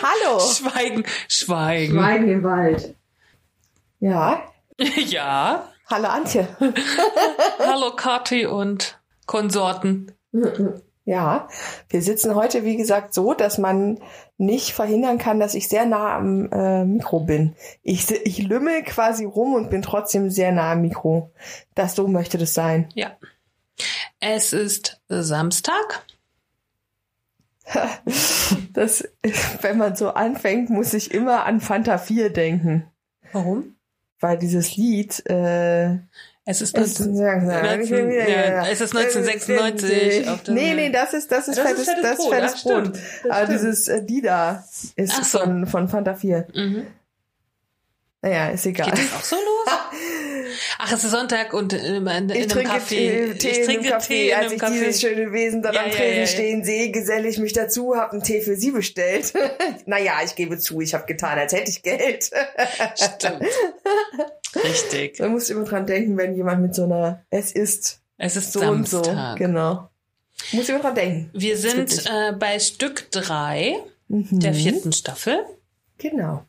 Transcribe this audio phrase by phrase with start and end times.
[0.00, 0.40] Hallo.
[0.54, 1.94] Schweigen, schweigen.
[1.94, 2.94] Schweigen im Wald.
[4.00, 4.42] Ja.
[4.96, 5.68] Ja.
[5.88, 6.48] Hallo Antje.
[7.58, 10.10] Hallo Kathi und Konsorten.
[11.04, 11.48] Ja,
[11.88, 14.00] wir sitzen heute, wie gesagt, so, dass man
[14.38, 17.54] nicht verhindern kann, dass ich sehr nah am äh, Mikro bin.
[17.82, 21.32] Ich, ich lümmel quasi rum und bin trotzdem sehr nah am Mikro.
[21.74, 22.88] Das so möchte das sein.
[22.94, 23.16] Ja.
[24.20, 26.04] Es ist Samstag.
[28.72, 29.04] Das,
[29.60, 32.84] wenn man so anfängt, muss ich immer an Fanta 4 denken.
[33.32, 33.76] Warum?
[34.20, 35.94] Weil dieses Lied, äh,
[36.44, 41.48] Es ist es, 19, ja, es ist 1996 auf dem- Nee, nee, das ist, das
[41.48, 42.62] ist Das fettes, ist fettes das Brot, fettes ach.
[42.62, 42.92] Brot.
[42.94, 43.50] Das Aber stimmt.
[43.60, 44.64] dieses äh, Dida
[44.96, 45.38] ist so.
[45.38, 46.46] von, von Fanta 4.
[46.54, 46.86] Mhm.
[48.22, 48.86] Naja, ist egal.
[48.90, 49.74] Geht das auch so los?
[50.78, 52.88] Ach, es ist Sonntag und äh, in, in, Ich einem trinke Café.
[53.38, 53.98] Tee, ich in trinke.
[53.98, 54.70] Tee in Als einem ich Café.
[54.72, 56.26] dieses schöne Wesen dort Ja, am Tresen ja, ja.
[56.26, 59.32] stehen sehe, geselle ich mich dazu, habe einen Tee für sie bestellt.
[59.86, 62.30] naja, ich gebe zu, ich habe getan, als hätte ich Geld.
[62.96, 63.42] Stimmt.
[64.64, 65.18] Richtig.
[65.20, 68.60] Man muss immer dran denken, wenn jemand mit so einer, es ist Es ist so
[68.60, 69.02] und so.
[69.02, 69.38] Samstag.
[69.38, 69.88] Genau.
[70.52, 71.30] Muss immer dran denken.
[71.32, 73.76] Wir sind äh, bei Stück drei
[74.08, 74.40] Mhm.
[74.40, 75.38] der vierten Staffel.
[75.96, 76.44] Genau.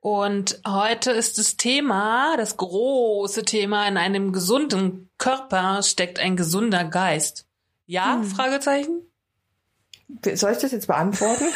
[0.00, 6.84] Und heute ist das Thema, das große Thema, in einem gesunden Körper steckt ein gesunder
[6.84, 7.46] Geist.
[7.86, 8.14] Ja?
[8.14, 8.24] Hm.
[8.24, 9.02] Fragezeichen?
[10.34, 11.44] Soll ich das jetzt beantworten?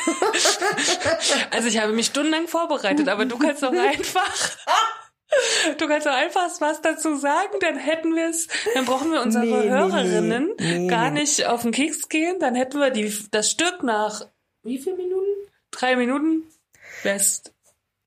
[1.50, 4.56] Also ich habe mich stundenlang vorbereitet, aber du kannst doch einfach,
[5.78, 9.44] du kannst doch einfach was dazu sagen, dann hätten wir es, dann brauchen wir unsere
[9.44, 9.70] Nee, nee, nee.
[9.70, 14.26] Hörerinnen Nee, gar nicht auf den Keks gehen, dann hätten wir die, das Stück nach
[14.62, 15.30] wie viel Minuten?
[15.70, 16.42] Drei Minuten?
[17.02, 17.55] Best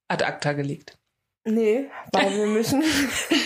[0.09, 0.97] ad acta gelegt.
[1.45, 2.83] nee, weil wir müssen,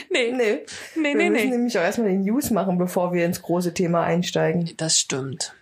[0.09, 0.65] Nee, nee, nee,
[0.95, 1.29] nee, wir nee.
[1.29, 4.71] müssen nämlich auch erstmal den News machen, bevor wir ins große Thema einsteigen.
[4.77, 5.53] Das stimmt.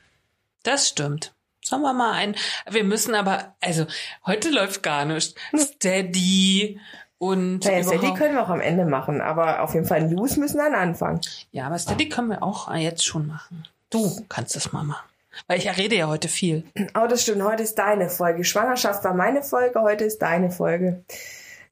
[0.64, 1.34] Das stimmt.
[1.64, 2.36] Sagen wir mal ein.
[2.70, 3.86] Wir müssen aber, also
[4.26, 5.36] heute läuft gar nicht.
[5.56, 6.80] Steady
[7.18, 10.58] und Naja, Steady können wir auch am Ende machen, aber auf jeden Fall News müssen
[10.58, 11.22] dann anfangen.
[11.52, 13.64] ja, aber Steady können wir auch jetzt schon machen.
[13.92, 15.08] Du kannst es mal machen.
[15.48, 16.64] Weil ich rede ja heute viel.
[16.96, 17.44] Oh, das stimmt.
[17.44, 18.44] Heute ist deine Folge.
[18.44, 21.04] Schwangerschaft war meine Folge, heute ist deine Folge.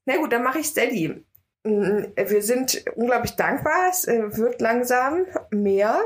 [0.05, 1.23] Na gut, dann mache ich Steady.
[1.63, 3.89] Mm, Wir sind unglaublich dankbar.
[3.89, 6.01] Es äh, wird langsam mehr.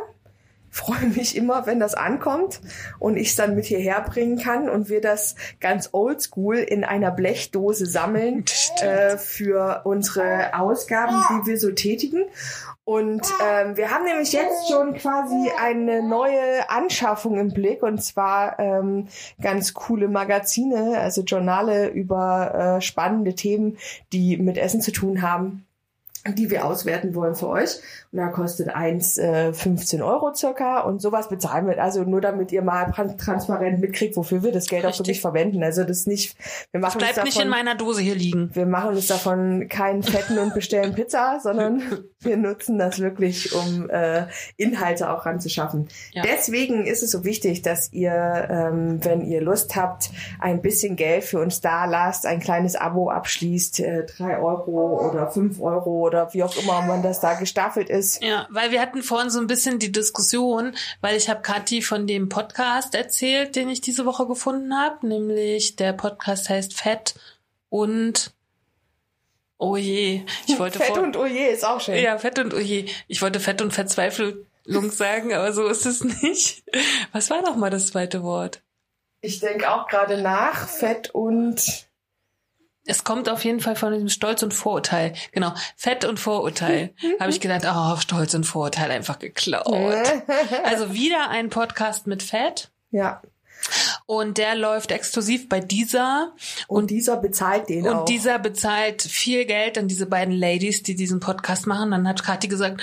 [0.73, 2.59] Freue mich immer, wenn das ankommt
[2.97, 7.11] und ich es dann mit hierher bringen kann und wir das ganz oldschool in einer
[7.11, 8.43] Blechdose sammeln
[8.81, 12.23] äh, für unsere Ausgaben, die wir so tätigen.
[12.85, 18.57] Und ähm, wir haben nämlich jetzt schon quasi eine neue Anschaffung im Blick und zwar
[18.57, 19.09] ähm,
[19.43, 23.77] ganz coole Magazine, also Journale über äh, spannende Themen,
[24.11, 25.67] die mit Essen zu tun haben
[26.31, 27.81] die wir auswerten wollen für euch.
[28.15, 31.81] Da kostet eins äh, 15 Euro circa und sowas bezahlen wir.
[31.81, 34.99] Also nur damit ihr mal tran- transparent mitkriegt, wofür wir das Geld auch Richtig.
[35.07, 35.63] wirklich verwenden.
[35.63, 36.37] Also das nicht,
[36.71, 38.51] wir machen uns Bleibt davon, nicht in meiner Dose hier liegen.
[38.53, 41.81] wir machen uns davon keinen Fetten und bestellen Pizza, sondern
[42.19, 45.87] wir nutzen das wirklich, um äh, Inhalte auch ranzuschaffen.
[46.11, 46.21] Ja.
[46.21, 51.23] Deswegen ist es so wichtig, dass ihr, ähm, wenn ihr Lust habt, ein bisschen Geld
[51.23, 56.31] für uns da lasst, ein kleines Abo abschließt, äh, drei Euro oder fünf Euro oder
[56.33, 58.02] wie auch immer man das da gestaffelt ist.
[58.21, 62.07] Ja, weil wir hatten vorhin so ein bisschen die Diskussion, weil ich habe Kathi von
[62.07, 67.15] dem Podcast erzählt, den ich diese Woche gefunden habe, nämlich der Podcast heißt Fett
[67.69, 68.31] und
[69.57, 71.95] oh je, ich wollte Fett und Oje ist auch schön.
[71.95, 74.35] ja Fett und oh je, ich wollte Fett und Verzweiflung
[74.91, 76.63] sagen, aber so ist es nicht.
[77.11, 78.61] Was war noch mal das zweite Wort?
[79.21, 81.87] Ich denke auch gerade nach, Fett und
[82.85, 85.13] Es kommt auf jeden Fall von diesem Stolz und Vorurteil.
[85.31, 86.93] Genau, Fett und Vorurteil.
[87.19, 89.67] Habe ich gedacht, oh, Stolz und Vorurteil einfach geklaut.
[90.63, 92.71] Also wieder ein Podcast mit Fett.
[92.91, 93.21] ja.
[94.05, 96.33] Und der läuft exklusiv bei dieser.
[96.67, 98.05] Und, dieser bezahlt den Und auch.
[98.05, 101.91] dieser bezahlt viel Geld an diese beiden Ladies, die diesen Podcast machen.
[101.91, 102.81] Dann hat Kathi gesagt,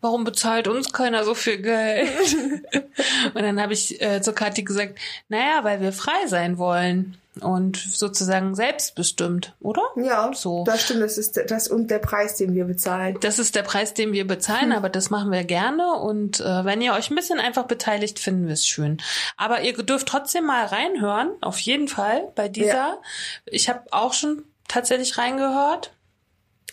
[0.00, 2.08] warum bezahlt uns keiner so viel Geld?
[3.34, 7.18] und dann habe ich äh, zu Kathi gesagt, naja, weil wir frei sein wollen.
[7.40, 9.82] Und sozusagen selbstbestimmt, oder?
[9.96, 10.64] Ja, So.
[10.64, 11.02] das stimmt.
[11.02, 13.16] Das ist das und der Preis, den wir bezahlen.
[13.20, 15.94] Das ist der Preis, den wir bezahlen, aber das machen wir gerne.
[15.94, 18.98] Und äh, wenn ihr euch ein bisschen einfach beteiligt, finden wir es schön.
[19.38, 22.74] Aber ihr dürft trotzdem mal reinhören, auf jeden Fall bei dieser.
[22.74, 22.98] Ja.
[23.46, 25.92] Ich habe auch schon tatsächlich reingehört.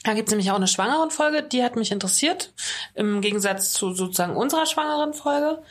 [0.04, 2.54] Da gibt's nämlich auch eine schwangeren Folge, die hat mich interessiert,
[2.96, 5.62] im Gegensatz zu sozusagen unserer schwangeren Folge.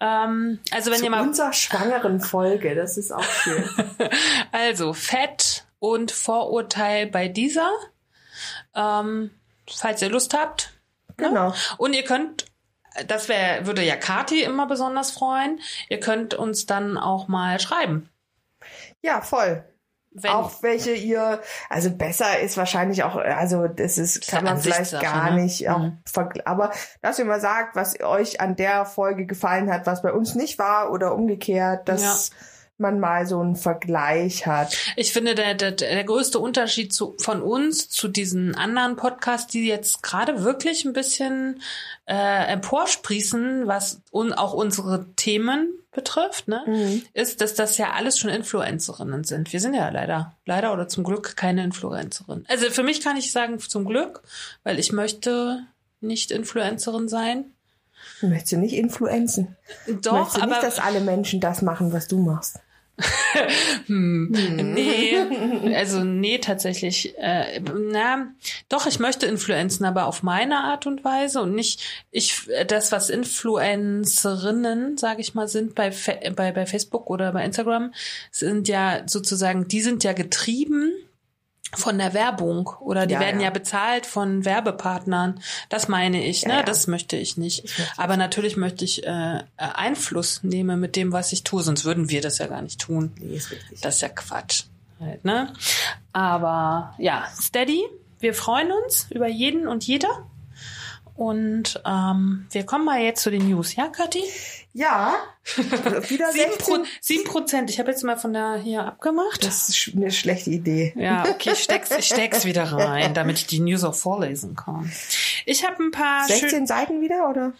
[0.00, 3.64] Ähm, also wenn Zu ihr mal unserer schwangeren Folge, das ist auch schön.
[4.52, 7.70] also Fett und Vorurteil bei dieser.
[8.74, 9.30] Ähm,
[9.68, 10.72] falls ihr Lust habt.
[11.18, 11.28] ne?
[11.28, 11.54] Genau.
[11.78, 12.46] Und ihr könnt,
[13.06, 18.10] das wär, würde ja Kati immer besonders freuen, ihr könnt uns dann auch mal schreiben.
[19.02, 19.64] Ja, voll.
[20.18, 24.62] Wenn, auch welche ihr, also besser ist wahrscheinlich auch, also das ist, kann ja man
[24.62, 25.42] vielleicht gar ne?
[25.42, 25.98] nicht, auch Mhm.
[26.44, 26.70] aber
[27.02, 30.58] dass ihr mal sagt, was euch an der Folge gefallen hat, was bei uns nicht
[30.58, 32.30] war oder umgekehrt, dass
[32.78, 34.76] man mal so einen Vergleich hat.
[34.96, 39.66] Ich finde, der, der, der größte Unterschied zu, von uns zu diesen anderen Podcasts, die
[39.66, 41.62] jetzt gerade wirklich ein bisschen
[42.06, 47.02] äh, emporsprießen, was un, auch unsere Themen betrifft, ne, Mhm.
[47.14, 49.52] ist, dass das ja alles schon Influencerinnen sind.
[49.54, 52.44] Wir sind ja leider, leider oder zum Glück keine Influencerin.
[52.48, 54.22] Also für mich kann ich sagen zum Glück,
[54.62, 55.62] weil ich möchte
[56.02, 57.46] nicht Influencerin sein.
[58.20, 59.56] Möchtest du nicht influenzen?
[60.02, 62.60] Doch, Möchtest du aber nicht, dass alle Menschen das machen, was du machst?
[63.86, 65.14] Hm, nee,
[65.76, 67.16] also nee, tatsächlich.
[67.18, 68.28] Äh, na,
[68.68, 73.10] doch, ich möchte Influenzen, aber auf meine Art und Weise und nicht ich das, was
[73.10, 75.92] Influencerinnen, sage ich mal, sind bei,
[76.34, 77.92] bei bei Facebook oder bei Instagram,
[78.30, 80.92] sind ja sozusagen, die sind ja getrieben
[81.74, 83.46] von der Werbung oder die Ja, werden ja.
[83.46, 83.50] ja.
[83.50, 85.40] bezahlt von Werbepartnern.
[85.68, 86.54] Das meine ich, ne?
[86.54, 86.62] ja.
[86.62, 87.64] Das möchte ich nicht.
[87.64, 91.84] Ich möchte Aber natürlich möchte ich äh, Einfluss nehmen mit dem, was ich tue, sonst
[91.84, 93.12] würden wir das ja gar nicht tun.
[93.20, 93.80] Nee, ist richtig.
[93.80, 94.64] Das ist ja Quatsch.
[95.00, 95.52] Halt, ne?
[96.12, 97.82] Aber ja, steady.
[98.18, 100.26] Wir freuen uns über jeden und jeder.
[101.14, 104.22] Und ähm, wir kommen mal jetzt zu den News, ja, Kathi?
[104.78, 105.14] Ja,
[105.56, 106.58] wieder Sieben 16.
[106.58, 107.70] Pro- Sieben Prozent.
[107.70, 109.42] Ich habe jetzt mal von da hier abgemacht.
[109.42, 110.92] Das ist eine schlechte Idee.
[110.96, 114.92] Ja, okay, ich steck's, ich steck's wieder rein, damit ich die News auch vorlesen kann.
[115.48, 117.52] Ich habe ein paar 16 schön, Seiten wieder, oder?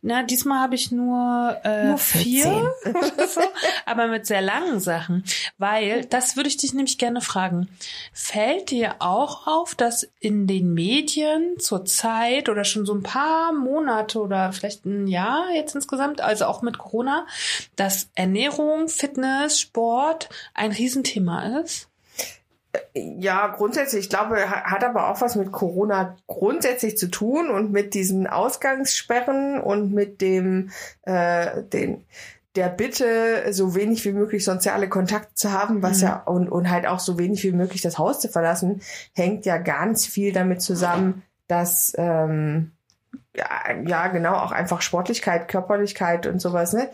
[0.00, 2.72] na, diesmal habe ich nur, äh, Nur vier
[3.26, 3.40] so,
[3.84, 5.24] aber mit sehr langen Sachen,
[5.58, 7.68] weil das würde ich dich nämlich gerne fragen.
[8.12, 13.52] Fällt dir auch auf, dass in den Medien zur Zeit oder schon so ein paar
[13.52, 17.26] Monate oder vielleicht ein Jahr jetzt insgesamt, also auch mit Corona,
[17.74, 21.88] dass Ernährung, Fitness, Sport ein Riesenthema ist?
[22.94, 27.70] Ja, grundsätzlich, ich glaube, ha- hat aber auch was mit Corona grundsätzlich zu tun und
[27.70, 30.70] mit diesen Ausgangssperren und mit dem,
[31.02, 32.04] äh, den,
[32.56, 36.02] der Bitte, so wenig wie möglich soziale Kontakte zu haben, was Mhm.
[36.06, 38.80] ja, und, und halt auch so wenig wie möglich das Haus zu verlassen,
[39.14, 42.72] hängt ja ganz viel damit zusammen, dass, ähm,
[43.34, 43.48] ja,
[43.86, 46.90] ja, genau, auch einfach Sportlichkeit, Körperlichkeit und sowas, ne?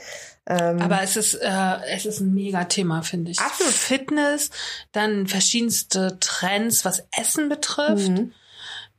[0.51, 3.39] Ähm, Aber es ist, äh, es ist ein mega Thema, finde ich.
[3.39, 3.73] Absolut.
[3.75, 4.51] Fitness,
[4.93, 8.09] dann verschiedenste Trends, was Essen betrifft.
[8.09, 8.33] Mhm.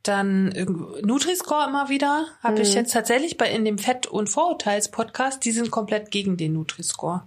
[0.03, 0.49] Dann
[1.01, 2.27] Nutri-Score immer wieder.
[2.43, 2.75] Habe ich Mhm.
[2.75, 7.23] jetzt tatsächlich bei in dem Fett- und Vorurteils-Podcast, die sind komplett gegen den Nutri-Score.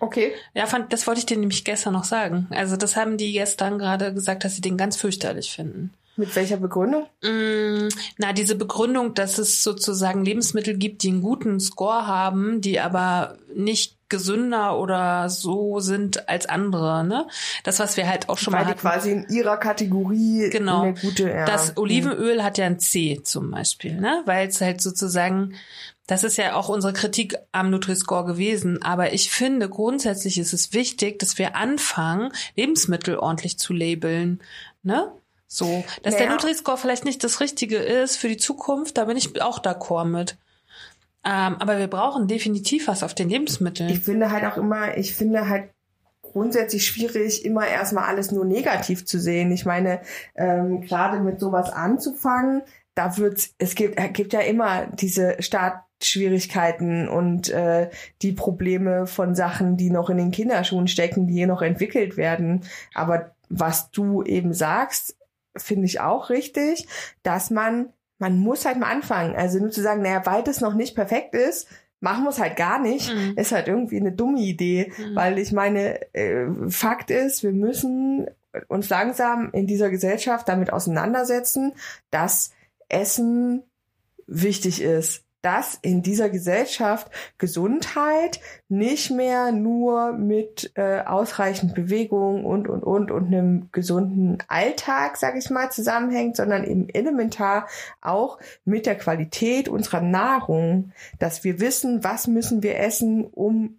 [0.00, 0.32] okay.
[0.54, 2.46] Ja, fand, das wollte ich dir nämlich gestern noch sagen.
[2.50, 5.92] Also das haben die gestern gerade gesagt, dass sie den ganz fürchterlich finden.
[6.18, 7.06] Mit welcher Begründung?
[7.22, 7.88] Mm,
[8.18, 13.38] Na, diese Begründung, dass es sozusagen Lebensmittel gibt, die einen guten Score haben, die aber
[13.54, 17.28] nicht gesünder oder so sind als andere, ne?
[17.62, 18.80] Das, was wir halt auch schon Weil mal die hatten.
[18.80, 20.82] quasi in ihrer Kategorie Genau.
[20.82, 21.44] eine gute, ja.
[21.44, 24.22] Das Olivenöl hat ja ein C zum Beispiel, ne?
[24.24, 25.54] Weil es halt sozusagen,
[26.08, 28.82] das ist ja auch unsere Kritik am Nutri-Score gewesen.
[28.82, 34.40] Aber ich finde, grundsätzlich ist es wichtig, dass wir anfangen, Lebensmittel ordentlich zu labeln,
[34.82, 35.12] ne?
[35.50, 36.36] So, dass der Naja.
[36.36, 40.36] Nutri-Score vielleicht nicht das Richtige ist für die Zukunft, da bin ich auch d'accord mit.
[41.24, 43.88] Ähm, aber wir brauchen definitiv was auf den Lebensmitteln.
[43.88, 45.70] Ich finde halt auch immer, ich finde halt
[46.22, 49.50] grundsätzlich schwierig, immer erstmal alles nur negativ zu sehen.
[49.50, 50.00] Ich meine,
[50.36, 52.62] ähm, gerade mit sowas anzufangen,
[52.94, 57.90] da wird's, es gibt, es gibt ja immer diese Startschwierigkeiten und äh,
[58.22, 62.64] die Probleme von Sachen, die noch in den Kinderschuhen stecken, die hier noch entwickelt werden.
[62.94, 65.17] Aber was du eben sagst,
[65.58, 66.86] finde ich auch richtig,
[67.22, 69.34] dass man, man muss halt mal anfangen.
[69.36, 71.68] Also nur zu sagen, naja, weil das noch nicht perfekt ist,
[72.00, 73.34] machen wir es halt gar nicht, Mhm.
[73.36, 74.92] ist halt irgendwie eine dumme Idee.
[74.96, 75.16] Mhm.
[75.16, 78.26] Weil ich meine, äh, Fakt ist, wir müssen
[78.68, 81.74] uns langsam in dieser Gesellschaft damit auseinandersetzen,
[82.10, 82.52] dass
[82.88, 83.62] Essen
[84.26, 85.24] wichtig ist.
[85.42, 93.10] Dass in dieser Gesellschaft Gesundheit nicht mehr nur mit äh, ausreichend Bewegung und und und
[93.10, 97.68] und einem gesunden Alltag, sag ich mal, zusammenhängt, sondern eben elementar
[98.00, 103.78] auch mit der Qualität unserer Nahrung, dass wir wissen, was müssen wir essen, um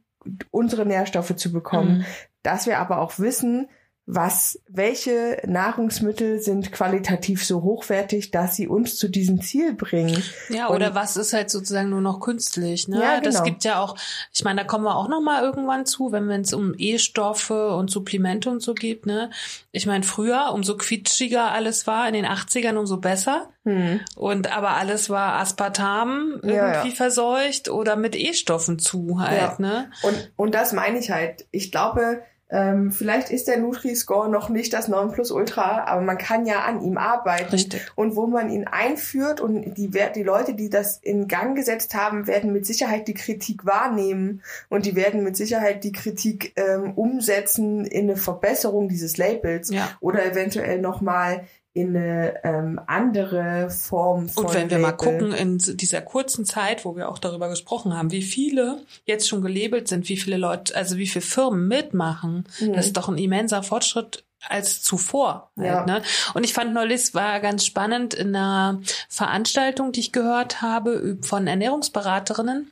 [0.51, 2.05] unsere Nährstoffe zu bekommen, mhm.
[2.43, 3.67] dass wir aber auch wissen,
[4.11, 10.23] was, welche Nahrungsmittel sind qualitativ so hochwertig, dass sie uns zu diesem Ziel bringen.
[10.49, 12.99] Ja, oder was ist halt sozusagen nur noch künstlich, ne?
[12.99, 13.21] Ja, genau.
[13.21, 13.95] Das gibt ja auch,
[14.33, 17.91] ich meine, da kommen wir auch noch mal irgendwann zu, wenn es um E-Stoffe und
[17.91, 19.29] Supplemente und so geht, ne?
[19.71, 23.51] Ich meine, früher, umso quitschiger alles war, in den 80ern umso besser.
[23.63, 23.99] Hm.
[24.15, 26.91] Und aber alles war Aspartam irgendwie ja, ja.
[26.95, 29.91] verseucht oder mit E-Stoffen zu halt, ne?
[30.01, 31.45] Und, und das meine ich halt.
[31.51, 36.61] Ich glaube, ähm, vielleicht ist der Nutri-Score noch nicht das Nonplusultra, aber man kann ja
[36.61, 37.51] an ihm arbeiten.
[37.51, 37.91] Richtig.
[37.93, 42.25] Und wo man ihn einführt und die, die Leute, die das in Gang gesetzt haben,
[42.25, 47.85] werden mit Sicherheit die Kritik wahrnehmen und die werden mit Sicherheit die Kritik ähm, umsetzen
[47.85, 49.89] in eine Verbesserung dieses Labels ja.
[49.99, 54.91] oder eventuell nochmal in eine ähm, andere Form von Und wenn wir Label.
[54.91, 59.27] mal gucken, in dieser kurzen Zeit, wo wir auch darüber gesprochen haben, wie viele jetzt
[59.27, 62.73] schon gelabelt sind, wie viele Leute, also wie viele Firmen mitmachen, mhm.
[62.73, 65.51] das ist doch ein immenser Fortschritt als zuvor.
[65.57, 65.85] Halt, ja.
[65.85, 66.01] ne?
[66.33, 71.45] Und ich fand neulich war ganz spannend in einer Veranstaltung, die ich gehört habe von
[71.45, 72.71] Ernährungsberaterinnen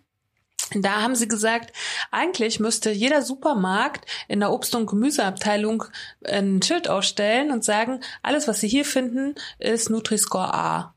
[0.75, 1.73] da haben sie gesagt,
[2.11, 5.85] eigentlich müsste jeder Supermarkt in der Obst- und Gemüseabteilung
[6.25, 10.93] ein Schild ausstellen und sagen, alles, was sie hier finden, ist Nutri-Score A.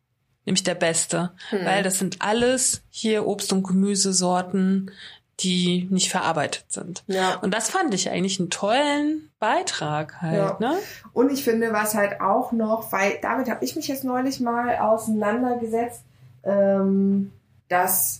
[0.47, 1.33] Nämlich der beste.
[1.51, 1.65] Hm.
[1.65, 4.91] Weil das sind alles hier Obst- und Gemüsesorten,
[5.41, 7.03] die nicht verarbeitet sind.
[7.07, 7.37] Ja.
[7.37, 10.37] Und das fand ich eigentlich einen tollen Beitrag halt.
[10.37, 10.57] Ja.
[10.61, 10.77] Ne?
[11.13, 14.77] Und ich finde, was halt auch noch, weil damit habe ich mich jetzt neulich mal
[14.79, 16.03] auseinandergesetzt,
[16.45, 17.33] ähm,
[17.69, 18.20] dass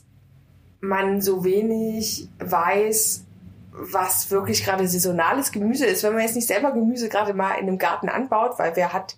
[0.81, 3.25] man so wenig weiß,
[3.73, 6.03] was wirklich gerade saisonales Gemüse ist.
[6.03, 9.17] Wenn man jetzt nicht selber Gemüse gerade mal in einem Garten anbaut, weil wer hat,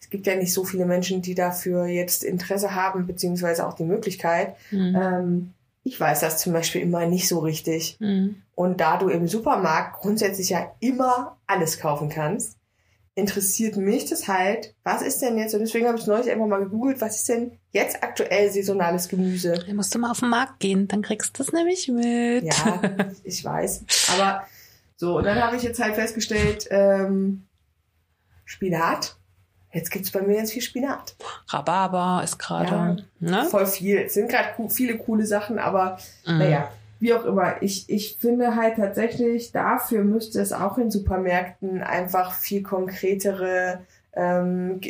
[0.00, 3.84] es gibt ja nicht so viele Menschen, die dafür jetzt Interesse haben, beziehungsweise auch die
[3.84, 4.54] Möglichkeit.
[4.70, 4.96] Mhm.
[4.96, 7.96] Ähm, ich weiß das zum Beispiel immer nicht so richtig.
[7.98, 8.42] Mhm.
[8.54, 12.56] Und da du im Supermarkt grundsätzlich ja immer alles kaufen kannst,
[13.14, 16.62] interessiert mich das halt, was ist denn jetzt, und deswegen habe ich neulich einfach mal
[16.62, 19.64] gegoogelt, was ist denn jetzt aktuell saisonales Gemüse?
[19.66, 22.44] Da musst du mal auf den Markt gehen, dann kriegst du das nämlich mit.
[22.44, 22.80] Ja,
[23.24, 23.84] ich weiß.
[24.14, 24.42] Aber
[24.96, 27.46] so, und dann habe ich jetzt halt festgestellt, ähm,
[28.44, 29.16] Spinat.
[29.72, 31.14] Jetzt gibt's bei mir ganz viel Spinat.
[31.48, 33.44] Rhabarber ist gerade ja, ne?
[33.50, 33.98] voll viel.
[33.98, 36.38] Es sind gerade viele coole Sachen, aber mm.
[36.38, 41.82] naja, wie auch immer, ich, ich finde halt tatsächlich, dafür müsste es auch in Supermärkten
[41.82, 43.80] einfach viel konkretere
[44.14, 44.80] ähm,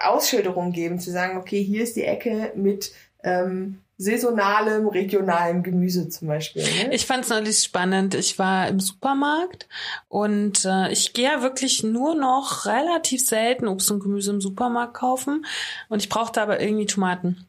[0.00, 6.28] Ausschilderungen geben, zu sagen, okay, hier ist die Ecke mit ähm, saisonalem, regionalem Gemüse zum
[6.28, 6.62] Beispiel.
[6.62, 6.94] Ne?
[6.94, 8.14] Ich fand es neulich spannend.
[8.14, 9.68] Ich war im Supermarkt
[10.08, 14.94] und äh, ich gehe ja wirklich nur noch relativ selten Obst und Gemüse im Supermarkt
[14.94, 15.46] kaufen
[15.88, 17.46] und ich brauchte aber irgendwie Tomaten.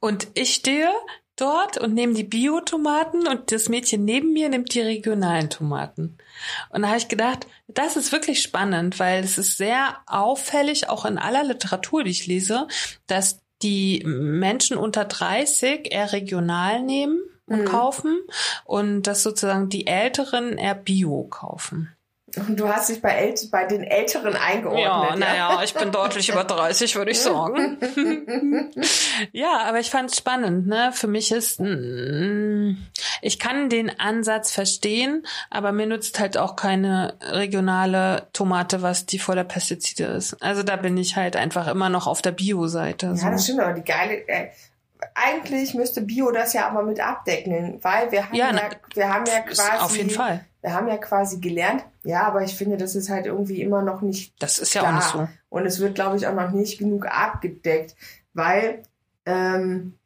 [0.00, 0.88] Und ich stehe
[1.36, 6.18] dort und nehme die Bio-Tomaten und das Mädchen neben mir nimmt die regionalen Tomaten.
[6.70, 11.04] Und da habe ich gedacht, das ist wirklich spannend, weil es ist sehr auffällig, auch
[11.04, 12.68] in aller Literatur, die ich lese,
[13.06, 17.64] dass die Menschen unter 30 eher regional nehmen und mhm.
[17.64, 18.18] kaufen
[18.64, 21.94] und dass sozusagen die Älteren eher Bio kaufen.
[22.36, 24.84] Und du hast dich bei, El bei den Älteren eingeordnet.
[24.84, 27.78] Ja, naja, ja, ich bin deutlich über 30, würde ich sagen.
[29.32, 30.66] ja, aber ich fand es spannend.
[30.66, 30.90] Ne?
[30.92, 32.76] Für mich ist, mm,
[33.22, 39.18] ich kann den Ansatz verstehen, aber mir nützt halt auch keine regionale Tomate, was die
[39.18, 40.42] vor der Pestizide ist.
[40.42, 43.06] Also da bin ich halt einfach immer noch auf der Bio-Seite.
[43.06, 43.30] Ja, so.
[43.30, 44.48] das stimmt, aber die geile, äh,
[45.14, 49.24] eigentlich müsste Bio das ja aber mit abdecken, weil wir haben ja, ja wir haben
[49.26, 50.44] ja quasi auf jeden Fall.
[50.60, 54.00] Wir haben ja quasi gelernt, ja, aber ich finde, das ist halt irgendwie immer noch
[54.00, 54.34] nicht.
[54.42, 54.92] Das ist ja klar.
[54.92, 55.28] auch nicht so.
[55.50, 57.94] Und es wird, glaube ich, auch noch nicht genug abgedeckt,
[58.32, 58.82] weil
[59.26, 59.98] ähm,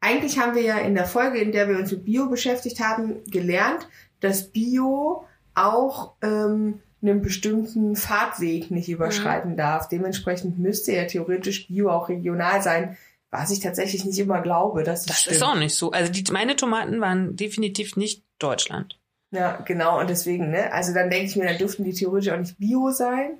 [0.00, 3.22] eigentlich haben wir ja in der Folge, in der wir uns mit Bio beschäftigt haben,
[3.26, 3.88] gelernt,
[4.20, 9.56] dass Bio auch ähm, einen bestimmten Fahrtweg nicht überschreiten mhm.
[9.56, 9.88] darf.
[9.88, 12.96] Dementsprechend müsste ja theoretisch Bio auch regional sein,
[13.30, 14.82] was ich tatsächlich nicht immer glaube.
[14.82, 15.36] Dass das stimmt.
[15.36, 15.90] ist auch nicht so.
[15.92, 18.98] Also die, meine Tomaten waren definitiv nicht Deutschland.
[19.30, 20.00] Ja, genau.
[20.00, 20.72] Und deswegen, ne?
[20.72, 23.38] Also dann denke ich mir, dann dürften die theoretisch auch nicht Bio sein.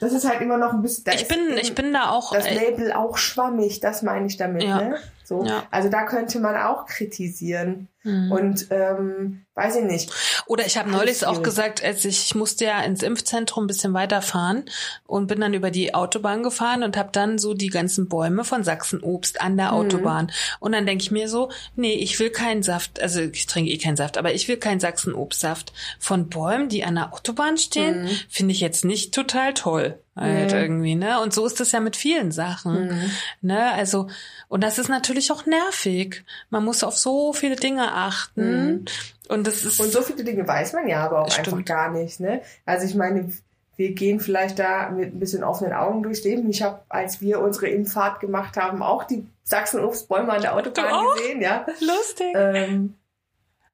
[0.00, 1.04] Das ist halt immer noch ein bisschen.
[1.12, 2.32] ich bin, ich bin da auch.
[2.32, 4.98] Das äh, Label auch schwammig, das meine ich damit, ja, ne?
[5.24, 5.44] So.
[5.44, 5.64] Ja.
[5.70, 7.88] Also da könnte man auch kritisieren.
[8.04, 8.32] Mhm.
[8.32, 10.10] Und ähm, weiß ich nicht.
[10.46, 13.92] Oder ich habe neulich auch gesagt, als ich, ich musste ja ins Impfzentrum ein bisschen
[13.92, 14.64] weiterfahren
[15.04, 18.62] und bin dann über die Autobahn gefahren und habe dann so die ganzen Bäume von
[18.62, 19.78] Sachsenobst an der mhm.
[19.78, 20.30] Autobahn.
[20.60, 23.78] Und dann denke ich mir so, nee, ich will keinen Saft, also ich trinke eh
[23.78, 28.10] keinen Saft, aber ich will keinen Sachsenobstsaft von Bäumen, die an der Autobahn stehen, mhm.
[28.28, 30.58] finde ich jetzt nicht total toll halt mhm.
[30.58, 31.20] irgendwie, ne?
[31.20, 33.10] Und so ist es ja mit vielen Sachen, mhm.
[33.40, 33.72] ne?
[33.72, 34.08] Also
[34.48, 36.24] und das ist natürlich auch nervig.
[36.50, 38.84] Man muss auf so viele Dinge achten mhm.
[39.28, 41.48] und das ist und so viele Dinge weiß man ja aber auch stimmt.
[41.48, 42.42] einfach gar nicht, ne?
[42.66, 43.32] Also ich meine,
[43.76, 46.50] wir gehen vielleicht da mit ein bisschen offenen Augen durchs Leben.
[46.50, 51.40] Ich habe, als wir unsere Impffahrt gemacht haben, auch die Sachsen-Obstbäume an der Autobahn gesehen,
[51.40, 51.64] ja.
[51.80, 52.34] Lustig.
[52.34, 52.94] Ähm,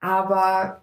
[0.00, 0.83] aber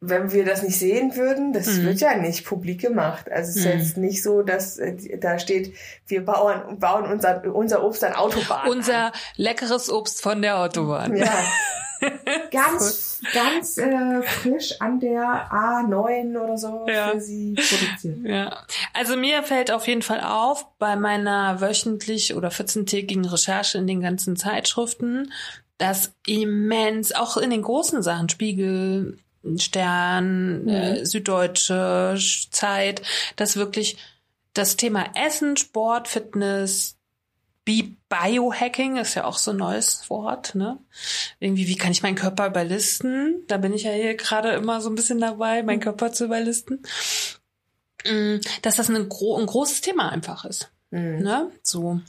[0.00, 1.86] wenn wir das nicht sehen würden, das mhm.
[1.86, 3.30] wird ja nicht publik gemacht.
[3.30, 3.78] Also es ist mhm.
[3.78, 5.74] jetzt nicht so, dass äh, da steht,
[6.06, 8.68] wir bauen, bauen unser, unser Obst an Autobahn.
[8.68, 9.12] Unser an.
[9.36, 11.14] leckeres Obst von der Autobahn.
[11.16, 11.44] Ja.
[12.50, 17.10] ganz, ganz äh, frisch an der A9 oder so ja.
[17.10, 18.18] für sie produziert.
[18.24, 18.64] Ja.
[18.94, 24.00] Also mir fällt auf jeden Fall auf, bei meiner wöchentlich oder 14-tägigen Recherche in den
[24.00, 25.30] ganzen Zeitschriften,
[25.76, 29.18] dass immens, auch in den großen Sachen, Spiegel,
[29.56, 30.68] Stern, mhm.
[30.68, 32.16] äh, Süddeutsche
[32.50, 33.02] Zeit,
[33.36, 33.96] dass wirklich
[34.54, 36.96] das Thema Essen, Sport, Fitness,
[37.64, 40.78] Biohacking ist ja auch so ein neues Wort, ne?
[41.38, 43.44] Irgendwie, wie kann ich meinen Körper überlisten?
[43.46, 45.82] Da bin ich ja hier gerade immer so ein bisschen dabei, meinen mhm.
[45.84, 46.82] Körper zu überlisten.
[48.04, 50.70] Mm, dass das ein, gro ein großes Thema einfach ist.
[50.90, 51.18] Mhm.
[51.20, 51.52] Ne?
[51.62, 52.00] So.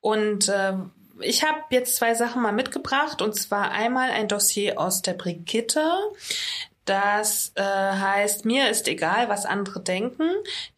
[0.00, 0.74] Und äh,
[1.20, 5.84] ich habe jetzt zwei Sachen mal mitgebracht und zwar einmal ein Dossier aus der Brigitte.
[6.84, 10.28] Das äh, heißt, mir ist egal, was andere denken.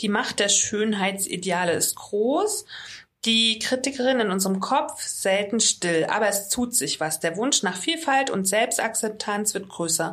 [0.01, 2.67] Die Macht der Schönheitsideale ist groß.
[3.25, 7.21] Die Kritikerin in unserem Kopf selten still, aber es tut sich was.
[7.21, 10.13] Der Wunsch nach Vielfalt und Selbstakzeptanz wird größer.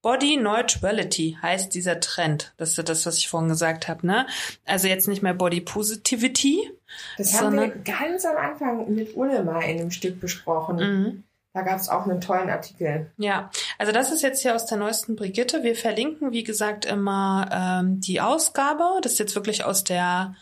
[0.00, 2.54] Body Neutrality heißt dieser Trend.
[2.58, 4.28] Das ist das, was ich vorhin gesagt habe, ne?
[4.64, 6.70] Also jetzt nicht mehr Body Positivity.
[7.18, 10.76] Das haben wir ganz am Anfang mit Ulle mal in einem Stück besprochen.
[10.76, 11.24] Mhm.
[11.54, 13.10] Da gab es auch einen tollen Artikel.
[13.18, 15.62] Ja, also das ist jetzt hier aus der neuesten Brigitte.
[15.62, 18.84] Wir verlinken, wie gesagt, immer ähm, die Ausgabe.
[19.02, 20.34] Das ist jetzt wirklich aus der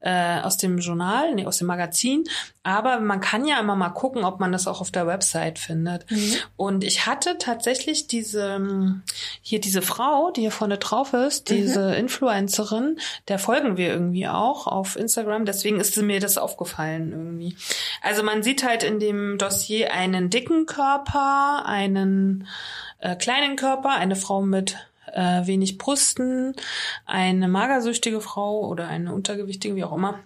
[0.00, 2.24] äh, aus dem Journal, nee, aus dem Magazin.
[2.62, 6.10] Aber man kann ja immer mal gucken, ob man das auch auf der Website findet.
[6.10, 6.36] Mhm.
[6.56, 9.00] Und ich hatte tatsächlich diese,
[9.40, 11.94] hier diese Frau, die hier vorne drauf ist, diese mhm.
[11.94, 15.44] Influencerin, der folgen wir irgendwie auch auf Instagram.
[15.44, 17.56] Deswegen ist mir das aufgefallen irgendwie.
[18.02, 22.46] Also man sieht halt in dem Dossier einen dicken Körper, einen
[23.00, 24.76] äh, kleinen Körper, eine Frau mit
[25.12, 26.54] äh, wenig Brüsten,
[27.06, 30.20] eine magersüchtige Frau oder eine untergewichtige, wie auch immer.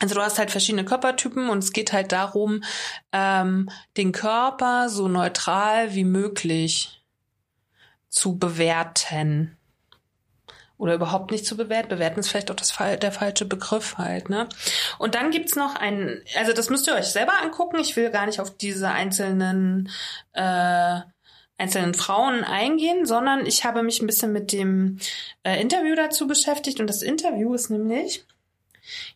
[0.00, 2.64] Also du hast halt verschiedene Körpertypen und es geht halt darum,
[3.12, 7.00] ähm, den Körper so neutral wie möglich
[8.08, 9.56] zu bewerten.
[10.76, 11.90] Oder überhaupt nicht zu bewerten.
[11.90, 14.48] Bewerten ist vielleicht auch das, der falsche Begriff halt, ne?
[14.98, 17.78] Und dann gibt's noch einen, also das müsst ihr euch selber angucken.
[17.78, 19.88] Ich will gar nicht auf diese einzelnen
[20.32, 21.00] äh,
[21.62, 24.98] einzelnen Frauen eingehen, sondern ich habe mich ein bisschen mit dem
[25.44, 28.24] äh, Interview dazu beschäftigt und das Interview ist nämlich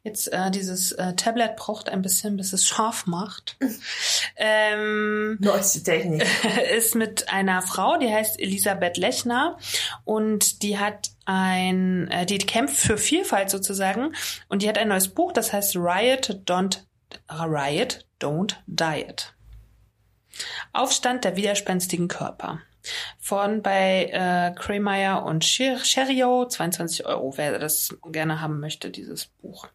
[0.04, 3.56] Jetzt äh, dieses äh, Tablet braucht ein bisschen, bis es scharf macht.
[4.37, 6.24] ähm, Neueste Technik.
[6.76, 9.59] Ist mit einer Frau, die heißt Elisabeth Lechner
[10.04, 14.14] und die hat ein, äh, die kämpft für Vielfalt sozusagen
[14.48, 16.82] und die hat ein neues Buch, das heißt Riot Don't
[17.28, 19.36] Riot Don't Diet.
[20.72, 22.61] Aufstand der widerspenstigen Körper.
[23.18, 29.68] Von bei äh, Kremeyer und Cherio, 22 Euro, wer das gerne haben möchte, dieses Buch.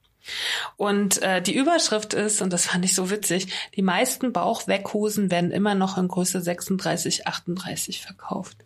[0.78, 5.52] Und äh, die Überschrift ist, und das fand ich so witzig, die meisten Bauchweckhosen werden
[5.52, 8.58] immer noch in Größe 36, 38 verkauft.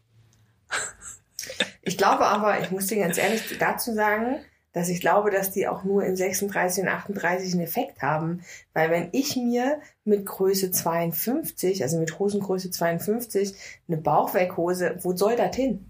[1.82, 4.44] Ich glaube aber, ich muss dir ganz ehrlich dazu sagen,
[4.76, 8.42] dass ich glaube, dass die auch nur in 36 und 38 einen Effekt haben.
[8.74, 13.56] Weil wenn ich mir mit Größe 52, also mit Hosengröße 52,
[13.88, 15.90] eine Bauchweghose, wo soll das hin?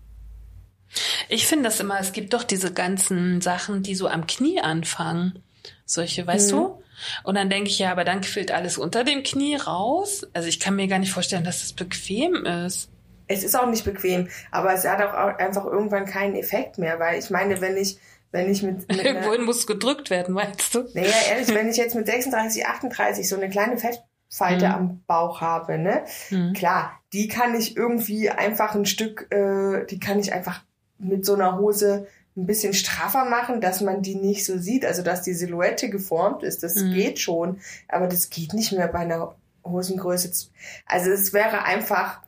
[1.30, 5.42] Ich finde das immer, es gibt doch diese ganzen Sachen, die so am Knie anfangen.
[5.86, 6.56] Solche, weißt mhm.
[6.56, 6.84] du?
[7.24, 10.28] Und dann denke ich, ja, aber dann quillt alles unter dem Knie raus.
[10.34, 12.92] Also ich kann mir gar nicht vorstellen, dass das bequem ist.
[13.28, 17.18] Es ist auch nicht bequem, aber es hat auch einfach irgendwann keinen Effekt mehr, weil
[17.18, 17.98] ich meine, wenn ich
[18.36, 20.84] wenn ich mit, mit Irgendwohin muss gedrückt werden, meinst du?
[20.94, 24.74] Naja, ehrlich, wenn ich jetzt mit 36, 38 so eine kleine Fettfalte mhm.
[24.74, 26.04] am Bauch habe, ne?
[26.30, 26.54] Mhm.
[26.54, 30.64] Klar, die kann ich irgendwie einfach ein Stück, äh, die kann ich einfach
[30.98, 35.02] mit so einer Hose ein bisschen straffer machen, dass man die nicht so sieht, also
[35.02, 36.94] dass die Silhouette geformt ist, das mhm.
[36.94, 40.50] geht schon, aber das geht nicht mehr bei einer Hosengröße.
[40.86, 42.20] Also es wäre einfach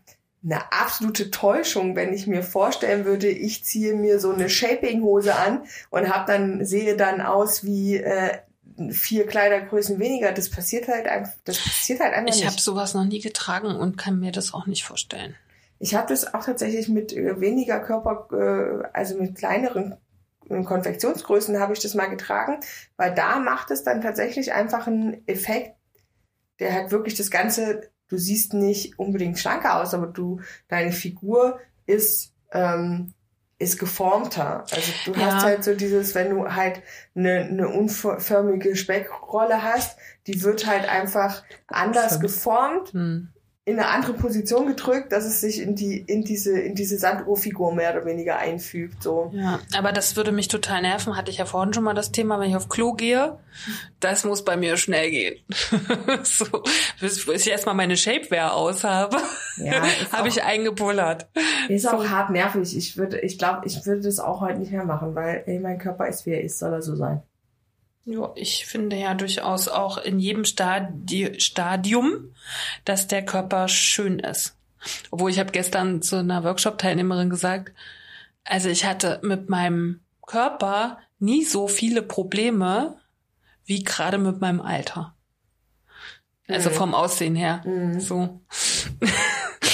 [0.44, 5.64] eine absolute Täuschung, wenn ich mir vorstellen würde, ich ziehe mir so eine Shaping-Hose an
[5.90, 8.38] und hab dann sehe dann aus wie äh,
[8.92, 10.32] vier Kleidergrößen weniger.
[10.32, 11.34] Das passiert halt einfach.
[11.46, 12.50] Das passiert halt einfach Ich nicht.
[12.50, 15.36] habe sowas noch nie getragen und kann mir das auch nicht vorstellen.
[15.80, 19.96] Ich habe das auch tatsächlich mit äh, weniger Körper, äh, also mit kleineren
[20.50, 22.60] äh, Konfektionsgrößen habe ich das mal getragen,
[22.96, 25.76] weil da macht es dann tatsächlich einfach einen Effekt,
[26.60, 31.60] der halt wirklich das Ganze, du siehst nicht unbedingt schlanker aus, aber du, deine Figur
[31.86, 33.14] ist, ähm,
[33.60, 34.66] ist geformter.
[34.72, 35.26] Also du Ja.
[35.28, 36.82] hast halt so dieses, wenn du halt
[37.16, 43.30] eine, eine unförmige Speckrolle hast, die wird halt einfach anders geformt Hm.
[43.68, 47.76] In eine andere Position gedrückt, dass es sich in die in diese in diese Sanduhrfigur
[47.76, 49.04] mehr oder weniger einfügt.
[49.04, 49.30] So.
[49.34, 51.18] Ja, aber das würde mich total nerven.
[51.18, 53.38] Hatte ich ja vorhin schon mal das Thema, wenn ich auf Klo gehe.
[54.00, 55.36] Das muss bei mir schnell gehen.
[56.24, 56.46] so,
[57.02, 59.18] bis, ich erstmal meine Shapewear aus habe,
[59.58, 61.28] Ja, habe ich eingebullert.
[61.68, 62.78] Ist auch hart nervig.
[62.78, 65.78] Ich würde, ich glaube, ich würde das auch heute nicht mehr machen, weil ey, mein
[65.78, 67.22] Körper ist wie er ist, soll er so sein.
[68.10, 72.34] Ja, ich finde ja durchaus auch in jedem Stadi Stadium,
[72.86, 74.56] dass der Körper schön ist.
[75.12, 77.74] Obwohl ich habe gestern zu einer Workshop-Teilnehmerin gesagt,
[78.46, 82.98] also ich hatte mit meinem Körper nie so viele Probleme
[83.66, 85.14] wie gerade mit meinem Alter.
[86.48, 86.74] Also Mhm.
[86.76, 87.62] vom Aussehen her.
[87.66, 88.00] Mhm.
[88.00, 88.40] So.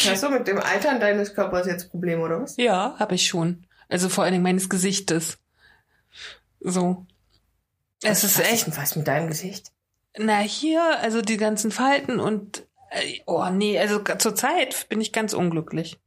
[0.10, 2.58] Hast du mit dem Altern deines Körpers jetzt Probleme oder was?
[2.58, 3.68] Ja, habe ich schon.
[3.90, 5.38] Also vor allen Dingen meines Gesichtes.
[6.62, 7.06] So.
[8.04, 8.68] Es ist was echt.
[8.68, 9.72] denn was mit deinem Gesicht?
[10.18, 15.12] Na, hier, also die ganzen Falten und äh, oh nee, also zur Zeit bin ich
[15.12, 16.00] ganz unglücklich.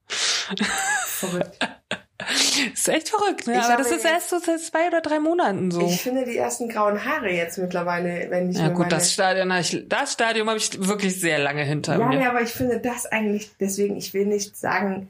[1.07, 1.59] Verrückt.
[2.73, 3.55] ist echt verrückt, ne?
[3.55, 5.87] Ich Aber das ist erst so seit zwei oder drei Monaten so.
[5.87, 8.91] Ich finde die ersten grauen Haare jetzt mittlerweile, wenn ich ja mir gut, meine...
[8.91, 9.49] das Stadion,
[9.89, 12.19] das Stadium habe ich wirklich sehr lange hinter ja, mir.
[12.19, 15.09] nee, aber ich finde das eigentlich, deswegen, ich will nicht sagen,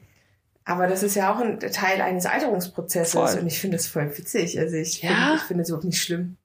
[0.65, 3.39] aber das ist ja auch ein Teil eines Alterungsprozesses Voll.
[3.39, 4.59] und ich finde das voll witzig.
[4.59, 5.09] Also ich Ja.
[5.09, 6.37] finde ich finde es überhaupt nicht schlimm.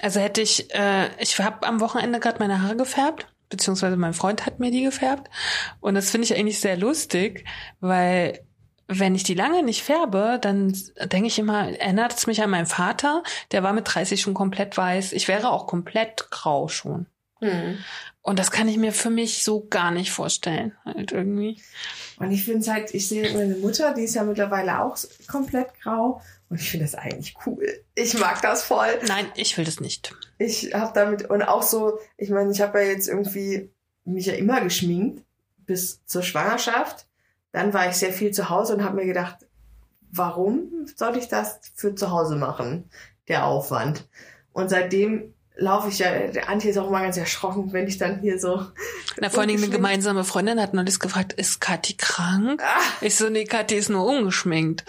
[0.00, 4.46] Also hätte ich, äh, ich habe am Wochenende gerade meine Haare gefärbt, beziehungsweise mein Freund
[4.46, 5.28] hat mir die gefärbt.
[5.80, 7.44] Und das finde ich eigentlich sehr lustig,
[7.80, 8.40] weil
[8.92, 12.66] wenn ich die lange nicht färbe, dann denke ich immer, erinnert es mich an meinen
[12.66, 15.12] Vater, der war mit 30 schon komplett weiß.
[15.12, 17.06] Ich wäre auch komplett grau schon.
[17.38, 17.78] Hm.
[18.22, 21.62] Und das kann ich mir für mich so gar nicht vorstellen, halt irgendwie.
[22.18, 25.68] Und ich finde es halt, ich sehe meine Mutter, die ist ja mittlerweile auch komplett
[25.80, 26.20] grau.
[26.50, 27.64] Und ich finde das eigentlich cool.
[27.94, 28.88] Ich mag das voll.
[29.06, 30.12] Nein, ich will das nicht.
[30.36, 33.70] Ich habe damit, und auch so, ich meine, ich habe ja jetzt irgendwie
[34.04, 35.24] mich ja immer geschminkt
[35.58, 37.06] bis zur Schwangerschaft.
[37.52, 39.46] Dann war ich sehr viel zu Hause und habe mir gedacht,
[40.10, 42.90] warum soll ich das für zu Hause machen?
[43.28, 44.08] Der Aufwand.
[44.52, 48.20] Und seitdem laufe ich ja, der Antje ist auch immer ganz erschrocken, wenn ich dann
[48.20, 48.66] hier so.
[49.20, 52.62] Na, vor allen Dingen eine gemeinsame Freundin hat neulich gefragt, ist Kathi krank?
[52.64, 54.84] Ah, Ich so, nee, Kathi ist nur ungeschminkt.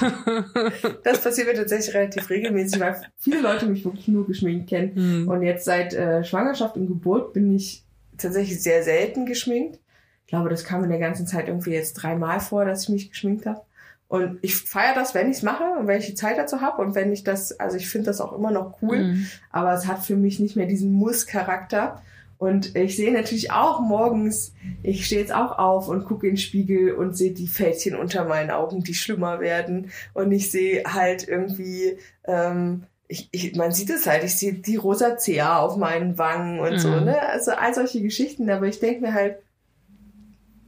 [1.04, 4.94] das passiert mir tatsächlich relativ regelmäßig, weil viele Leute mich wirklich nur geschminkt kennen.
[4.94, 5.28] Hm.
[5.28, 7.84] Und jetzt seit äh, Schwangerschaft und Geburt bin ich
[8.18, 9.78] tatsächlich sehr selten geschminkt.
[10.24, 13.10] Ich glaube, das kam in der ganzen Zeit irgendwie jetzt dreimal vor, dass ich mich
[13.10, 13.60] geschminkt habe.
[14.08, 16.80] Und ich feiere das, wenn ich es mache und wenn ich die Zeit dazu habe
[16.80, 19.26] und wenn ich das, also ich finde das auch immer noch cool, Mhm.
[19.50, 22.02] aber es hat für mich nicht mehr diesen Muss-Charakter.
[22.38, 26.38] Und ich sehe natürlich auch morgens, ich stehe jetzt auch auf und gucke in den
[26.38, 29.90] Spiegel und sehe die Fältchen unter meinen Augen, die schlimmer werden.
[30.12, 34.76] Und ich sehe halt irgendwie, ähm, ich, ich, man sieht es halt, ich sehe die
[34.76, 37.04] Rosacea auf meinen Wangen und so, Mhm.
[37.06, 37.22] ne?
[37.28, 39.38] Also all solche Geschichten, aber ich denke mir halt,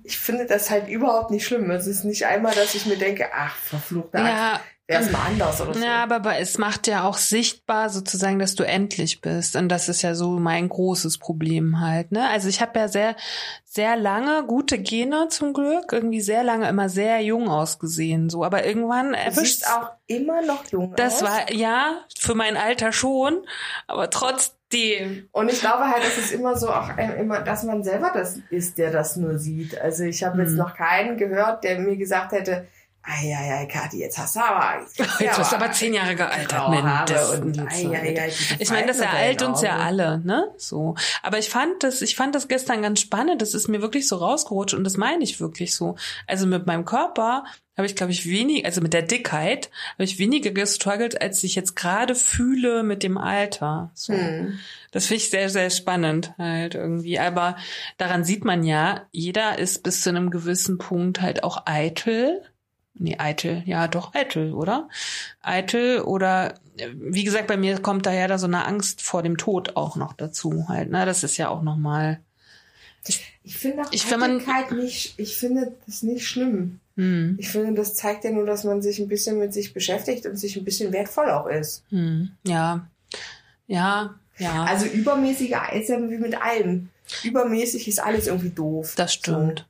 [0.09, 1.71] ich finde das halt überhaupt nicht schlimm.
[1.71, 5.21] Es ist nicht einmal, dass ich mir denke, ach, verfluchte Angst, Ja, wäre es mal
[5.27, 5.85] anders oder so.
[5.85, 9.55] ja, aber, aber es macht ja auch sichtbar sozusagen, dass du endlich bist.
[9.55, 12.11] Und das ist ja so mein großes Problem halt.
[12.11, 12.27] Ne?
[12.31, 13.15] Also ich habe ja sehr,
[13.67, 18.31] sehr lange gute Gene zum Glück, irgendwie sehr lange immer sehr jung ausgesehen.
[18.31, 21.23] So, aber irgendwann du erwischt auch immer noch jung Das aus.
[21.25, 23.47] war ja für mein Alter schon,
[23.87, 24.57] aber trotzdem.
[25.33, 28.77] Und ich glaube halt, dass es immer so auch immer, dass man selber das ist,
[28.79, 29.81] der das nur sieht.
[29.81, 30.59] Also ich habe jetzt Mhm.
[30.59, 32.67] noch keinen gehört, der mir gesagt hätte,
[33.03, 34.83] Eieiei, Kathi, jetzt hast du aber.
[34.83, 37.39] Jetzt bist du aber zehn Jahre gealtert, mindestens.
[37.41, 40.53] und eieiei, die Ich meine, das ereilt uns ja alle, ne?
[40.59, 40.95] So.
[41.23, 43.41] Aber ich fand das, ich fand das gestern ganz spannend.
[43.41, 45.97] Das ist mir wirklich so rausgerutscht und das meine ich wirklich so.
[46.27, 47.45] Also mit meinem Körper
[47.79, 51.55] habe ich, glaube ich, wenig, also mit der Dickheit habe ich weniger gestruggelt, als ich
[51.55, 53.93] jetzt gerade fühle mit dem Alter.
[53.95, 54.13] So.
[54.13, 54.59] Hm.
[54.91, 57.21] Das finde ich sehr, sehr spannend halt irgendwie.
[57.21, 57.57] Aber
[57.97, 62.43] daran sieht man ja, jeder ist bis zu einem gewissen Punkt halt auch eitel.
[62.99, 64.89] Nee, eitel, ja doch, eitel, oder?
[65.43, 66.55] Eitel oder
[66.95, 70.13] wie gesagt, bei mir kommt daher da so eine Angst vor dem Tod auch noch
[70.13, 71.07] dazu halt, ne?
[71.07, 72.21] Das ist ja auch nochmal.
[73.43, 74.43] Ich finde auch Ich- wenn man-
[74.77, 76.81] nicht, ich finde das nicht schlimm.
[76.97, 77.37] Hm.
[77.39, 80.37] Ich finde, das zeigt ja nur, dass man sich ein bisschen mit sich beschäftigt und
[80.37, 81.85] sich ein bisschen wertvoll auch ist.
[81.91, 82.33] Hm.
[82.45, 82.87] Ja.
[83.67, 84.15] Ja.
[84.39, 84.65] Ja.
[84.65, 86.91] Also übermäßiger ist ja wie mit allem.
[87.25, 88.95] Übermäßig ist alles irgendwie doof.
[88.97, 89.67] Das stimmt.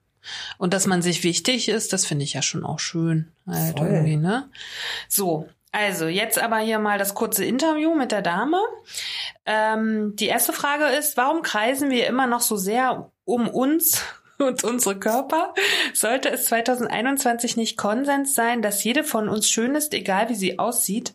[0.58, 3.32] Und dass man sich wichtig ist, das finde ich ja schon auch schön.
[3.46, 3.88] Halt Voll.
[3.88, 4.50] irgendwie, ne?
[5.08, 8.58] So, also jetzt aber hier mal das kurze Interview mit der Dame.
[9.44, 14.02] Ähm, die erste Frage ist, warum kreisen wir immer noch so sehr um uns
[14.38, 15.54] und unsere Körper?
[15.92, 20.58] Sollte es 2021 nicht Konsens sein, dass jede von uns schön ist, egal wie sie
[20.58, 21.14] aussieht?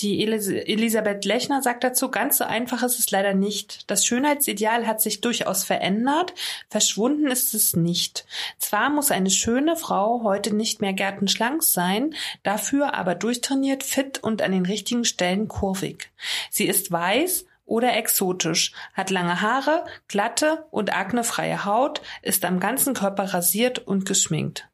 [0.00, 3.90] Die Elis Elisabeth Lechner sagt dazu, ganz so einfach ist es leider nicht.
[3.90, 6.34] Das Schönheitsideal hat sich durchaus verändert,
[6.68, 8.26] verschwunden ist es nicht.
[8.58, 14.42] Zwar muss eine schöne Frau heute nicht mehr gärtenschlank sein, dafür aber durchtrainiert, fit und
[14.42, 16.10] an den richtigen Stellen kurvig.
[16.50, 22.94] Sie ist weiß oder exotisch, hat lange Haare, glatte und aknefreie Haut, ist am ganzen
[22.94, 24.68] Körper rasiert und geschminkt.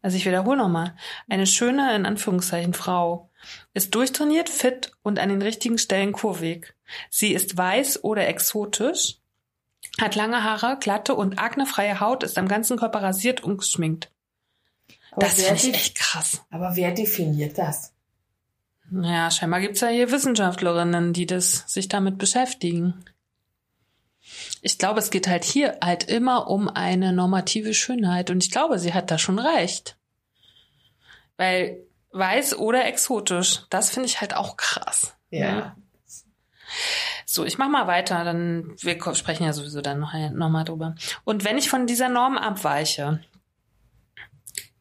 [0.00, 0.94] Also ich wiederhole nochmal.
[1.28, 3.30] Eine schöne, in Anführungszeichen, Frau
[3.74, 6.74] ist durchtrainiert, fit und an den richtigen Stellen kurvig.
[7.10, 9.18] Sie ist weiß oder exotisch,
[10.00, 14.12] hat lange Haare, glatte und aknefreie Haut, ist am ganzen Körper rasiert und geschminkt.
[15.10, 16.42] Aber Das finde ich echt krass.
[16.50, 17.92] Aber wer definiert das?
[18.90, 23.04] Naja, scheinbar gibt's ja hier Wissenschaftlerinnen, die das sich damit beschäftigen.
[24.62, 28.78] Ich glaube, es geht halt hier halt immer um eine normative Schönheit und ich glaube,
[28.78, 29.96] sie hat da schon recht.
[31.36, 31.78] Weil
[32.12, 35.14] weiß oder exotisch, das finde ich halt auch krass.
[35.30, 35.76] Ja.
[37.24, 40.94] So, ich mach mal weiter, dann wir sprechen ja sowieso dann noch, noch mal drüber.
[41.24, 43.20] Und wenn ich von dieser Norm abweiche,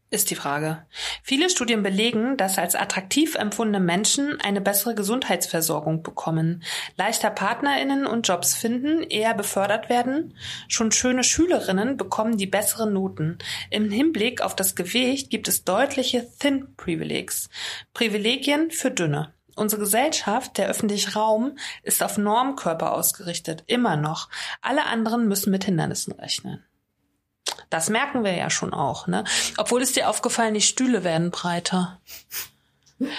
[0.10, 0.86] ist die Frage.
[1.22, 6.64] Viele Studien belegen, dass als attraktiv empfundene Menschen eine bessere Gesundheitsversorgung bekommen,
[6.96, 10.34] leichter PartnerInnen und Jobs finden, eher befördert werden.
[10.68, 13.38] Schon schöne Schülerinnen bekommen die besseren Noten.
[13.70, 17.50] Im Hinblick auf das Gewicht gibt es deutliche Thin Privileges.
[17.94, 19.34] Privilegien für Dünne.
[19.58, 23.64] Unsere Gesellschaft, der öffentliche Raum, ist auf Normkörper ausgerichtet.
[23.66, 24.30] Immer noch.
[24.62, 26.64] Alle anderen müssen mit Hindernissen rechnen.
[27.70, 29.24] Das merken wir ja schon auch, ne?
[29.58, 32.00] Obwohl ist dir aufgefallen, die Stühle werden breiter.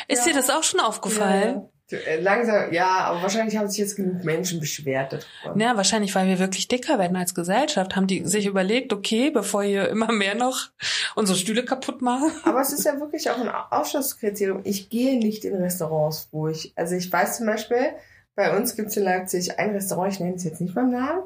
[0.09, 1.55] Ist dir das auch schon aufgefallen?
[1.57, 1.69] Ja.
[1.91, 5.59] Äh, Langsam, ja, aber wahrscheinlich haben sich jetzt genug Menschen beschwert darüber.
[5.59, 9.63] Ja, wahrscheinlich, weil wir wirklich dicker werden als Gesellschaft, haben die sich überlegt, okay, bevor
[9.63, 10.69] hier immer mehr noch
[11.15, 12.31] unsere Stühle kaputt machen.
[12.45, 14.61] Aber es ist ja wirklich auch ein Ausschlusskriterium.
[14.65, 17.95] Ich gehe nicht in Restaurants, wo ich, also ich weiß zum Beispiel,
[18.35, 21.23] bei uns gibt es in Leipzig ein Restaurant, ich nenne es jetzt nicht beim Namen,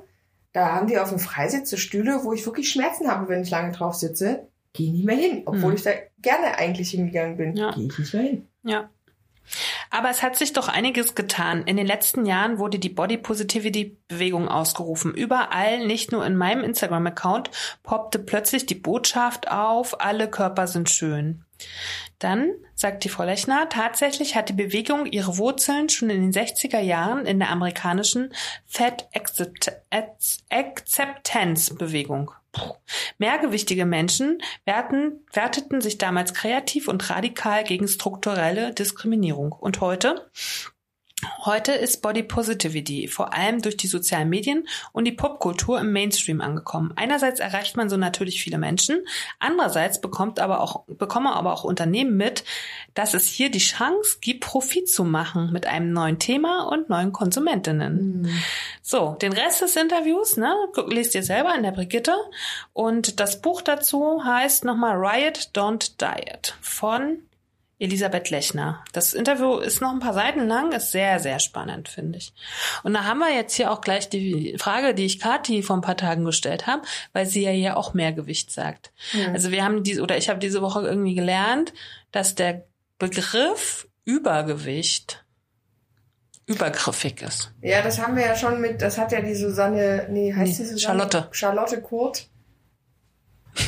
[0.53, 3.51] da haben die auf dem Freisitz so Stühle, wo ich wirklich Schmerzen habe, wenn ich
[3.51, 4.49] lange drauf sitze.
[4.75, 5.77] Gehe nicht mehr hin, obwohl Mhm.
[5.77, 7.57] ich da gerne eigentlich hingegangen bin.
[7.57, 7.73] Ja.
[7.73, 8.49] Gehe ich nicht mehr hin.
[8.63, 8.91] Ja.
[9.91, 11.65] Aber es hat sich doch einiges getan.
[11.65, 15.13] In den letzten Jahren wurde die Body Positivity Bewegung ausgerufen.
[15.13, 17.51] Überall, nicht nur in meinem Instagram-Account,
[17.83, 21.45] poppte plötzlich die Botschaft auf, alle Körper sind schön.
[22.23, 26.79] Dann, sagt die Frau Lechner, tatsächlich hat die Bewegung ihre Wurzeln schon in den 60er
[26.79, 28.33] Jahren in der amerikanischen
[28.65, 29.73] Fat Accept-
[30.49, 32.31] Acceptance Bewegung.
[33.19, 39.51] Mehrgewichtige Menschen werten, werteten sich damals kreativ und radikal gegen strukturelle Diskriminierung.
[39.51, 40.31] Und heute?
[41.45, 46.41] Heute ist Body Positivity vor allem durch die sozialen Medien und die Popkultur im Mainstream
[46.41, 46.93] angekommen.
[46.95, 49.05] Einerseits erreicht man so natürlich viele Menschen,
[49.41, 52.45] andererseits bekommt aber auch, bekommen aber auch Unternehmen mit,
[52.95, 57.13] dass es hier die Chance gibt, Profit zu machen mit einem neuen Thema und neuen
[57.13, 58.29] Konsumentinnen.
[58.83, 60.55] So, den Rest des Interviews, ne,
[60.89, 62.15] lest ihr selber in der Brigitte.
[62.73, 67.19] Und das Buch dazu heißt nochmal Riot Don't Diet von
[67.83, 68.85] Elisabeth Lechner.
[68.93, 72.33] Das Interview ist noch ein paar Seiten lang, ist sehr, sehr spannend, finde ich.
[72.85, 75.83] Und da haben wir jetzt hier auch gleich die Frage, die ich Kathi vor ein
[75.83, 78.93] paar Tagen gestellt habe, weil sie ja hier auch Mehrgewicht sagt.
[79.13, 79.35] Mhm.
[79.35, 81.75] Also wir haben diese, oder ich habe diese Woche irgendwie gelernt,
[82.13, 82.67] dass der
[82.99, 85.25] Begriff Übergewicht
[86.47, 87.53] übergriffig ist.
[87.63, 90.67] Ja, das haben wir ja schon mit, das hat ja die Susanne, nee, heißt Nee,
[90.67, 90.81] die Susanne?
[90.81, 91.29] Charlotte.
[91.31, 92.29] Charlotte Kurt.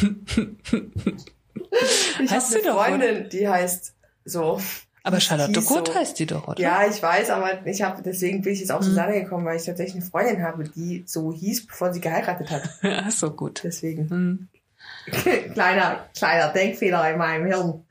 [2.21, 3.94] ich habe eine Freundin, die heißt
[4.25, 4.61] so.
[5.07, 5.95] Aber Charlotte Kurt so.
[5.95, 6.59] heißt die doch, oder?
[6.61, 8.85] Ja, ich weiß, aber ich habe deswegen bin ich jetzt auf Mhm.
[8.87, 12.63] Susanne gekommen, weil ich tatsächlich eine Freundin habe, die so hieß, bevor sie geheiratet hat.
[12.83, 13.61] Ach so gut.
[13.65, 14.09] Deswegen.
[14.09, 14.49] Hm.
[15.53, 17.85] kleiner, kleiner Denkfehler in meinem Hirn.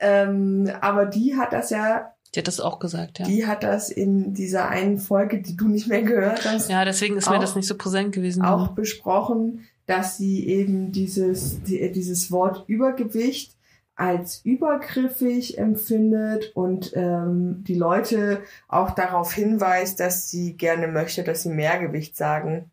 [0.00, 3.26] Ähm, aber die hat das ja, Die hat das auch gesagt, ja.
[3.26, 7.16] die hat das in dieser einen Folge, die du nicht mehr gehört hast, Ja, deswegen
[7.16, 8.44] ist mir Auch- das nicht so präsent gewesen.
[8.44, 13.52] auch besprochen, dass sie eben dieses, die, dieses Wort Übergewicht
[13.96, 21.42] als übergriffig empfindet und ähm, die Leute auch darauf hinweist, dass sie gerne möchte, dass
[21.44, 22.70] sie Mehrgewicht sagen.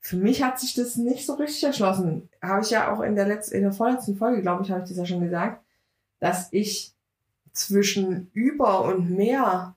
[0.00, 2.28] für mich hat sich das nicht so richtig erschlossen.
[2.42, 4.88] Habe ich ja auch in der letzten, in der vorletzten Folge, glaube ich, habe ich
[4.88, 5.62] das ja schon gesagt,
[6.20, 6.94] dass ich
[7.52, 9.76] zwischen über und mehr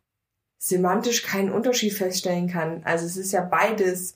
[0.58, 2.84] semantisch keinen Unterschied feststellen kann.
[2.86, 4.16] Also es ist ja beides.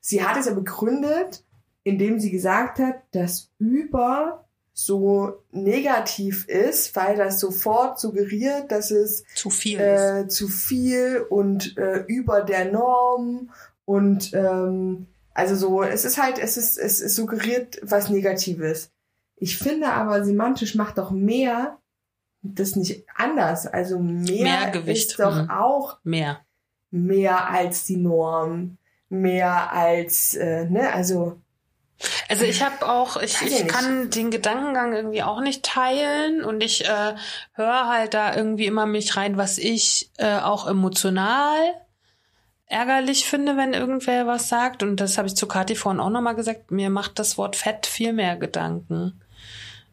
[0.00, 1.44] Sie hat es ja begründet,
[1.82, 4.43] indem sie gesagt hat, dass über
[4.76, 10.36] so negativ ist, weil das sofort suggeriert, dass es zu viel äh, ist.
[10.36, 13.50] zu viel und äh, über der Norm
[13.84, 18.90] und ähm, also so, es ist halt, es ist, es, es suggeriert was Negatives.
[19.36, 21.78] Ich finde aber semantisch macht doch mehr
[22.44, 23.66] das nicht anders.
[23.66, 25.50] Also mehr, Mehr Gewicht, ist doch mhm.
[25.50, 26.40] auch Mehr.
[26.90, 31.40] mehr als die Norm, mehr als, äh, ne, also
[32.28, 36.84] Also ich habe auch, ich, ich kann den Gedankengang irgendwie auch nicht teilen und ich
[36.84, 37.14] äh,
[37.52, 41.58] höre halt da irgendwie immer mich rein, was ich äh, auch emotional
[42.66, 44.82] ärgerlich finde, wenn irgendwer was sagt.
[44.82, 46.70] Und das habe ich zu Kathi vorhin auch nochmal gesagt.
[46.70, 49.20] Mir macht das Wort Fett viel mehr Gedanken.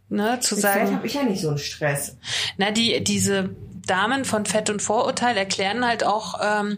[0.10, 2.18] Ne, zu mit sagen, habe ich ja nicht so einen Stress.
[2.58, 6.78] na, die, diese Damen von Fett und Vorurteil erklären halt auch, ähm,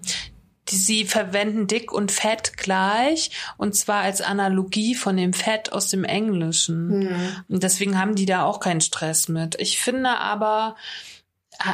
[0.70, 6.04] sie verwenden dick und fett gleich und zwar als Analogie von dem Fett aus dem
[6.04, 7.10] Englischen.
[7.10, 7.44] Hm.
[7.50, 9.56] Und deswegen haben die da auch keinen Stress mit.
[9.60, 10.76] Ich finde aber,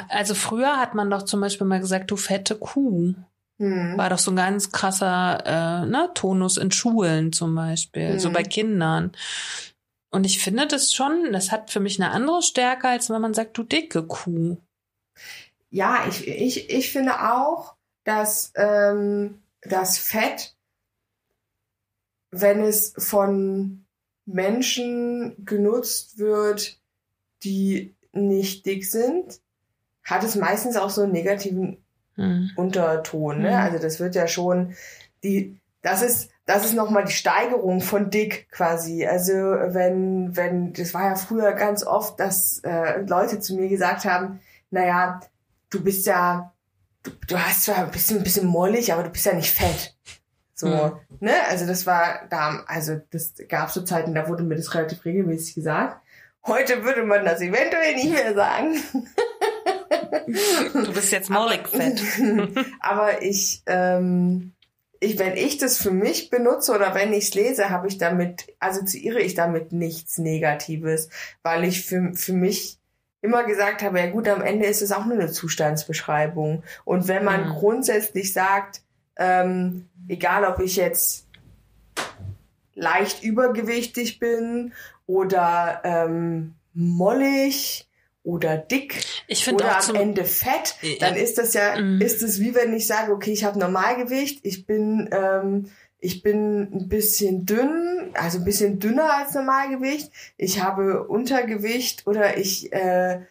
[0.09, 3.13] also früher hat man doch zum Beispiel mal gesagt, du fette Kuh.
[3.59, 3.97] Hm.
[3.97, 8.33] War doch so ein ganz krasser äh, ne, Tonus in Schulen zum Beispiel, so Mhm.
[8.33, 9.11] bei Kindern.
[10.11, 13.33] Und ich finde das schon, das hat für mich eine andere Stärke, als wenn man
[13.33, 14.57] sagt, du dicke Kuh.
[15.69, 17.75] Ja, ich, ich, ich finde auch,
[18.09, 20.55] dass ähm, das Fett,
[22.31, 23.85] wenn es von
[24.25, 26.79] Menschen genutzt wird,
[27.43, 29.41] die nicht dick sind,
[30.03, 31.77] hat es meistens auch so einen negativen
[32.19, 32.51] Hm.
[32.57, 33.39] Unterton.
[33.39, 33.51] Ne?
[33.51, 33.55] Mhm.
[33.55, 34.75] Also das wird ja schon
[35.23, 39.05] die, das ist, das ist nochmal die Steigerung von dick quasi.
[39.05, 44.03] Also wenn, wenn, das war ja früher ganz oft, dass äh, Leute zu mir gesagt
[44.03, 45.21] haben, naja,
[45.69, 46.53] du bist ja,
[47.27, 49.95] du, hast zwar ein bisschen, ein bisschen mollig, aber du bist ja nicht fett.
[50.55, 50.91] So, Mhm.
[51.21, 51.33] ne?
[51.49, 55.55] Also das war da, also das gab so Zeiten, da wurde mir das relativ regelmäßig
[55.55, 56.01] gesagt.
[56.45, 58.81] Heute würde man das eventuell nicht mehr sagen.
[60.73, 62.01] Du bist jetzt mollig fett.
[62.79, 64.53] Aber ich, ähm,
[64.99, 68.47] ich, wenn ich das für mich benutze oder wenn ich es lese, habe ich damit,
[68.59, 71.09] assoziiere ich damit nichts Negatives,
[71.43, 72.78] weil ich für, für mich
[73.21, 76.63] immer gesagt habe, ja gut, am Ende ist es auch nur eine Zustandsbeschreibung.
[76.85, 77.49] Und wenn man Mhm.
[77.49, 78.81] grundsätzlich sagt,
[79.17, 81.27] ähm, egal ob ich jetzt
[82.75, 84.73] leicht übergewichtig bin
[85.05, 87.87] oder ähm, mollig
[88.23, 89.03] oder dick
[89.53, 91.99] oder am Ende fett, dann ist das ja, Mhm.
[91.99, 96.61] ist es wie wenn ich sage, okay, ich habe Normalgewicht, ich bin, ähm, ich bin
[96.73, 103.21] ein bisschen dünn, also ein bisschen dünner als Normalgewicht, ich habe Untergewicht oder ich äh,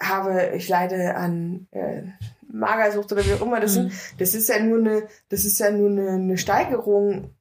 [0.00, 2.02] habe, ich leide an äh,
[2.48, 3.60] Magersucht oder wie auch immer.
[3.60, 3.90] Das, Mhm.
[3.90, 7.34] sind, das ist ja nur eine, das ist ja nur eine, eine Steigerung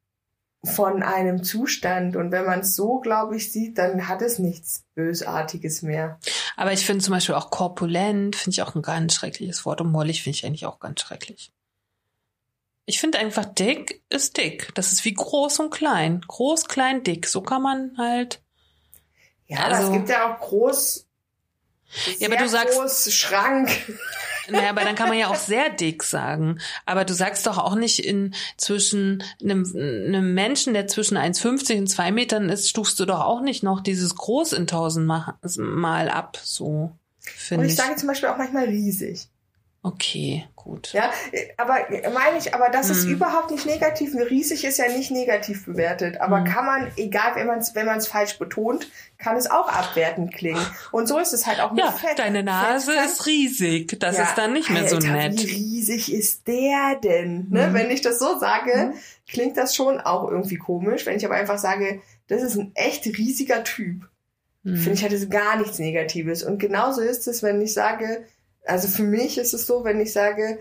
[0.64, 2.16] von einem Zustand.
[2.16, 6.20] Und wenn man es so, glaube ich, sieht, dann hat es nichts Bösartiges mehr.
[6.56, 9.82] aber ich finde zum Beispiel auch korpulent, finde ich auch ein ganz schreckliches Wort.
[9.82, 11.52] Und mollig finde ich eigentlich auch ganz schrecklich.
[12.86, 14.74] Ich finde einfach dick ist dick.
[14.76, 16.22] Das ist wie groß und klein.
[16.28, 17.28] Groß, klein, dick.
[17.28, 18.42] So kann man halt.
[19.48, 21.06] Ja, aber Also- es gibt ja auch groß,
[22.20, 23.70] Ja, aber du sagst- groß Schrank.
[24.50, 26.60] Naja, aber dann kann man ja auch sehr dick sagen.
[26.88, 31.88] Aber du sagst doch auch nicht in zwischen einem, einem Menschen, der zwischen 1,50 und
[31.88, 36.10] 2 Metern ist, stufst du doch auch nicht noch dieses Groß in tausend Ma- Mal
[36.10, 36.38] ab.
[36.44, 37.78] So, Und finde ich ich.
[37.78, 39.28] sage zum Beispiel auch manchmal riesig.
[39.84, 40.94] Okay, gut.
[40.94, 41.10] Ja,
[41.58, 41.80] aber
[42.14, 43.14] meine ich, aber das ist Hm.
[43.14, 44.14] überhaupt nicht negativ.
[44.16, 46.22] Riesig ist ja nicht negativ bewertet.
[46.22, 46.46] Aber Hm.
[46.46, 50.64] kann man, egal wenn man es wenn man's falsch betont, kann es auch abwertend klingen.
[50.92, 52.20] Und so ist es halt auch mit Ja, Fett.
[52.20, 54.00] deine Nase Fett ist riesig.
[54.00, 55.40] Das Ja, ist dann nicht mehr so Alter, nett.
[55.40, 57.48] Wie riesig ist der denn?
[57.50, 57.70] Ne?
[57.70, 57.74] Mhm.
[57.74, 58.94] Wenn ich das so sage,
[59.28, 61.08] klingt das schon auch irgendwie komisch.
[61.08, 64.08] Wenn ich aber einfach sage, das ist ein echt riesiger Typ,
[64.64, 64.76] Hm.
[64.78, 66.44] finde ich, hat es gar nichts Negatives.
[66.44, 68.28] Und genauso ist es, wenn ich sage,
[68.66, 70.60] also für mich ist es so, wenn ich sage,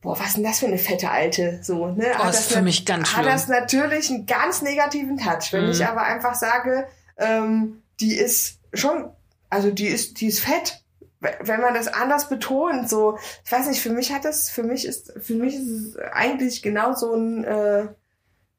[0.00, 1.60] boah, was ist denn das für eine fette Alte?
[1.62, 2.06] So, ne?
[2.24, 3.26] Oh, ist für mich ganz hat schlimm.
[3.26, 5.52] das natürlich einen ganz negativen Touch.
[5.52, 5.70] Wenn Mhm.
[5.70, 9.10] ich aber einfach sage, ähm, die ist schon,
[9.50, 10.82] also die ist, die ist fett.
[11.20, 14.84] Wenn man das anders betont, so, ich weiß nicht, für mich hat das, für mich
[14.86, 17.88] ist, für mich ist es eigentlich genau so ein, äh,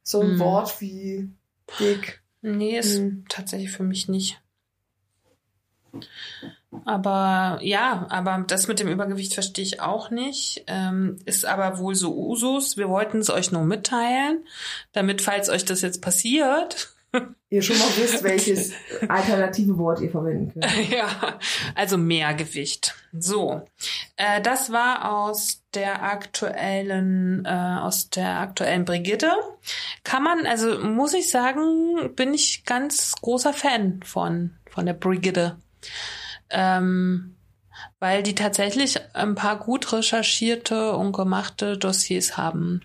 [0.03, 0.39] so ein Mhm.
[0.39, 1.29] Wort wie
[1.79, 2.21] dick.
[2.41, 3.23] Nee, ist Hm.
[3.29, 4.41] tatsächlich für mich nicht.
[6.85, 10.63] Aber ja, aber das mit dem Übergewicht verstehe ich auch nicht.
[10.67, 12.77] Ähm, ist aber wohl so Usus.
[12.77, 14.45] Wir wollten es euch nur mitteilen,
[14.91, 16.93] damit, falls euch das jetzt passiert,
[17.49, 18.73] ihr schon mal wisst, welches
[19.07, 20.89] alternative Wort ihr verwenden könnt.
[20.91, 21.39] Ja,
[21.73, 22.93] also Mehrgewicht.
[23.17, 23.63] So,
[24.15, 29.31] äh, das war aus der aktuellen, äh, aus der aktuellen Brigitte.
[30.03, 35.57] Kann man, also muss ich sagen, bin ich ganz großer Fan von von der Brigitte,
[36.49, 37.35] ähm,
[37.99, 42.81] weil die tatsächlich ein paar gut recherchierte und gemachte Dossiers haben.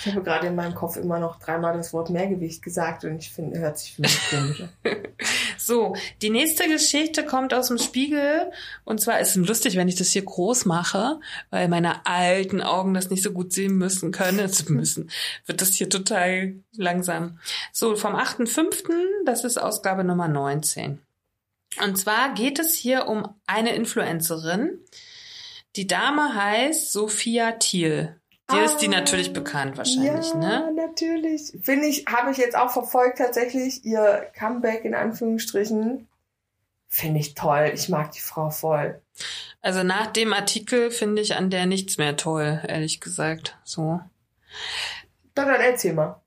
[0.00, 3.30] Ich habe gerade in meinem Kopf immer noch dreimal das Wort Mehrgewicht gesagt und ich
[3.30, 4.62] finde, hört sich für mich komisch
[5.58, 8.50] So, die nächste Geschichte kommt aus dem Spiegel
[8.84, 12.94] und zwar ist es lustig, wenn ich das hier groß mache, weil meine alten Augen
[12.94, 15.10] das nicht so gut sehen müssen können, also müssen,
[15.46, 17.38] wird das hier total langsam.
[17.72, 18.92] So, vom 8.5.,
[19.24, 20.98] das ist Ausgabe Nummer 19.
[21.80, 24.78] Und zwar geht es hier um eine Influencerin.
[25.76, 28.20] Die Dame heißt Sophia Thiel.
[28.50, 30.64] Dir ah, ist die natürlich bekannt wahrscheinlich, ja, ne?
[30.66, 31.52] Ja, natürlich.
[31.62, 33.84] Finde ich, habe ich jetzt auch verfolgt tatsächlich.
[33.84, 36.08] Ihr Comeback in Anführungsstrichen.
[36.88, 37.70] Finde ich toll.
[37.72, 39.00] Ich mag die Frau voll.
[39.62, 43.56] Also nach dem Artikel finde ich an der nichts mehr toll, ehrlich gesagt.
[43.64, 44.00] So.
[45.34, 46.21] Dann, dann erzähl mal.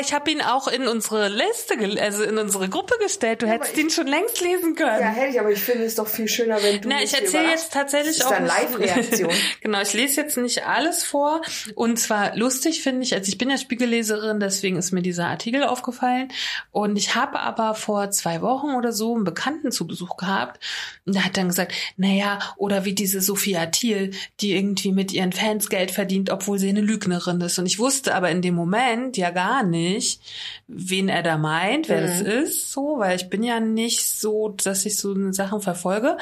[0.00, 3.42] Ich habe ihn auch in unsere Liste, also in unsere Gruppe gestellt.
[3.42, 5.00] Du ja, hättest ihn schon längst lesen können.
[5.00, 6.88] Ja, hätte ich, aber ich finde es doch viel schöner, wenn du.
[6.88, 8.36] Na, ich erzähle jetzt tatsächlich das ist auch.
[8.36, 9.30] Eine Live-Reaktion.
[9.60, 11.40] genau, ich lese jetzt nicht alles vor.
[11.74, 15.62] Und zwar lustig finde ich, also ich bin ja Spiegelleserin, deswegen ist mir dieser Artikel
[15.62, 16.32] aufgefallen.
[16.72, 20.64] Und ich habe aber vor zwei Wochen oder so einen Bekannten zu Besuch gehabt.
[21.06, 25.32] Und der hat dann gesagt, naja, oder wie diese Sophia Thiel, die irgendwie mit ihren
[25.32, 27.58] Fans Geld verdient, obwohl sie eine Lügnerin ist.
[27.58, 30.20] Und ich wusste aber in dem Moment ja gar gar nicht,
[30.66, 32.06] wen er da meint, wer mhm.
[32.06, 36.16] das ist, so, weil ich bin ja nicht so, dass ich so Sachen verfolge.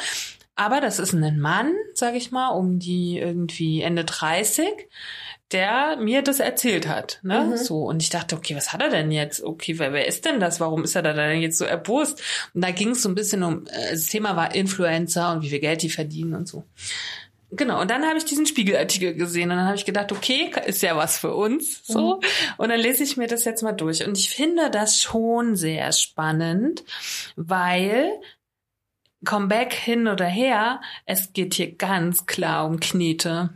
[0.55, 4.66] Aber das ist ein Mann, sag ich mal, um die irgendwie Ende 30,
[5.53, 7.45] der mir das erzählt hat, ne?
[7.45, 7.57] Mhm.
[7.57, 9.43] So und ich dachte, okay, was hat er denn jetzt?
[9.43, 10.61] Okay, wer, wer ist denn das?
[10.61, 12.20] Warum ist er da denn jetzt so erbost?
[12.53, 15.49] Und da ging es so ein bisschen um, äh, das Thema war Influencer und wie
[15.49, 16.64] viel Geld die verdienen und so.
[17.51, 20.82] Genau, und dann habe ich diesen Spiegelartikel gesehen und dann habe ich gedacht, okay, ist
[20.82, 22.16] ja was für uns, so.
[22.16, 22.20] Mhm.
[22.59, 25.92] Und dann lese ich mir das jetzt mal durch und ich finde das schon sehr
[25.92, 26.84] spannend,
[27.36, 28.20] weil
[29.24, 33.51] Comeback hin oder her, es geht hier ganz klar um Knete.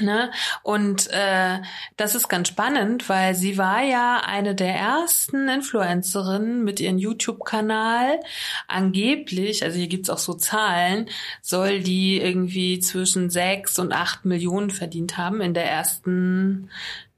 [0.00, 0.30] Ne?
[0.62, 1.58] Und äh,
[1.96, 8.20] das ist ganz spannend, weil sie war ja eine der ersten Influencerinnen mit ihrem YouTube-Kanal.
[8.68, 11.08] Angeblich, also hier gibt's auch so Zahlen,
[11.42, 16.70] soll die irgendwie zwischen sechs und acht Millionen verdient haben in der ersten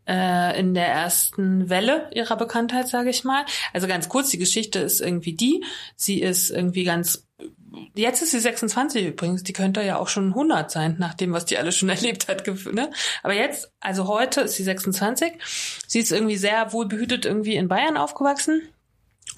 [0.07, 3.45] äh, in der ersten Welle ihrer Bekanntheit, sage ich mal.
[3.73, 5.65] Also ganz kurz, die Geschichte ist irgendwie die,
[5.97, 7.27] sie ist irgendwie ganz
[7.95, 11.45] Jetzt ist sie 26 übrigens, die könnte ja auch schon 100 sein, nach dem, was
[11.45, 12.47] die alles schon erlebt hat.
[12.47, 12.91] Ne?
[13.23, 15.33] Aber jetzt, also heute ist sie 26.
[15.87, 18.63] Sie ist irgendwie sehr wohlbehütet irgendwie in Bayern aufgewachsen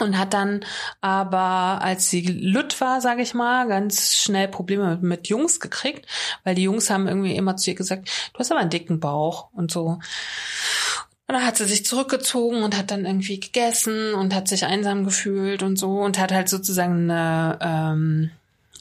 [0.01, 0.65] und hat dann
[1.01, 6.07] aber, als sie Lütt war, sage ich mal, ganz schnell Probleme mit, mit, Jungs gekriegt,
[6.43, 9.51] weil die Jungs haben irgendwie immer zu ihr gesagt, du hast aber einen dicken Bauch
[9.53, 10.01] und so.
[11.27, 15.07] Und dann hat sie sich zurückgezogen und hat dann irgendwie gegessen und hat sich einsam
[15.07, 18.31] gefühlt und so und hat halt sozusagen eine, ähm,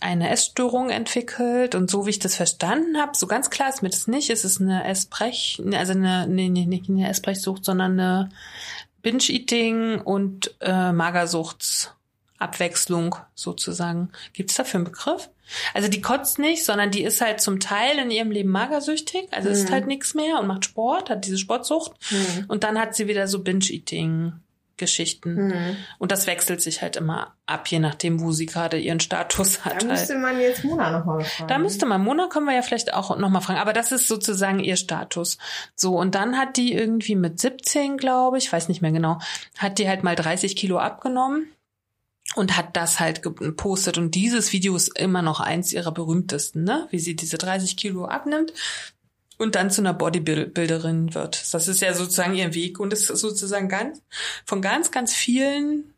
[0.02, 1.74] eine Essstörung entwickelt.
[1.74, 4.44] Und so wie ich das verstanden habe, so ganz klar ist mir das nicht, es
[4.44, 8.28] ist eine Essbrech, also eine, nee, nee, nicht eine Essbrechsucht, sondern eine
[9.04, 14.12] Binge-Eating und äh, Magersuchtsabwechslung sozusagen.
[14.34, 15.30] Gibt es dafür einen Begriff?
[15.74, 19.50] Also die kotzt nicht, sondern die ist halt zum Teil in ihrem Leben magersüchtig, also
[19.50, 19.56] mhm.
[19.56, 21.91] isst halt nichts mehr und macht Sport, hat diese Sportsucht.
[22.12, 22.46] Mhm.
[22.48, 24.34] Und dann hat sie wieder so Binge-Eating.
[24.78, 25.36] Geschichten.
[25.36, 25.78] Mhm.
[26.00, 29.84] Und das wechselt sich halt immer ab, je nachdem, wo sie gerade ihren Status hat.
[29.84, 31.48] Da müsste man jetzt Mona nochmal fragen.
[31.48, 33.60] Da müsste man, Mona können wir ja vielleicht auch nochmal fragen.
[33.60, 35.38] Aber das ist sozusagen ihr Status.
[35.76, 39.20] So, und dann hat die irgendwie mit 17, glaube ich, weiß nicht mehr genau,
[39.58, 41.53] hat die halt mal 30 Kilo abgenommen
[42.36, 43.98] und hat das halt gepostet.
[43.98, 46.88] Und dieses Video ist immer noch eins ihrer berühmtesten, ne?
[46.90, 48.54] Wie sie diese 30 Kilo abnimmt
[49.38, 51.54] und dann zu einer Bodybuilderin wird.
[51.54, 54.02] Das ist ja sozusagen ihr Weg und ist sozusagen ganz,
[54.46, 55.94] von ganz, ganz vielen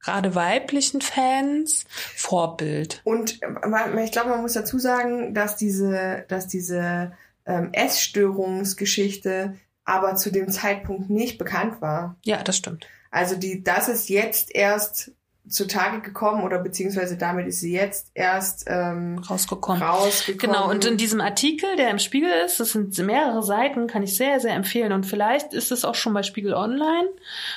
[0.00, 3.00] gerade weiblichen Fans Vorbild.
[3.04, 7.12] Und ich glaube, man muss dazu sagen, dass diese, dass diese
[7.46, 9.54] ähm, Essstörungsgeschichte
[9.84, 12.16] aber zu dem Zeitpunkt nicht bekannt war.
[12.22, 12.86] Ja, das stimmt.
[13.10, 15.12] Also die, das ist jetzt erst
[15.48, 19.82] zutage gekommen oder beziehungsweise damit ist sie jetzt erst ähm, rausgekommen.
[19.82, 20.54] rausgekommen.
[20.54, 24.16] Genau, und in diesem Artikel, der im Spiegel ist, das sind mehrere Seiten, kann ich
[24.16, 24.92] sehr, sehr empfehlen.
[24.92, 27.08] Und vielleicht ist es auch schon bei Spiegel Online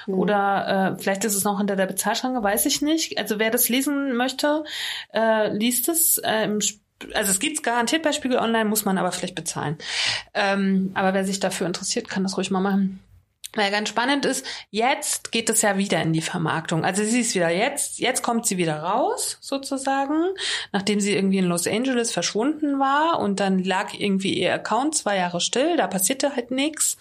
[0.05, 0.13] Mhm.
[0.15, 3.17] oder äh, vielleicht ist es noch hinter der Bezahlschranke, weiß ich nicht.
[3.17, 4.63] Also wer das lesen möchte,
[5.13, 6.17] äh, liest es.
[6.17, 6.81] Äh, im Sp-
[7.13, 9.77] also es gibt's garantiert bei Spiegel Online, muss man aber vielleicht bezahlen.
[10.33, 12.99] Ähm, aber wer sich dafür interessiert, kann das ruhig mal machen.
[13.55, 16.83] Weil ganz spannend ist, jetzt geht es ja wieder in die Vermarktung.
[16.83, 20.25] Also sie ist wieder jetzt, jetzt kommt sie wieder raus, sozusagen,
[20.71, 25.17] nachdem sie irgendwie in Los Angeles verschwunden war und dann lag irgendwie ihr Account zwei
[25.17, 26.97] Jahre still, da passierte halt nichts.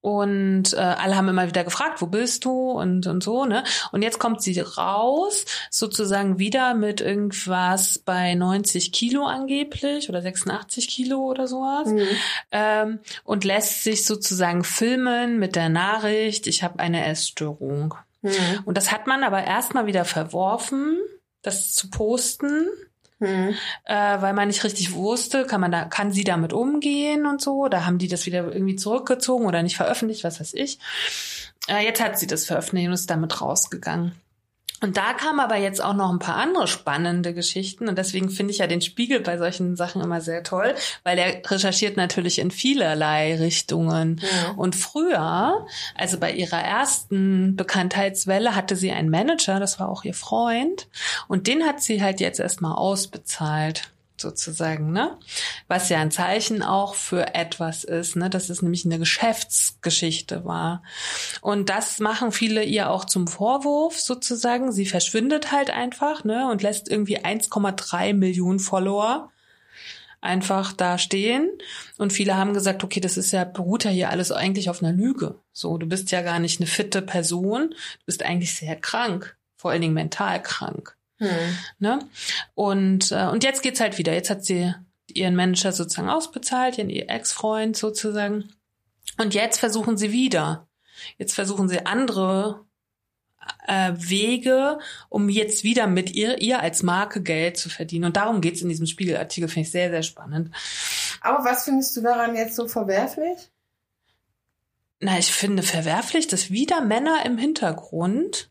[0.00, 3.64] Und äh, alle haben immer wieder gefragt, wo bist du und, und so, ne?
[3.92, 10.88] Und jetzt kommt sie raus, sozusagen wieder mit irgendwas bei 90 Kilo angeblich oder 86
[10.88, 11.88] Kilo oder sowas.
[11.88, 12.06] Mhm.
[12.52, 17.94] Ähm, und lässt sich sozusagen filmen mit der Nachricht, ich habe eine Essstörung.
[18.22, 18.32] Mhm.
[18.64, 20.98] Und das hat man aber erstmal wieder verworfen,
[21.42, 22.66] das zu posten,
[23.18, 23.54] Mhm.
[23.84, 27.68] äh, weil man nicht richtig wusste, kann man da, kann sie damit umgehen und so.
[27.68, 30.78] Da haben die das wieder irgendwie zurückgezogen oder nicht veröffentlicht, was weiß ich.
[31.68, 34.12] Äh, jetzt hat sie das veröffentlicht und ist damit rausgegangen.
[34.82, 38.52] Und da kamen aber jetzt auch noch ein paar andere spannende Geschichten und deswegen finde
[38.52, 42.50] ich ja den Spiegel bei solchen Sachen immer sehr toll, weil er recherchiert natürlich in
[42.50, 44.20] vielerlei Richtungen.
[44.20, 44.50] Ja.
[44.56, 50.14] Und früher, also bei ihrer ersten Bekanntheitswelle, hatte sie einen Manager, das war auch ihr
[50.14, 50.88] Freund,
[51.26, 53.90] und den hat sie halt jetzt erstmal ausbezahlt
[54.20, 55.18] sozusagen, ne?
[55.68, 58.30] Was ja ein Zeichen auch für etwas ist, ne?
[58.30, 60.82] Dass es nämlich eine Geschäftsgeschichte war.
[61.40, 64.72] Und das machen viele ihr auch zum Vorwurf sozusagen.
[64.72, 66.50] Sie verschwindet halt einfach, ne?
[66.50, 69.30] Und lässt irgendwie 1,3 Millionen Follower
[70.20, 71.50] einfach da stehen.
[71.98, 74.92] Und viele haben gesagt, okay, das ist ja, beruht ja hier alles eigentlich auf einer
[74.92, 75.40] Lüge.
[75.52, 79.70] So, du bist ja gar nicht eine fitte Person, du bist eigentlich sehr krank, vor
[79.70, 80.95] allen Dingen mental krank.
[81.18, 81.58] Mhm.
[81.78, 81.98] Ne?
[82.54, 84.12] Und, äh, und jetzt geht's halt wieder.
[84.12, 84.74] Jetzt hat sie
[85.06, 88.52] ihren Manager sozusagen ausbezahlt, ihren Ex-Freund sozusagen.
[89.18, 90.68] Und jetzt versuchen sie wieder.
[91.18, 92.66] Jetzt versuchen sie andere
[93.66, 98.06] äh, Wege, um jetzt wieder mit ihr, ihr als Marke Geld zu verdienen.
[98.06, 100.54] Und darum geht's in diesem Spiegelartikel, finde ich sehr, sehr spannend.
[101.20, 103.50] Aber was findest du daran jetzt so verwerflich?
[105.00, 108.50] Na, ich finde verwerflich, dass wieder Männer im Hintergrund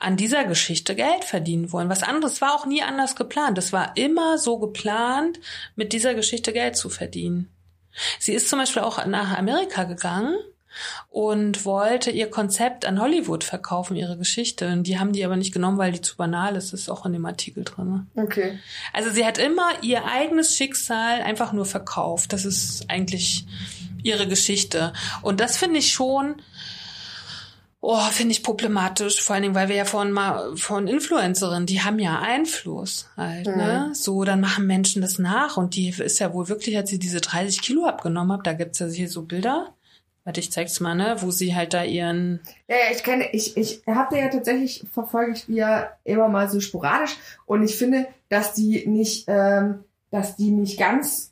[0.00, 1.90] an dieser Geschichte Geld verdienen wollen.
[1.90, 3.58] Was anderes war auch nie anders geplant.
[3.58, 5.38] Es war immer so geplant,
[5.76, 7.48] mit dieser Geschichte Geld zu verdienen.
[8.18, 10.36] Sie ist zum Beispiel auch nach Amerika gegangen
[11.10, 14.68] und wollte ihr Konzept an Hollywood verkaufen, ihre Geschichte.
[14.68, 16.72] Und die haben die aber nicht genommen, weil die zu banal ist.
[16.72, 18.06] Das ist auch in dem Artikel drin.
[18.16, 18.58] Okay.
[18.92, 22.32] Also sie hat immer ihr eigenes Schicksal einfach nur verkauft.
[22.32, 23.44] Das ist eigentlich
[24.02, 24.92] ihre Geschichte.
[25.20, 26.36] Und das finde ich schon,
[27.80, 29.22] oh, finde ich problematisch.
[29.22, 33.46] Vor allen Dingen, weil wir ja von mal von Influencerinnen, die haben ja Einfluss halt,
[33.46, 33.90] ne?
[33.94, 35.56] So, dann machen Menschen das nach.
[35.56, 38.78] Und die ist ja wohl wirklich, als sie diese 30 Kilo abgenommen hat, da gibt's
[38.78, 39.74] ja hier so Bilder.
[40.24, 41.16] Warte, ich zeig's mal, ne?
[41.20, 45.32] Wo sie halt da ihren Ja, ja, ich kenne, ich, ich habe ja tatsächlich verfolge
[45.32, 47.16] ich ja immer mal so sporadisch
[47.46, 51.29] und ich finde, dass die nicht, ähm, dass die nicht ganz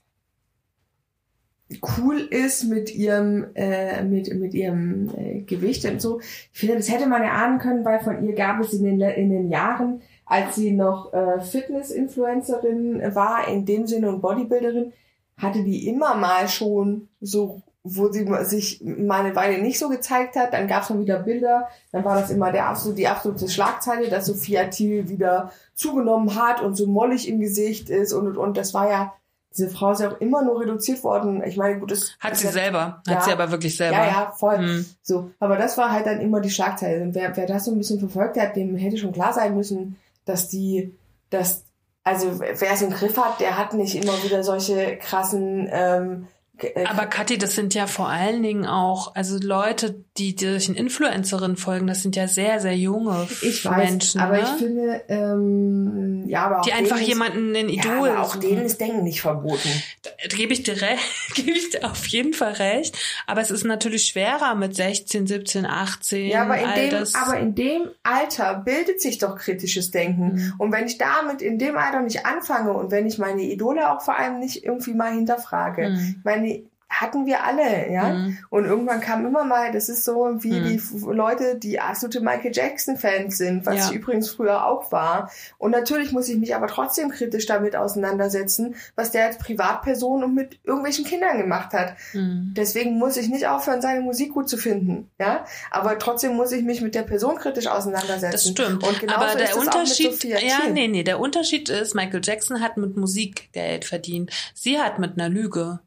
[1.98, 6.20] cool ist mit ihrem, äh, mit, mit ihrem äh, Gewicht und so.
[6.20, 9.00] Ich finde, das hätte man ja ahnen können, weil von ihr gab es in den,
[9.00, 14.92] in den Jahren, als sie noch äh, Fitness-Influencerin war, in dem Sinne und Bodybuilderin,
[15.36, 17.62] hatte die immer mal schon so
[17.96, 21.20] wo sie sich mal eine Weile nicht so gezeigt hat, dann gab es mal wieder
[21.20, 26.34] Bilder, dann war das immer der absolute, die absolute Schlagzeile, dass Sophia Thiel wieder zugenommen
[26.34, 28.56] hat und so mollig im Gesicht ist und und und.
[28.56, 29.14] Das war ja,
[29.58, 31.42] diese Frau ist ja auch immer nur reduziert worden.
[31.44, 33.16] Ich meine, gut, das hat das sie ja, selber, Ja.
[33.16, 33.96] hat sie aber wirklich selber.
[33.96, 34.58] Ja, ja, voll.
[34.58, 34.86] Hm.
[35.02, 37.02] So, aber das war halt dann immer die Schlagzeile.
[37.02, 39.96] Und wer, wer das so ein bisschen verfolgt hat, dem hätte schon klar sein müssen,
[40.24, 40.94] dass die,
[41.30, 41.64] dass,
[42.04, 46.37] also wer es im Griff hat, der hat nicht immer wieder solche krassen ähm, äh,
[46.86, 51.86] Aber Kathi, das sind ja vor allen Dingen auch, also Leute, die solchen Influencerinnen folgen,
[51.86, 54.42] das sind ja sehr, sehr junge Ich weiß, Menschen, aber ne?
[54.42, 58.80] ich finde, ähm, ja, aber auch die einfach jemanden ja, Idol aber auch denen ist
[58.80, 59.68] Denken nicht verboten.
[60.02, 61.02] Da gebe ich dir recht,
[61.34, 62.96] gebe ich dir auf jeden Fall recht.
[63.26, 66.26] Aber es ist natürlich schwerer mit 16, 17, 18.
[66.26, 70.34] Ja, aber in dem, aber in dem Alter bildet sich doch kritisches Denken.
[70.34, 70.54] Mhm.
[70.58, 74.02] Und wenn ich damit in dem Alter nicht anfange und wenn ich meine Idole auch
[74.02, 76.20] vor allem nicht irgendwie mal hinterfrage, Mhm.
[76.24, 76.47] meine
[76.88, 78.14] hatten wir alle, ja.
[78.14, 78.38] Mhm.
[78.48, 80.64] Und irgendwann kam immer mal, das ist so wie mhm.
[80.64, 83.90] die Leute, die absolute Michael Jackson-Fans sind, was ja.
[83.90, 85.30] ich übrigens früher auch war.
[85.58, 90.34] Und natürlich muss ich mich aber trotzdem kritisch damit auseinandersetzen, was der als Privatperson und
[90.34, 91.94] mit irgendwelchen Kindern gemacht hat.
[92.14, 92.54] Mhm.
[92.56, 95.44] Deswegen muss ich nicht aufhören, seine Musik gut zu finden, ja.
[95.70, 98.32] Aber trotzdem muss ich mich mit der Person kritisch auseinandersetzen.
[98.32, 98.82] Das stimmt.
[98.82, 102.96] Und genauso aber der Unterschied, ja, nee, nee, der Unterschied ist, Michael Jackson hat mit
[102.96, 104.30] Musik Geld verdient.
[104.54, 105.80] Sie hat mit einer Lüge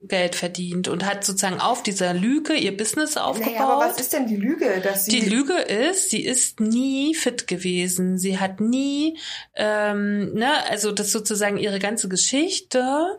[0.00, 3.52] Geld verdient und hat sozusagen auf dieser Lüge ihr Business aufgebaut.
[3.52, 4.80] Naja, aber was ist denn die Lüge?
[4.80, 8.16] Dass sie die Lüge ist, sie ist nie fit gewesen.
[8.16, 9.18] Sie hat nie,
[9.56, 13.18] ähm, ne, also das sozusagen ihre ganze Geschichte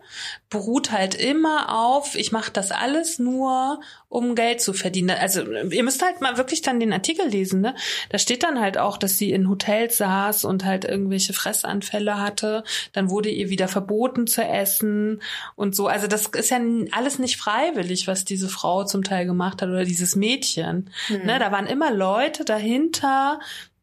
[0.50, 5.12] beruht halt immer auf, ich mache das alles nur, um Geld zu verdienen.
[5.12, 7.76] Also ihr müsst halt mal wirklich dann den Artikel lesen, ne?
[8.10, 12.64] Da steht dann halt auch, dass sie in Hotels saß und halt irgendwelche Fressanfälle hatte.
[12.94, 15.22] Dann wurde ihr wieder verboten zu essen
[15.56, 15.88] und so.
[15.88, 16.60] Also das ist ja
[16.92, 20.90] alles nicht freiwillig, was diese Frau zum Teil gemacht hat oder dieses Mädchen.
[21.10, 21.26] Mhm.
[21.26, 21.38] Ne?
[21.38, 23.40] Da waren immer Leute dahinter,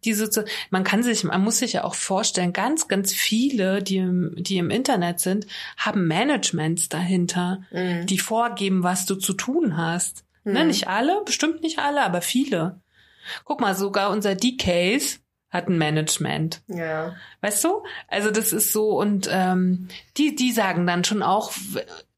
[0.07, 4.35] diese, man kann sich, man muss sich ja auch vorstellen, ganz, ganz viele, die im,
[4.37, 5.47] die im Internet sind,
[5.77, 8.07] haben Managements dahinter, mhm.
[8.07, 10.25] die vorgeben, was du zu tun hast.
[10.45, 10.59] Ne, mhm.
[10.59, 12.81] Ne, nicht alle, bestimmt nicht alle, aber viele.
[13.45, 16.63] Guck mal, sogar unser DKs hat ein Management.
[16.69, 17.17] Ja.
[17.41, 17.83] Weißt du?
[18.09, 21.53] Also das ist so und ähm, die die sagen dann schon auch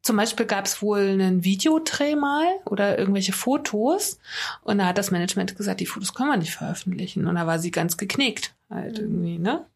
[0.02, 4.18] zum Beispiel gab es wohl einen Videodreh mal oder irgendwelche Fotos
[4.62, 7.26] und da hat das Management gesagt, die Fotos können wir nicht veröffentlichen.
[7.26, 9.04] Und da war sie ganz geknickt halt mhm.
[9.04, 9.66] irgendwie, ne?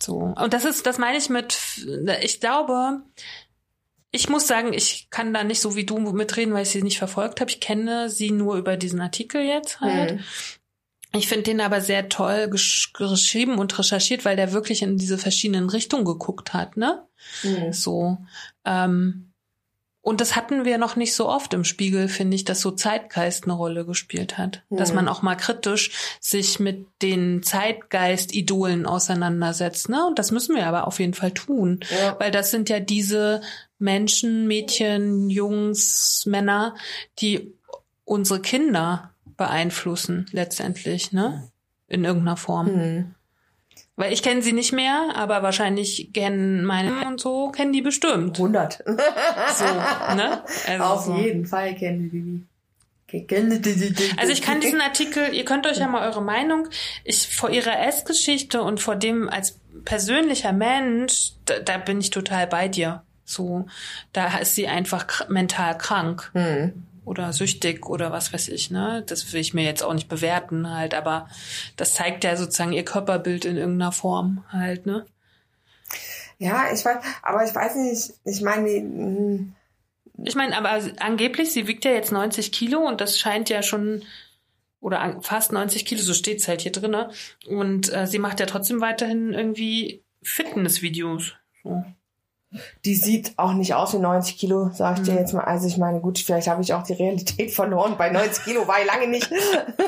[0.00, 0.16] So.
[0.16, 1.56] Und das ist, das meine ich mit,
[2.22, 3.00] ich glaube,
[4.10, 6.98] ich muss sagen, ich kann da nicht so wie du mitreden, weil ich sie nicht
[6.98, 7.50] verfolgt habe.
[7.50, 10.16] Ich kenne sie nur über diesen Artikel jetzt halt.
[10.16, 10.24] Mhm.
[11.14, 15.18] Ich finde den aber sehr toll gesch geschrieben und recherchiert, weil der wirklich in diese
[15.18, 17.06] verschiedenen Richtungen geguckt hat, ne?
[17.42, 17.72] Mhm.
[17.72, 18.18] So.
[18.64, 19.30] Ähm,
[20.04, 23.44] und das hatten wir noch nicht so oft im Spiegel, finde ich, dass so Zeitgeist
[23.44, 24.62] eine Rolle gespielt hat.
[24.68, 24.76] Mhm.
[24.76, 29.88] Dass man auch mal kritisch sich mit den Zeitgeist-Idolen auseinandersetzt.
[29.88, 30.06] Ne?
[30.06, 31.80] Und das müssen wir aber auf jeden Fall tun.
[31.90, 32.16] Ja.
[32.20, 33.40] Weil das sind ja diese
[33.78, 36.74] Menschen, Mädchen, Jungs, Männer,
[37.18, 37.54] die
[38.04, 41.50] unsere Kinder beeinflussen letztendlich, ne?
[41.86, 42.66] In irgendeiner Form.
[42.66, 43.14] Mhm.
[43.96, 48.36] Weil ich kenne sie nicht mehr, aber wahrscheinlich kennen meine und so, kennen die bestimmt.
[48.36, 48.82] 100.
[48.86, 48.94] so,
[50.16, 50.42] ne?
[50.66, 51.16] Also Auf so.
[51.16, 52.44] jeden Fall kennen die die.
[54.16, 56.66] Also ich kann diesen Artikel, ihr könnt euch ja mal eure Meinung,
[57.04, 62.48] ich vor ihrer Essgeschichte und vor dem als persönlicher Mensch, da, da bin ich total
[62.48, 63.04] bei dir.
[63.24, 63.66] So,
[64.12, 66.32] da ist sie einfach mental krank.
[66.34, 66.72] Mhm
[67.04, 69.02] oder süchtig oder was weiß ich, ne?
[69.06, 71.28] Das will ich mir jetzt auch nicht bewerten halt, aber
[71.76, 75.06] das zeigt ja sozusagen ihr Körperbild in irgendeiner Form halt, ne?
[76.38, 79.54] Ja, ich weiß, aber ich weiß nicht, ich meine, hm.
[80.24, 84.02] ich meine, aber angeblich, sie wiegt ja jetzt 90 Kilo und das scheint ja schon
[84.84, 87.10] oder fast 90 Kilo, so steht's halt hier drinne.
[87.46, 91.32] Und äh, sie macht ja trotzdem weiterhin irgendwie Fitnessvideos.
[91.62, 91.82] So
[92.84, 95.04] die sieht auch nicht aus wie 90 Kilo, sag ich mhm.
[95.04, 95.44] dir jetzt mal.
[95.44, 97.96] Also ich meine, gut, vielleicht habe ich auch die Realität verloren.
[97.98, 99.30] Bei 90 Kilo war ich lange nicht.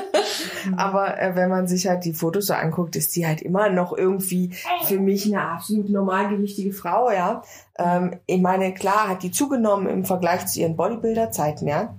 [0.77, 3.97] Aber äh, wenn man sich halt die Fotos so anguckt, ist sie halt immer noch
[3.97, 4.51] irgendwie
[4.85, 7.43] für mich eine absolut normalgewichtige Frau, ja.
[7.77, 11.93] Ähm, ich meine, klar hat die zugenommen im Vergleich zu ihren Bodybuilder-Zeiten, ja.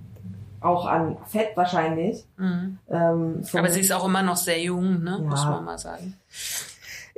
[0.61, 2.25] Auch an Fett wahrscheinlich.
[2.37, 2.79] Mhm.
[2.89, 5.19] Ähm, Aber sie ist auch immer noch sehr jung, ne?
[5.21, 5.29] Ja.
[5.29, 6.15] Muss man mal sagen.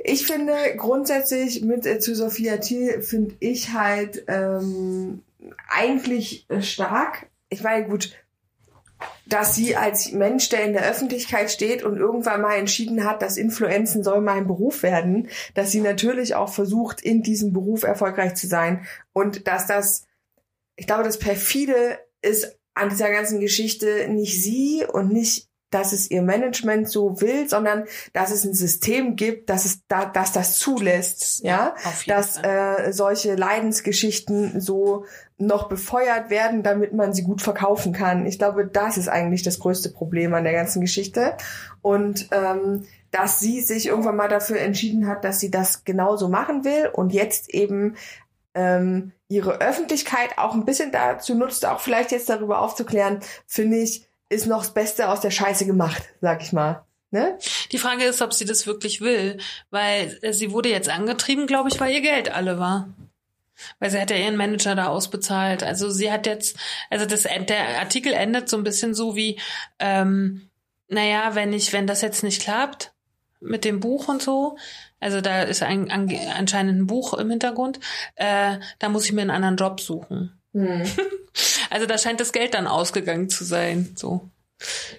[0.04, 5.22] Ich finde grundsätzlich mit äh, zu Sophia Thiel finde ich halt ähm,
[5.68, 7.30] eigentlich äh, stark.
[7.48, 8.12] Ich meine, gut,
[9.26, 13.36] dass sie als Mensch, der in der Öffentlichkeit steht und irgendwann mal entschieden hat, dass
[13.36, 18.46] Influenzen soll mein Beruf werden, dass sie natürlich auch versucht, in diesem Beruf erfolgreich zu
[18.46, 20.06] sein und dass das,
[20.76, 26.10] ich glaube, das perfide ist an dieser ganzen Geschichte nicht sie und nicht dass es
[26.10, 30.58] ihr Management so will, sondern dass es ein System gibt, dass es da, dass das
[30.58, 35.04] zulässt, ja, ja dass äh, solche Leidensgeschichten so
[35.38, 38.26] noch befeuert werden, damit man sie gut verkaufen kann.
[38.26, 41.36] Ich glaube, das ist eigentlich das größte Problem an der ganzen Geschichte.
[41.80, 46.64] Und ähm, dass sie sich irgendwann mal dafür entschieden hat, dass sie das genauso machen
[46.64, 47.96] will und jetzt eben
[48.54, 54.06] ähm, ihre Öffentlichkeit auch ein bisschen dazu nutzt, auch vielleicht jetzt darüber aufzuklären, finde ich,
[54.32, 56.84] ist noch das Beste aus der Scheiße gemacht, sag ich mal.
[57.10, 57.38] Ne?
[57.70, 59.38] Die Frage ist, ob sie das wirklich will,
[59.70, 62.88] weil äh, sie wurde jetzt angetrieben, glaube ich, weil ihr Geld alle war.
[63.78, 65.62] Weil sie hat ja ihren Manager da ausbezahlt.
[65.62, 66.56] Also sie hat jetzt,
[66.88, 69.38] also das, der Artikel endet so ein bisschen so wie,
[69.78, 70.48] ähm,
[70.88, 72.92] naja, wenn ich, wenn das jetzt nicht klappt
[73.40, 74.56] mit dem Buch und so,
[75.00, 77.78] also da ist ein, anscheinend ein Buch im Hintergrund,
[78.14, 80.40] äh, da muss ich mir einen anderen Job suchen.
[80.54, 80.84] Hm.
[81.70, 83.94] Also da scheint das Geld dann ausgegangen zu sein.
[83.96, 84.20] So.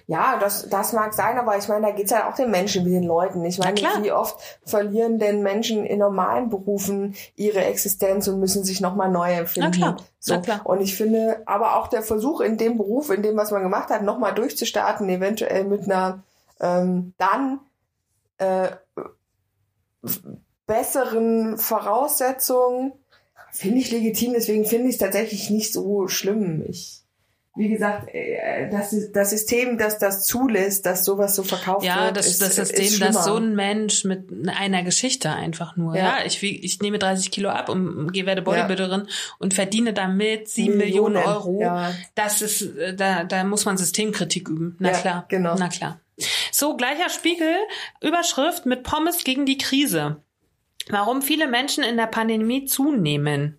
[0.06, 2.90] Ja, das, das mag sein, aber ich meine, da geht's ja auch den Menschen wie
[2.90, 3.44] den Leuten.
[3.44, 8.80] Ich meine, wie oft verlieren denn Menschen in normalen Berufen ihre Existenz und müssen sich
[8.80, 9.70] nochmal neu empfinden.
[9.72, 9.96] Na klar.
[10.18, 10.34] So.
[10.34, 10.60] Na klar.
[10.64, 13.88] Und ich finde, aber auch der Versuch in dem Beruf, in dem, was man gemacht
[13.88, 16.22] hat, nochmal durchzustarten, eventuell mit einer
[16.60, 17.60] ähm, dann
[18.38, 18.68] äh,
[20.66, 22.92] besseren Voraussetzungen,
[23.54, 24.32] finde ich legitim.
[24.34, 26.62] Deswegen finde ich es tatsächlich nicht so schlimm.
[26.68, 27.00] Ich
[27.56, 32.16] wie gesagt, äh, das, das System, das das zulässt, dass sowas so verkauft Ja, wird,
[32.16, 36.18] das, ist, das ist System, dass so ein Mensch mit einer Geschichte einfach nur, ja,
[36.18, 36.24] Ja.
[36.26, 39.06] ich, ich nehme 30 Kilo ab und gehe werde Bodybuilderin
[39.38, 41.60] und verdiene damit sieben Millionen, Euro.
[41.60, 41.94] Ja.
[42.16, 44.74] Das ist, äh, da, da muss man Systemkritik üben.
[44.80, 45.24] Na Ja, klar.
[45.28, 45.54] genau.
[45.56, 46.00] Na klar.
[46.50, 47.54] So, gleicher Spiegel,
[48.00, 50.16] Überschrift mit Pommes gegen die Krise.
[50.88, 53.58] Warum viele Menschen in der Pandemie zunehmen.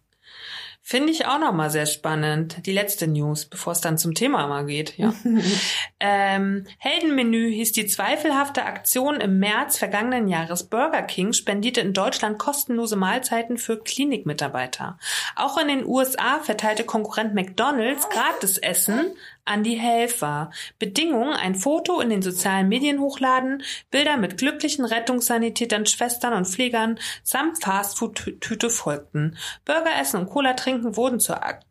[0.87, 2.67] Finde ich auch nochmal sehr spannend.
[2.67, 4.95] Die letzte News, bevor es dann zum Thema mal geht.
[4.99, 5.15] Ja.
[5.99, 10.69] ähm, Heldenmenü hieß die zweifelhafte Aktion im März vergangenen Jahres.
[10.69, 14.99] Burger King spendierte in Deutschland kostenlose Mahlzeiten für Klinikmitarbeiter.
[15.35, 19.15] Auch in den USA verteilte Konkurrent McDonald's Gratisessen
[19.45, 20.51] an die Helfer.
[20.79, 26.99] Bedingung, ein Foto in den sozialen Medien hochladen, Bilder mit glücklichen Rettungssanitätern, Schwestern und Pflegern
[27.23, 29.37] samt Fastfood-Tüte folgten.
[29.63, 31.61] Burger essen und Cola trinken wurden zu Ak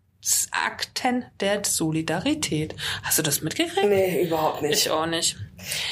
[0.53, 2.75] Akten der Solidarität.
[3.03, 3.87] Hast du das mitgekriegt?
[3.87, 4.87] Nee, überhaupt nicht.
[4.87, 5.37] Ich auch nicht.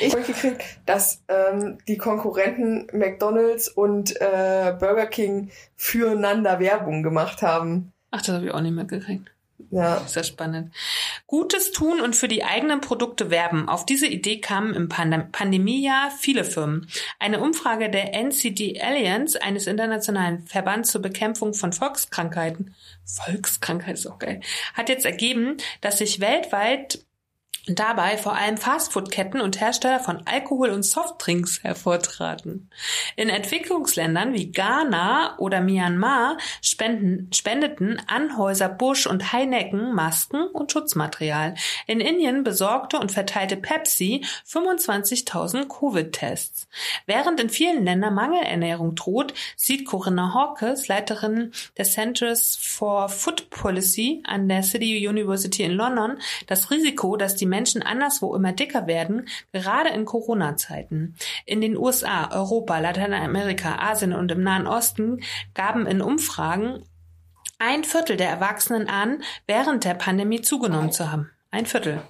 [0.00, 7.42] Ich habe gekriegt, dass ähm, die Konkurrenten McDonald's und äh, Burger King füreinander Werbung gemacht
[7.42, 7.92] haben.
[8.10, 9.31] Ach, das habe ich auch nicht mitgekriegt.
[9.70, 10.00] Ja.
[10.06, 10.74] Sehr spannend.
[11.26, 13.68] Gutes tun und für die eigenen Produkte werben.
[13.68, 16.88] Auf diese Idee kamen im Pandem Pandemiejahr viele Firmen.
[17.18, 24.18] Eine Umfrage der NCD Alliance, eines internationalen Verbands zur Bekämpfung von Volkskrankheiten, Volkskrankheit ist auch
[24.18, 24.40] geil,
[24.74, 27.04] hat jetzt ergeben, dass sich weltweit
[27.68, 32.68] Dabei vor allem Fastfood-Ketten und Hersteller von Alkohol und Softdrinks hervortraten.
[33.14, 41.54] In Entwicklungsländern wie Ghana oder Myanmar spenden, spendeten Anhäuser Busch und Heineken Masken und Schutzmaterial.
[41.86, 46.66] In Indien besorgte und verteilte Pepsi 25.000 Covid-Tests.
[47.06, 54.20] Während in vielen Ländern Mangelernährung droht, sieht Corinna Hawkes, Leiterin des Centers for Food Policy
[54.26, 59.28] an der City University in London, das Risiko, dass die Menschen anderswo immer dicker werden,
[59.52, 61.14] gerade in Corona-Zeiten.
[61.46, 65.22] In den USA, Europa, Lateinamerika, Asien und im Nahen Osten
[65.54, 66.84] gaben in Umfragen
[67.58, 71.30] ein Viertel der Erwachsenen an, während der Pandemie zugenommen zu haben.
[71.52, 72.02] Ein Viertel.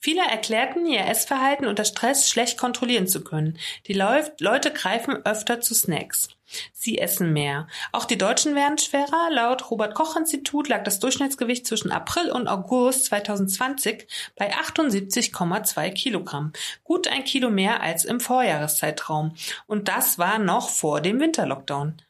[0.00, 3.58] Viele erklärten, ihr Essverhalten unter Stress schlecht kontrollieren zu können.
[3.86, 6.30] Die Leu Leute greifen öfter zu Snacks.
[6.72, 7.66] Sie essen mehr.
[7.92, 9.30] Auch die Deutschen werden schwerer.
[9.30, 16.52] Laut Robert Koch Institut lag das Durchschnittsgewicht zwischen April und August 2020 bei 78,2 Kilogramm.
[16.84, 19.34] Gut ein Kilo mehr als im Vorjahreszeitraum.
[19.66, 22.00] Und das war noch vor dem Winterlockdown.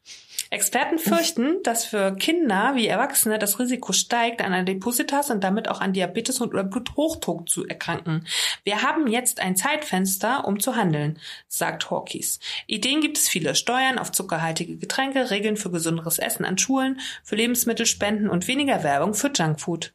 [0.51, 5.81] Experten fürchten, dass für Kinder wie Erwachsene das Risiko steigt, an Adipositas und damit auch
[5.81, 8.27] an Diabetes und oder Bluthochdruck zu erkranken.
[8.65, 11.19] Wir haben jetzt ein Zeitfenster, um zu handeln,
[11.49, 12.41] sagt Hawkes.
[12.67, 13.55] Ideen gibt es viele.
[13.55, 19.15] Steuern auf zuckerhaltige Getränke, Regeln für gesünderes Essen an Schulen, für Lebensmittelspenden und weniger Werbung
[19.15, 19.93] für Junkfood.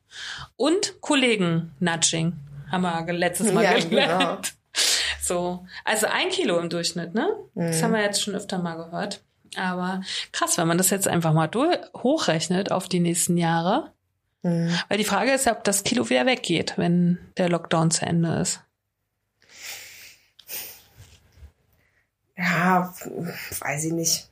[0.55, 2.33] Und Kollegen-Nudging.
[2.71, 3.89] Haben wir letztes Mal Ja, gelernt.
[3.89, 4.37] genau.
[5.21, 7.27] So, also ein Kilo im Durchschnitt, ne?
[7.55, 7.83] Das Mhm.
[7.83, 9.21] haben wir jetzt schon öfter mal gehört.
[9.57, 10.01] Aber
[10.31, 13.91] krass, wenn man das jetzt einfach mal durch, hochrechnet auf die nächsten Jahre.
[14.41, 14.73] Mhm.
[14.89, 18.35] Weil die Frage ist ja, ob das Kilo wieder weggeht, wenn der Lockdown zu Ende
[18.35, 18.61] ist.
[22.37, 22.93] Ja,
[23.59, 24.29] weiß ich nicht.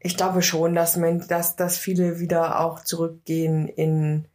[0.00, 4.26] Ich glaube schon, dass, man, dass, dass viele wieder auch zurückgehen in.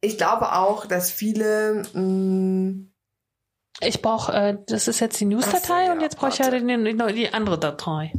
[0.00, 1.82] Ich glaube auch, dass viele.
[1.94, 2.86] Mh,
[3.80, 6.50] Ich brauche, äh, das ist jetzt die News-Datei so, ja, und jetzt brauche ich ja
[6.50, 8.12] die, die andere Datei.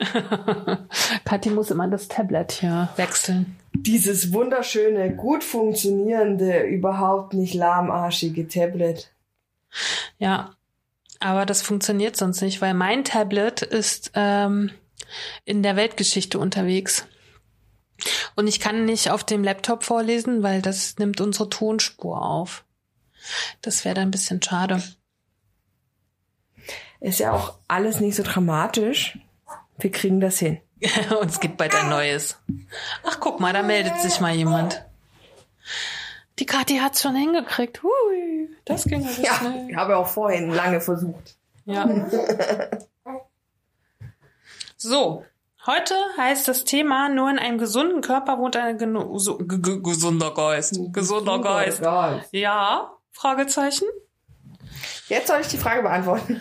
[1.24, 3.56] Kathi muss immer das Tablet hier wechseln.
[3.74, 9.12] dieses wunderschöne, gut funktionierende, überhaupt nicht lahmarschige Tablet.
[10.18, 10.54] Ja,
[11.20, 14.70] aber das funktioniert sonst nicht, weil mein Tablet ist ähm,
[15.44, 17.06] in der Weltgeschichte unterwegs.
[18.36, 22.64] Und ich kann nicht auf dem Laptop vorlesen, weil das nimmt unsere Tonspur auf.
[23.60, 24.82] Das wäre dann ein bisschen schade.
[27.00, 29.18] Ist ja auch alles nicht so dramatisch.
[29.80, 30.60] Wir kriegen das hin.
[31.20, 32.38] Und es gibt bald ein neues.
[33.04, 34.84] Ach, guck mal, da meldet sich mal jemand.
[36.38, 37.82] Die Kathi hat's schon hingekriegt.
[37.82, 39.68] Hui, das ging also Ja, schnell.
[39.70, 41.36] ich habe auch vorhin lange versucht.
[41.66, 41.88] Ja.
[44.76, 45.24] So,
[45.66, 48.78] Heute heißt das Thema, nur in einem gesunden Körper wohnt ein
[49.18, 50.80] so, gesunder Geist.
[50.90, 51.82] Gesunder Geist.
[52.32, 52.90] Ja?
[53.10, 53.84] Fragezeichen?
[55.08, 56.40] Jetzt soll ich die Frage beantworten.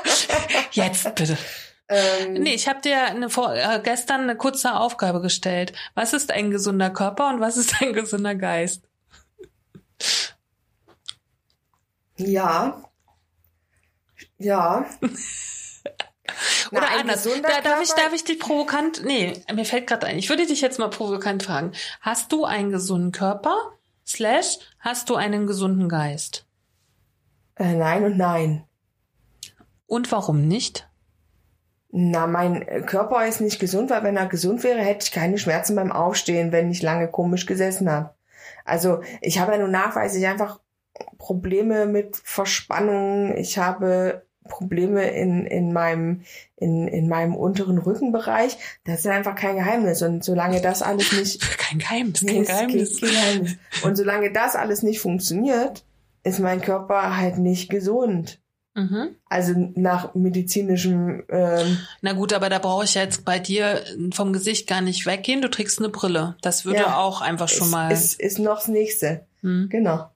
[0.72, 1.38] Jetzt bitte.
[1.92, 5.72] Ähm, Nee, ich habe dir eine, vor- äh, gestern eine kurze Aufgabe gestellt.
[5.94, 8.82] Was ist ein gesunder Körper und was ist ein gesunder Geist?
[12.16, 12.82] Ja.
[14.38, 14.86] Ja.
[16.70, 17.24] Na, Oder anders.
[17.24, 19.04] Da, darf, ich, darf ich dich provokant.
[19.04, 20.18] Nee, mir fällt gerade ein.
[20.18, 21.72] Ich würde dich jetzt mal provokant fragen.
[22.00, 23.56] Hast du einen gesunden Körper?
[24.06, 26.46] Slash, hast du einen gesunden Geist?
[27.56, 28.64] Äh, nein und nein.
[29.86, 30.88] Und warum nicht?
[31.94, 35.36] Na, mein äh, Körper ist nicht gesund, weil wenn er gesund wäre, hätte ich keine
[35.38, 38.14] Schmerzen beim Aufstehen, wenn ich lange komisch gesessen habe.
[38.64, 40.58] Also ich habe ja nun nachweislich einfach
[41.18, 43.36] Probleme mit Verspannung.
[43.36, 46.22] Ich habe Probleme in, in meinem
[46.56, 48.56] in, in meinem unteren Rückenbereich.
[48.84, 50.02] Das ist einfach kein Geheimnis.
[50.02, 53.00] Und solange das alles nicht Kein Geheimnis, Nee, kein- Geheimnis.
[53.00, 53.56] kein Geheimnis.
[53.84, 55.84] Und solange das alles nicht funktioniert,
[56.24, 58.40] ist mein Körper halt nicht gesund.
[58.74, 59.16] Mhm.
[59.28, 63.82] Also nach medizinischem ähm, Na gut, aber da brauche ich jetzt bei dir
[64.14, 65.42] vom Gesicht gar nicht weggehen.
[65.42, 66.36] Du trägst eine Brille.
[66.40, 66.96] Das würde Ja.
[66.96, 67.92] auch einfach schon mal.
[67.92, 69.26] ist, ist, ist noch das nächste.
[69.42, 69.68] Hm.
[69.70, 70.08] Genau.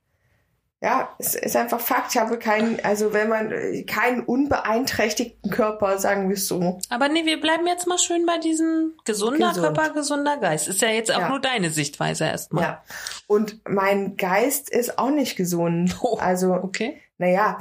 [0.82, 2.14] Ja, es ist einfach Fakt.
[2.14, 3.50] Ich habe keinen, also wenn man
[3.86, 6.78] keinen unbeeinträchtigten Körper, sagen wir es so.
[6.90, 9.74] Aber nee, wir bleiben jetzt mal schön bei diesem gesunder Gesund.
[9.74, 10.68] Körper, gesunder Geist.
[10.68, 11.28] Ist ja jetzt auch Ja.
[11.30, 12.62] nur deine Sichtweise erstmal.
[12.64, 12.82] Ja.
[13.26, 15.96] Und mein Geist ist auch nicht gesund.
[16.02, 16.18] Oh.
[16.18, 17.00] Also, Okay.
[17.18, 17.58] naja,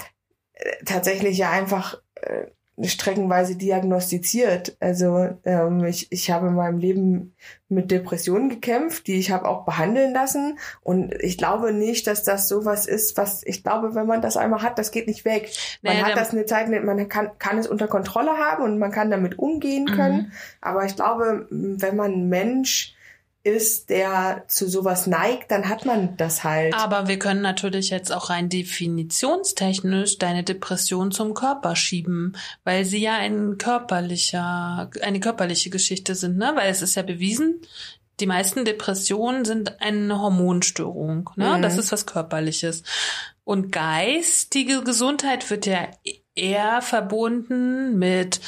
[0.86, 2.46] tatsächlich ja einfach äh,
[2.84, 4.76] streckenweise diagnostiziert.
[4.82, 7.34] Also ähm, ich, ich habe in meinem Leben
[7.70, 10.60] mit Depressionen gekämpft, die ich habe auch behandeln lassen.
[10.82, 14.62] Und ich glaube nicht, dass das sowas ist, was ich glaube, wenn man das einmal
[14.62, 15.50] hat, das geht nicht weg.
[15.82, 18.78] Man Naja, hat der- das eine Zeit, man kann, kann es unter Kontrolle haben und
[18.78, 20.18] man kann damit umgehen können.
[20.18, 20.32] Mhm.
[20.60, 22.95] Aber ich glaube, wenn man Mensch
[23.46, 26.74] ist, der zu sowas neigt, dann hat man das halt.
[26.74, 32.98] Aber wir können natürlich jetzt auch rein definitionstechnisch deine Depression zum Körper schieben, weil sie
[32.98, 36.54] ja ein körperlicher, eine körperliche Geschichte sind, ne?
[36.56, 37.62] Weil es ist ja bewiesen,
[38.20, 41.58] die meisten Depressionen sind eine Hormonstörung, ne?
[41.58, 41.62] Mhm.
[41.62, 42.82] Das ist was Körperliches.
[43.44, 45.88] Und geistige Gesundheit wird ja
[46.34, 48.42] eher verbunden mit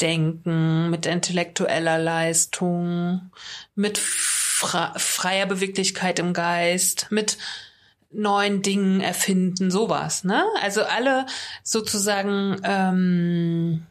[0.00, 3.32] Denken, mit intellektueller Leistung,
[3.74, 4.00] mit
[4.66, 7.38] freier Beweglichkeit im Geist, mit
[8.10, 10.44] neuen Dingen erfinden, sowas, ne?
[10.62, 11.26] Also alle
[11.62, 13.86] sozusagen ähm,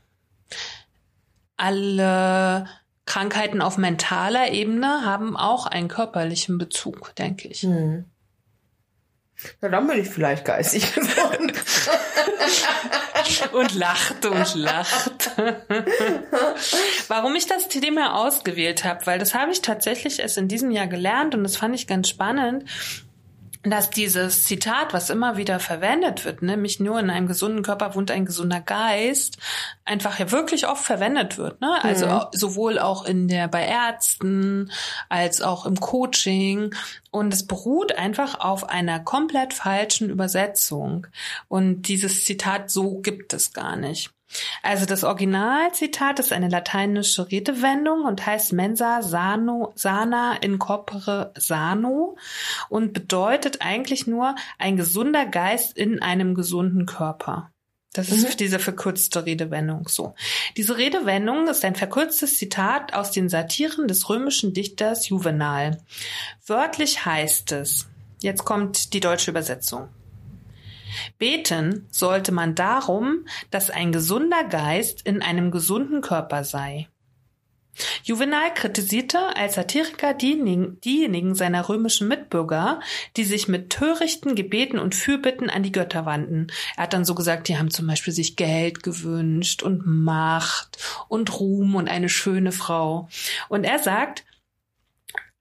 [1.57, 2.67] alle
[3.05, 7.61] Krankheiten auf mentaler Ebene haben auch einen körperlichen Bezug, denke ich.
[7.61, 8.05] Hm.
[9.61, 11.51] Na, dann bin ich vielleicht geistig geworden.
[13.51, 15.31] Und lacht und lacht.
[17.07, 20.87] Warum ich das Thema ausgewählt habe, weil das habe ich tatsächlich erst in diesem Jahr
[20.87, 22.65] gelernt und das fand ich ganz spannend,
[23.63, 28.11] dass dieses Zitat, was immer wieder verwendet wird, nämlich nur in einem gesunden Körper wohnt
[28.11, 29.37] ein gesunder Geist,
[29.85, 31.61] einfach ja wirklich oft verwendet wird.
[31.61, 31.81] Ne?
[31.81, 32.21] Also Mhm.
[32.33, 34.71] sowohl auch in der bei Ärzten
[35.07, 36.75] als auch im Coaching.
[37.11, 41.07] Und es beruht einfach auf einer komplett falschen Übersetzung.
[41.47, 44.11] Und dieses Zitat so gibt es gar nicht.
[44.61, 52.17] Also das Originalzitat ist eine lateinische Redewendung und heißt mensa sano, sana in corpore sano
[52.69, 57.49] und bedeutet eigentlich nur ein gesunder Geist in einem gesunden Körper.
[57.93, 58.37] Das ist Mhm.
[58.37, 60.15] diese verkürzte Redewendung so.
[60.57, 65.77] Diese Redewendung ist ein verkürztes Zitat aus den Satiren des römischen Dichters Juvenal.
[66.47, 67.87] Wörtlich heißt es,
[68.21, 69.89] jetzt kommt die deutsche Übersetzung.
[71.17, 76.87] Beten sollte man darum, dass ein gesunder Geist in einem gesunden Körper sei.
[78.03, 82.79] Juvenal kritisierte als Satiriker diejenigen, seiner römischen Mitbürger,
[83.17, 86.47] die sich mit törichten Gebeten und Fürbitten an die Götter wandten.
[86.77, 90.77] Er hat dann so gesagt, die haben zum Beispiel sich Geld gewünscht und Macht
[91.07, 93.09] und Ruhm und eine schöne Frau.
[93.49, 94.23] Und er sagt,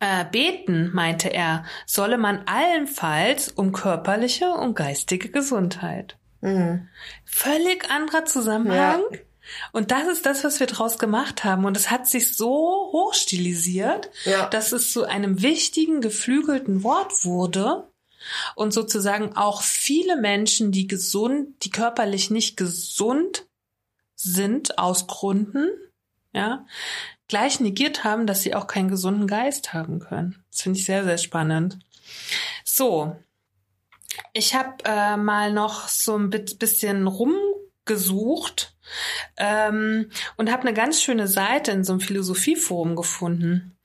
[0.02, 6.18] äh, beten, meinte er, solle man allenfalls um körperliche und geistige Gesundheit.
[6.40, 6.88] Mhm.
[7.24, 9.02] Völlig anderer Zusammenhang.
[9.70, 11.64] Und das ist das, was wir draus gemacht haben.
[11.64, 14.48] Und es hat sich so hochstilisiert, Ja.
[14.48, 17.88] dass es zu einem wichtigen, geflügelten Wort wurde.
[18.56, 23.46] Und sozusagen auch viele Menschen, die gesund, die körperlich nicht gesund
[24.16, 25.68] sind, aus Gründen,
[26.32, 26.64] ja,
[27.32, 30.44] gleich negiert haben, dass sie auch keinen gesunden Geist haben können.
[30.50, 31.78] Das finde ich sehr, sehr spannend.
[32.62, 33.16] So,
[34.34, 38.76] ich habe äh, mal noch so ein bisschen rumgesucht
[39.36, 43.78] Ähm, und habe eine ganz schöne Seite in so einem Philosophieforum gefunden.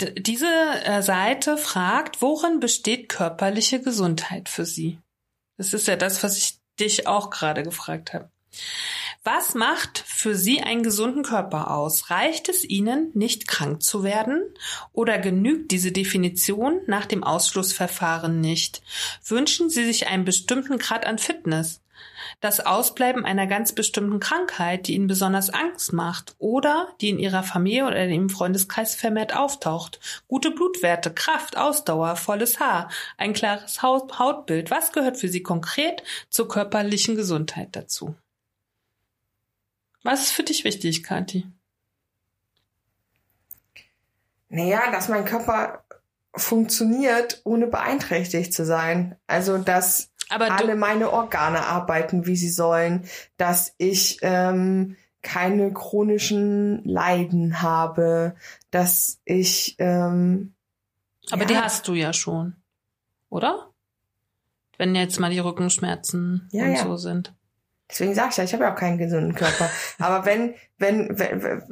[0.00, 0.46] D diese
[0.84, 4.98] äh, Seite fragt, worin besteht körperliche Gesundheit für Sie?
[5.56, 8.28] Das ist ja das, was ich dich auch gerade gefragt habe.
[9.26, 12.10] Was macht für Sie einen gesunden Körper aus?
[12.10, 14.42] Reicht es Ihnen, nicht krank zu werden?
[14.92, 18.82] Oder genügt diese Definition nach dem Ausschlussverfahren nicht?
[19.26, 21.80] Wünschen Sie sich einen bestimmten Grad an Fitness?
[22.42, 27.44] Das Ausbleiben einer ganz bestimmten Krankheit, die Ihnen besonders Angst macht oder die in Ihrer
[27.44, 30.00] Familie oder im Freundeskreis vermehrt auftaucht.
[30.28, 34.70] Gute Blutwerte, Kraft, Ausdauer, volles Haar, ein klares Hautbild.
[34.70, 38.14] Was gehört für Sie konkret zur körperlichen Gesundheit dazu?
[40.04, 41.46] Was ist für dich wichtig, Kathi?
[44.48, 45.82] Naja, dass mein Körper
[46.36, 49.16] funktioniert, ohne beeinträchtigt zu sein.
[49.26, 56.84] Also, dass Aber alle meine Organe arbeiten, wie sie sollen, dass ich ähm, keine chronischen
[56.84, 58.36] Leiden habe,
[58.70, 60.54] dass ich ähm,
[61.30, 61.46] Aber Ja.
[61.48, 62.56] die hast du ja schon,
[63.30, 63.70] oder?
[64.76, 66.82] Wenn jetzt mal die Rückenschmerzen Ja, und ja.
[66.82, 67.32] so sind.
[67.90, 69.70] Deswegen sag ich ja, ich habe ja auch keinen gesunden Körper.
[69.98, 71.62] Aber wenn, wenn, wenn,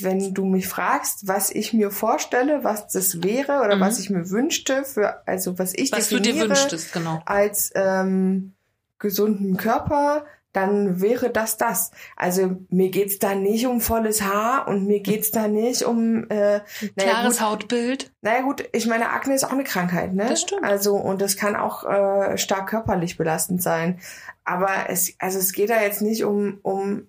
[0.00, 3.80] wenn du mich fragst, was ich mir vorstelle, was das wäre oder Mhm.
[3.80, 7.22] was ich mir wünschte, für, also was ich Was du dir definiere wünschtest, genau.
[7.24, 8.52] als ähm,
[8.98, 11.90] gesunden Körper, dann wäre das das.
[12.16, 16.60] Also mir geht's da nicht um volles Haar und mir geht's da nicht um äh,
[16.60, 16.62] naja,
[16.96, 18.12] Klares gut, Hautbild.
[18.20, 20.26] naja gut, ich meine, Akne ist auch eine Krankheit, ne?
[20.26, 20.64] Das stimmt.
[20.64, 24.00] Also, und das kann auch äh, stark körperlich belastend sein.
[24.44, 27.08] Aber es, also es geht da jetzt nicht um, um,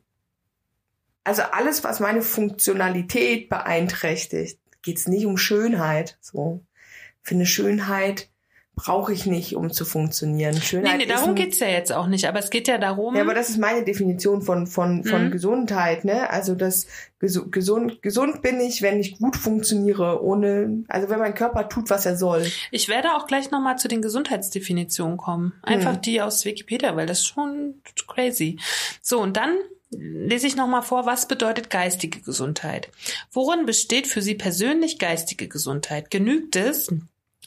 [1.24, 6.18] also alles, was meine Funktionalität beeinträchtigt, geht's nicht um Schönheit.
[6.22, 6.64] So.
[7.30, 8.30] Eine Schönheit
[8.76, 10.56] brauche ich nicht, um zu funktionieren.
[10.56, 12.28] Nee, Schönheit nee, ist darum geht's ja jetzt auch nicht.
[12.28, 15.32] Aber es geht ja darum, ja, aber das ist meine Definition von, von, von Mhm.
[15.32, 16.30] Gesundheit, ne?
[16.32, 16.88] Also das
[17.22, 21.90] gesu- gesund, gesund bin ich, wenn ich gut funktioniere, ohne, also wenn mein Körper tut,
[21.92, 22.46] was er soll.
[22.72, 25.54] ich werde auch gleich nochmal zu den Gesundheitsdefinitionen kommen.
[25.62, 26.02] Einfach Hm.
[26.02, 27.76] die aus Wikipedia, weil das ist schon
[28.08, 28.60] crazy.
[29.02, 29.56] So, und dann
[29.92, 32.90] lese ich nochmal vor, was bedeutet geistige Gesundheit?
[33.32, 36.10] Worin besteht für Sie persönlich geistige Gesundheit?
[36.10, 36.92] Genügt es,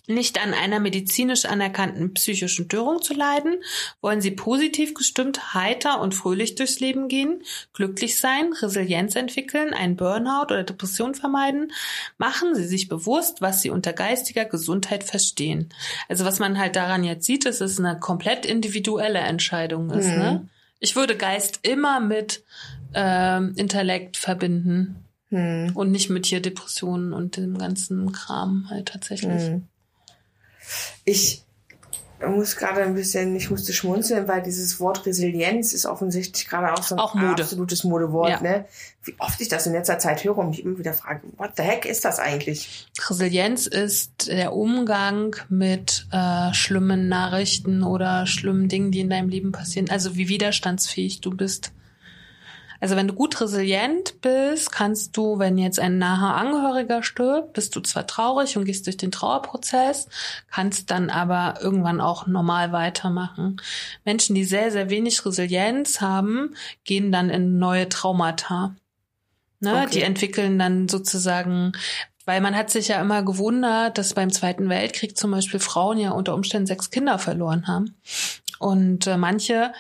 [0.09, 3.57] nicht an einer medizinisch anerkannten psychischen Störung zu leiden?
[4.01, 7.43] Wollen Sie positiv gestimmt, heiter und fröhlich durchs Leben gehen,
[7.73, 11.73] glücklich sein, Resilienz entwickeln, einen Burnout oder Depression vermeiden?
[12.19, 15.69] Machen Sie sich bewusst, was Sie unter geistiger Gesundheit verstehen.
[16.09, 20.09] Also was man halt daran jetzt sieht, ist, dass es eine komplett individuelle Entscheidung ist.
[20.09, 20.19] Mhm.
[20.19, 20.49] Ne?
[20.79, 22.45] Ich würde Geist immer mit
[22.95, 25.73] ähm, Intellekt verbinden Hm.
[25.75, 29.43] und nicht mit hier Depressionen und dem ganzen Kram halt tatsächlich.
[29.43, 29.65] Hm.
[31.05, 31.43] Ich
[32.27, 36.83] muss gerade ein bisschen, ich musste schmunzeln, weil dieses Wort Resilienz ist offensichtlich gerade auch
[36.83, 37.43] so ein Auch Mode.
[37.43, 38.41] absolutes Modewort, Ja.
[38.41, 38.65] ne?
[39.05, 41.63] Wie oft ich das in letzter Zeit höre und mich immer wieder frage, what the
[41.63, 42.89] heck ist das eigentlich?
[43.09, 49.53] Resilienz ist der Umgang mit äh, schlimmen Nachrichten oder schlimmen Dingen, die in deinem Leben
[49.53, 49.91] passieren.
[49.91, 51.71] Also wie widerstandsfähig du bist.
[52.81, 57.75] Also wenn du gut resilient bist, kannst du, wenn jetzt ein naher Angehöriger stirbt, bist
[57.77, 60.09] du zwar traurig und gehst durch den Trauerprozess,
[60.51, 63.61] kannst dann aber irgendwann auch normal weitermachen.
[64.05, 66.55] Menschen, die sehr, sehr wenig Resilienz haben,
[66.85, 68.75] gehen dann in neue Traumata.
[69.61, 69.83] Ne?
[69.83, 69.91] Okay.
[69.91, 71.73] Die entwickeln dann sozusagen
[72.27, 76.11] weil man hat sich ja immer gewundert, dass beim Zweiten Weltkrieg zum Beispiel Frauen ja
[76.11, 77.95] unter Umständen sechs Kinder verloren haben.
[78.59, 79.73] Und äh, manche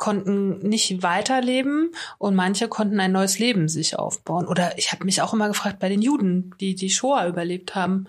[0.00, 4.48] konnten nicht weiterleben und manche konnten ein neues Leben sich aufbauen.
[4.48, 8.06] Oder ich habe mich auch immer gefragt bei den Juden, die die Shoah überlebt haben,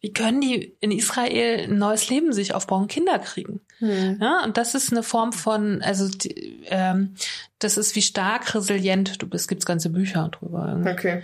[0.00, 3.60] wie können die in Israel ein neues Leben sich aufbauen, Kinder kriegen?
[3.80, 4.18] Hm.
[4.22, 7.16] Ja, und das ist eine Form von, also die, ähm,
[7.58, 9.48] das ist wie stark resilient du bist.
[9.48, 10.80] Gibt's ganze Bücher drüber.
[10.86, 11.22] Okay.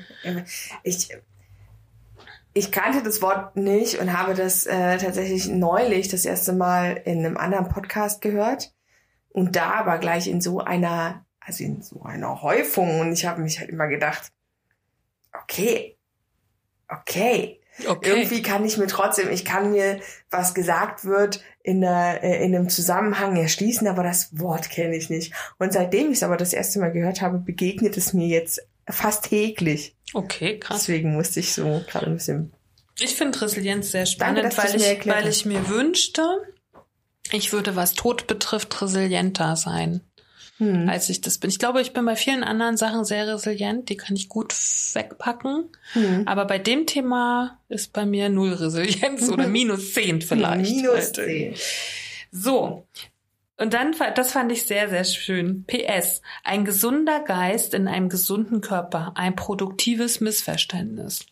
[0.83, 1.09] Ich,
[2.53, 7.25] ich kannte das Wort nicht und habe das äh, tatsächlich neulich das erste Mal in
[7.25, 8.73] einem anderen Podcast gehört.
[9.31, 13.01] Und da aber gleich in so einer, also in so einer Häufung.
[13.01, 14.33] Und ich habe mich halt immer gedacht,
[15.33, 15.97] okay,
[16.89, 17.61] okay.
[18.03, 22.55] Irgendwie kann ich mir trotzdem, ich kann mir, was gesagt wird, in, einer, äh, in
[22.55, 25.33] einem Zusammenhang erschließen, aber das Wort kenne ich nicht.
[25.59, 29.27] Und seitdem ich es aber das erste Mal gehört habe, begegnet es mir jetzt fast
[29.27, 29.97] täglich.
[30.13, 30.81] Okay, krass.
[30.81, 32.53] Deswegen musste ich so gerade ein bisschen.
[32.99, 36.23] Ich finde Resilienz sehr Danke, spannend, du's weil, ich, weil ich mir wünschte,
[37.39, 40.01] ich würde, was Tod betrifft, resilienter sein,
[40.59, 40.89] Hm.
[40.89, 41.49] als ich das bin.
[41.49, 44.55] Ich glaube, ich bin bei vielen anderen Sachen sehr resilient, die kann ich gut
[44.95, 45.71] wegpacken.
[45.93, 46.29] Hm.
[46.29, 50.71] Aber bei dem Thema ist bei mir null Resilienz oder minus zehn vielleicht.
[50.71, 51.15] Minus Halt.
[51.15, 51.55] 10.
[52.31, 52.87] So.
[53.57, 55.65] Und dann, das fand ich sehr, sehr schön.
[55.67, 56.23] PS.
[56.45, 59.13] Ein gesunder Geist in einem gesunden Körper.
[59.17, 61.27] Ein produktives Missverständnis.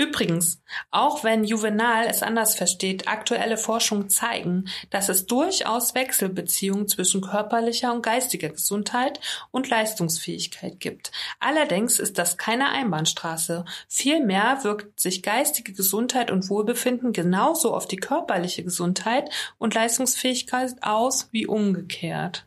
[0.00, 7.20] Übrigens, auch wenn Juvenal es anders versteht, aktuelle Forschungen zeigen, dass es durchaus Wechselbeziehungen zwischen
[7.20, 9.20] körperlicher und geistiger Gesundheit
[9.50, 11.12] und Leistungsfähigkeit gibt.
[11.38, 13.66] Allerdings ist das keine Einbahnstraße.
[13.88, 19.28] Vielmehr wirkt sich geistige Gesundheit und Wohlbefinden genauso auf die körperliche Gesundheit
[19.58, 22.46] und Leistungsfähigkeit aus wie umgekehrt.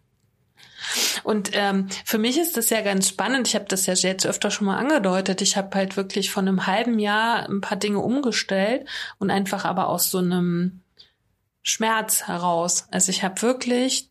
[1.24, 3.48] Und ähm, für mich ist das ja ganz spannend.
[3.48, 5.42] Ich habe das ja jetzt öfter schon mal angedeutet.
[5.42, 8.88] Ich habe halt wirklich von einem halben Jahr ein paar Dinge umgestellt
[9.20, 10.82] und einfach aber aus so einem
[11.62, 12.88] Schmerz heraus.
[12.92, 14.10] Also ich habe wirklich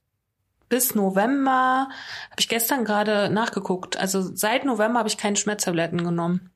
[0.68, 1.88] bis November,
[2.30, 6.50] habe ich gestern gerade nachgeguckt, also seit November habe ich keine Schmerztabletten genommen.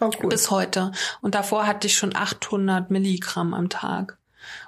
[0.00, 0.28] Oh, cool.
[0.28, 0.92] Bis heute.
[1.20, 4.19] Und davor hatte ich schon 800 Milligramm am Tag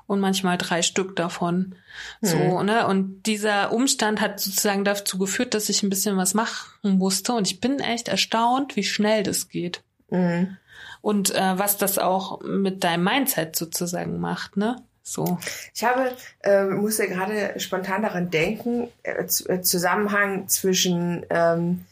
[0.07, 1.75] und manchmal drei Stück davon.
[2.21, 2.27] Mhm.
[2.27, 2.87] So, ne?
[2.87, 7.33] Und dieser Umstand hat sozusagen dazu geführt, dass ich ein bisschen was machen musste.
[7.33, 9.83] Und ich bin echt erstaunt, wie schnell das geht.
[10.11, 10.57] Mhm.
[11.01, 14.77] Und äh, was das auch mit deinem Mindset sozusagen macht, ne?
[15.03, 15.39] So.
[15.75, 16.13] Ich habe,
[16.45, 21.85] äh, musste gerade spontan daran denken, äh, äh, Zusammenhang zwischen, ähm,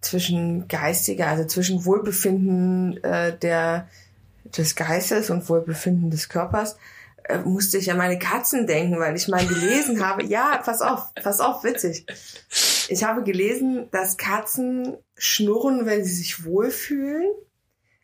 [0.00, 3.86] zwischen geistiger, also zwischen Wohlbefinden äh, der,
[4.56, 6.76] des Geistes und Wohlbefinden des Körpers
[7.44, 11.40] musste ich an meine Katzen denken, weil ich mal gelesen habe, ja, pass auf, pass
[11.40, 12.06] auf, witzig.
[12.88, 17.30] Ich habe gelesen, dass Katzen schnurren, wenn sie sich wohlfühlen.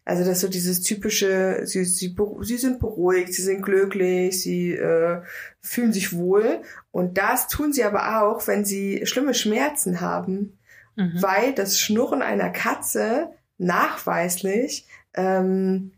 [0.04, 4.72] Also das ist so dieses typische, sie, sie, sie sind beruhigt, sie sind glücklich, sie
[4.72, 5.20] äh,
[5.60, 6.62] fühlen sich wohl.
[6.90, 10.58] Und das tun sie aber auch, wenn sie schlimme Schmerzen haben,
[10.96, 11.12] mhm.
[11.20, 15.92] weil das Schnurren einer Katze nachweislich ähm,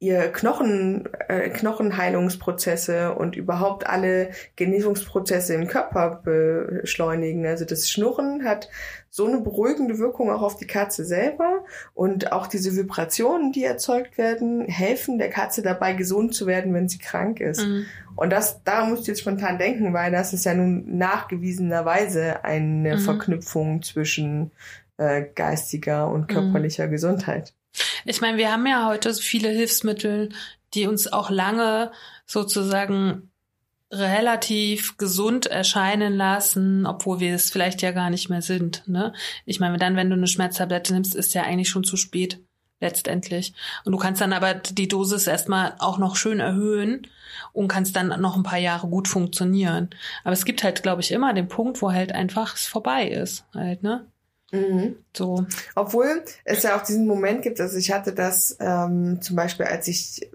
[0.00, 7.46] ihr Knochen, äh, Knochenheilungsprozesse und überhaupt alle Genesungsprozesse im Körper beschleunigen.
[7.46, 8.70] Also das Schnurren hat
[9.10, 14.16] so eine beruhigende Wirkung auch auf die Katze selber und auch diese Vibrationen, die erzeugt
[14.16, 17.60] werden, helfen der Katze dabei, gesund zu werden, wenn sie krank ist.
[17.60, 17.84] Mhm.
[18.16, 22.96] Und das, da musst du jetzt spontan denken, weil das ist ja nun nachgewiesenerweise eine
[22.96, 23.00] mhm.
[23.00, 24.52] Verknüpfung zwischen
[24.96, 26.90] äh, geistiger und körperlicher mhm.
[26.92, 27.52] Gesundheit.
[28.04, 30.30] Ich meine, wir haben ja heute so viele Hilfsmittel,
[30.74, 31.92] die uns auch lange
[32.26, 33.30] sozusagen
[33.92, 38.86] relativ gesund erscheinen lassen, obwohl wir es vielleicht ja gar nicht mehr sind.
[38.86, 39.12] Ne?
[39.46, 42.40] Ich meine, dann, wenn du eine Schmerztablette nimmst, ist ja eigentlich schon zu spät
[42.80, 43.52] letztendlich.
[43.84, 47.06] Und du kannst dann aber die Dosis erstmal auch noch schön erhöhen
[47.52, 49.90] und kannst dann noch ein paar Jahre gut funktionieren.
[50.24, 53.44] Aber es gibt halt, glaube ich, immer den Punkt, wo halt einfach es vorbei ist,
[53.54, 54.06] halt, ne?
[54.52, 54.96] Mhm.
[55.16, 55.46] So.
[55.74, 59.86] Obwohl es ja auch diesen Moment gibt, also ich hatte das ähm, zum Beispiel, als
[59.88, 60.30] ich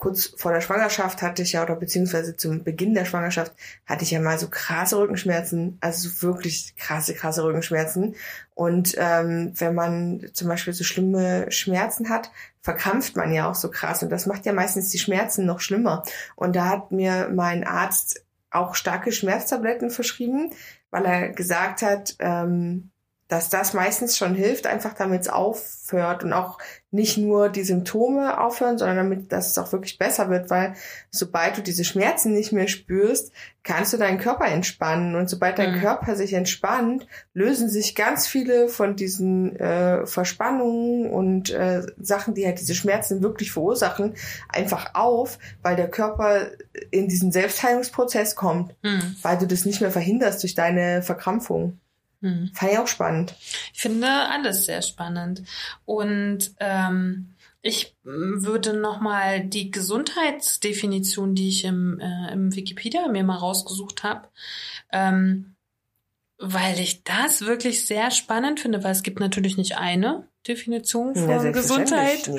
[0.00, 3.54] kurz vor der Schwangerschaft hatte ich ja, oder beziehungsweise zum Beginn der Schwangerschaft
[3.84, 8.16] hatte ich ja mal so krasse Rückenschmerzen, also so wirklich krasse, krasse Rückenschmerzen.
[8.54, 12.30] Und ähm, wenn man zum Beispiel so schlimme Schmerzen hat,
[12.62, 14.02] verkrampft man ja auch so krass.
[14.02, 16.02] Und das macht ja meistens die Schmerzen noch schlimmer.
[16.34, 20.52] Und da hat mir mein Arzt auch starke Schmerztabletten verschrieben,
[20.90, 22.90] weil er gesagt hat, ähm,
[23.30, 26.58] dass das meistens schon hilft, einfach damit es aufhört und auch
[26.90, 30.74] nicht nur die Symptome aufhören, sondern damit, dass es auch wirklich besser wird, weil
[31.10, 33.30] sobald du diese Schmerzen nicht mehr spürst,
[33.62, 35.80] kannst du deinen Körper entspannen und sobald dein mhm.
[35.80, 42.44] Körper sich entspannt, lösen sich ganz viele von diesen äh, Verspannungen und äh, Sachen, die
[42.44, 44.14] halt diese Schmerzen wirklich verursachen,
[44.48, 46.48] einfach auf, weil der Körper
[46.90, 49.14] in diesen Selbstheilungsprozess kommt, mhm.
[49.22, 51.78] weil du das nicht mehr verhinderst durch deine Verkrampfung.
[52.20, 52.50] Hm.
[52.52, 53.34] Fand ich auch spannend.
[53.72, 55.42] Ich finde alles sehr spannend.
[55.84, 63.36] Und ähm, ich würde nochmal die Gesundheitsdefinition, die ich im, äh, im Wikipedia mir mal
[63.36, 64.28] rausgesucht habe,
[64.92, 65.54] ähm,
[66.38, 71.28] weil ich das wirklich sehr spannend finde, weil es gibt natürlich nicht eine Definition von
[71.28, 72.30] ja, Gesundheit,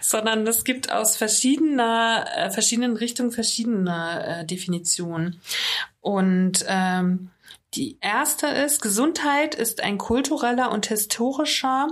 [0.00, 5.42] sondern es gibt aus verschiedener, äh, verschiedenen Richtungen verschiedene äh, Definitionen.
[6.00, 7.30] Und ähm,
[7.74, 11.88] die erste ist, Gesundheit ist ein kultureller und historischer,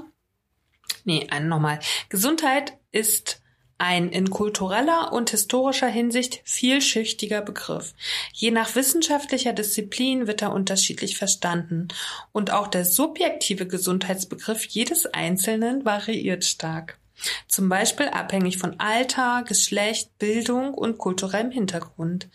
[1.05, 1.79] nee, nochmal.
[2.09, 3.41] Gesundheit ist
[3.79, 7.95] ein in kultureller und historischer Hinsicht vielschichtiger Begriff.
[8.33, 11.89] Je nach wissenschaftlicher Disziplin wird er unterschiedlich verstanden
[12.33, 16.97] und auch der subjektive Gesundheitsbegriff jedes Einzelnen variiert stark.
[17.46, 22.28] Zum Beispiel abhängig von Alter, Geschlecht, Bildung und kulturellem Hintergrund.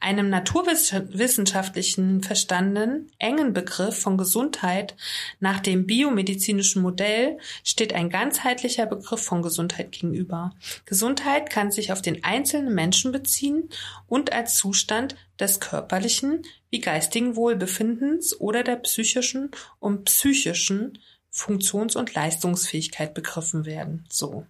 [0.00, 4.96] Einem naturwissenschaftlichen verstandenen, engen Begriff von Gesundheit
[5.40, 10.54] nach dem biomedizinischen Modell steht ein ganzheitlicher Begriff von Gesundheit gegenüber.
[10.86, 13.68] Gesundheit kann sich auf den einzelnen Menschen beziehen
[14.06, 19.50] und als Zustand des körperlichen wie geistigen Wohlbefindens oder der psychischen
[19.80, 20.98] und psychischen
[21.30, 24.06] Funktions- und Leistungsfähigkeit begriffen werden.
[24.10, 24.46] So.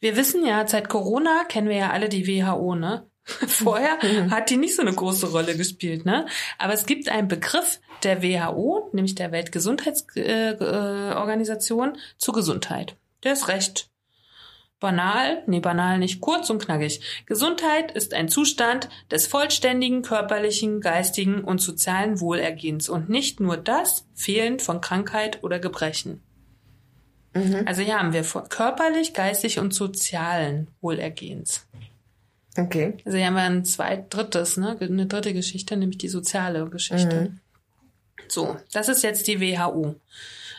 [0.00, 3.04] Wir wissen ja, seit Corona kennen wir ja alle die WHO, ne?
[3.46, 3.98] Vorher
[4.30, 6.26] hat die nicht so eine große Rolle gespielt, ne?
[6.56, 12.96] Aber es gibt einen Begriff der WHO, nämlich der Weltgesundheitsorganisation, äh, zur Gesundheit.
[13.24, 13.90] Der ist recht
[14.80, 17.00] Banal, nee, banal nicht, kurz und knackig.
[17.26, 24.06] Gesundheit ist ein Zustand des vollständigen körperlichen, geistigen und sozialen Wohlergehens und nicht nur das
[24.14, 26.22] Fehlen von Krankheit oder Gebrechen.
[27.34, 27.64] Mhm.
[27.66, 31.66] Also hier haben wir körperlich, geistig und sozialen Wohlergehens.
[32.56, 32.96] Okay.
[33.04, 37.32] Also hier haben wir ein zweit, drittes, ne, eine dritte Geschichte, nämlich die soziale Geschichte.
[37.32, 37.40] Mhm.
[38.28, 39.96] So, das ist jetzt die WHO.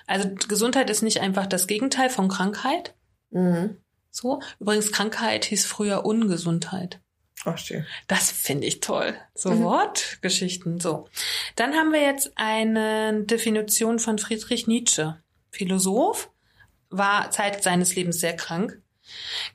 [0.08, 2.96] Also Gesundheit ist nicht einfach das Gegenteil von Krankheit.
[3.32, 3.78] Mhm
[4.20, 4.42] so.
[4.60, 7.00] Übrigens, Krankheit hieß früher Ungesundheit.
[7.46, 7.86] Ach, schön.
[8.08, 9.16] Das finde ich toll.
[9.34, 9.64] So mhm.
[9.64, 10.80] Wortgeschichten.
[10.80, 11.08] So.
[11.56, 15.22] Dann haben wir jetzt eine Definition von Friedrich Nietzsche.
[15.52, 16.30] Philosoph,
[16.90, 18.82] war Zeit seines Lebens sehr krank.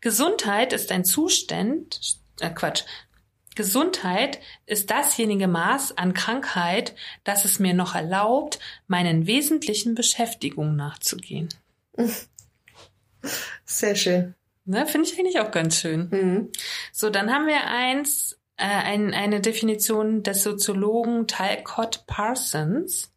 [0.00, 2.00] Gesundheit ist ein Zustand,
[2.40, 2.84] äh Quatsch.
[3.54, 8.58] Gesundheit ist dasjenige Maß an Krankheit, das es mir noch erlaubt,
[8.88, 11.48] meinen wesentlichen Beschäftigungen nachzugehen.
[13.64, 14.34] Sehr schön.
[14.66, 16.08] Ne, Finde ich eigentlich auch ganz schön.
[16.10, 16.52] Mhm.
[16.92, 23.10] So, dann haben wir eins, äh, ein, eine Definition des Soziologen Talcott Parsons.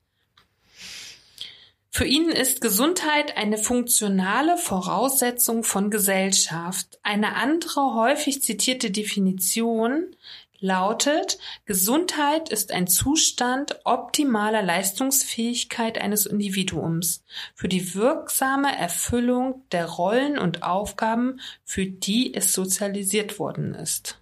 [1.90, 7.00] Für ihn ist Gesundheit eine funktionale Voraussetzung von Gesellschaft.
[7.02, 10.16] Eine andere häufig zitierte Definition
[10.60, 17.24] lautet, Gesundheit ist ein Zustand optimaler Leistungsfähigkeit eines Individuums
[17.56, 24.20] für die wirksame Erfüllung der Rollen und Aufgaben, für die es sozialisiert worden ist.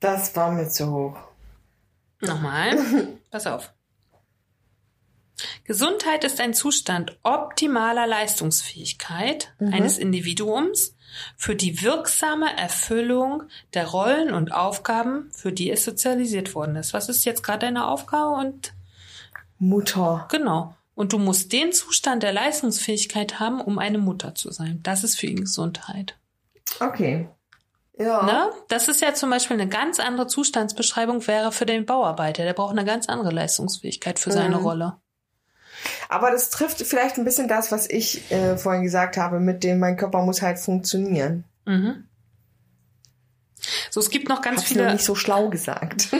[0.00, 1.16] Das war mir zu hoch.
[2.20, 2.78] Nochmal.
[3.30, 3.72] Pass auf.
[5.64, 9.72] Gesundheit ist ein Zustand optimaler Leistungsfähigkeit mhm.
[9.72, 10.96] eines Individuums
[11.36, 13.44] für die wirksame Erfüllung
[13.74, 16.94] der Rollen und Aufgaben, für die es sozialisiert worden ist.
[16.94, 18.72] Was ist jetzt gerade deine Aufgabe und
[19.60, 20.26] Mutter.
[20.30, 20.74] Genau.
[20.94, 24.80] Und du musst den Zustand der Leistungsfähigkeit haben, um eine Mutter zu sein.
[24.82, 26.16] Das ist für ihn Gesundheit.
[26.80, 27.28] Okay.
[27.98, 28.22] Ja.
[28.24, 28.50] Ne?
[28.68, 32.44] Das ist ja zum Beispiel eine ganz andere Zustandsbeschreibung wäre für den Bauarbeiter.
[32.44, 34.64] Der braucht eine ganz andere Leistungsfähigkeit für seine mhm.
[34.64, 34.96] Rolle.
[36.08, 39.78] Aber das trifft vielleicht ein bisschen das, was ich äh, vorhin gesagt habe, mit dem
[39.78, 41.44] mein Körper muss halt funktionieren.
[41.64, 42.04] Mhm.
[43.90, 44.84] So, es gibt noch ganz Hab's viele.
[44.84, 46.08] Nur nicht so schlau gesagt.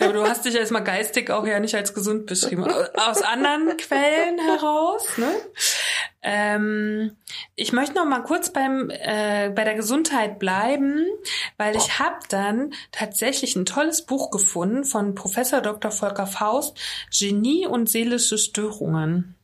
[0.00, 2.64] aber du hast dich erstmal geistig auch ja nicht als gesund beschrieben.
[2.64, 5.30] Aus anderen Quellen heraus, ne?
[6.22, 7.16] Ähm,
[7.56, 11.06] ich möchte noch mal kurz beim äh, bei der Gesundheit bleiben,
[11.56, 15.90] weil ich habe dann tatsächlich ein tolles Buch gefunden von Professor Dr.
[15.90, 16.78] Volker Faust,
[17.10, 19.34] Genie und seelische Störungen.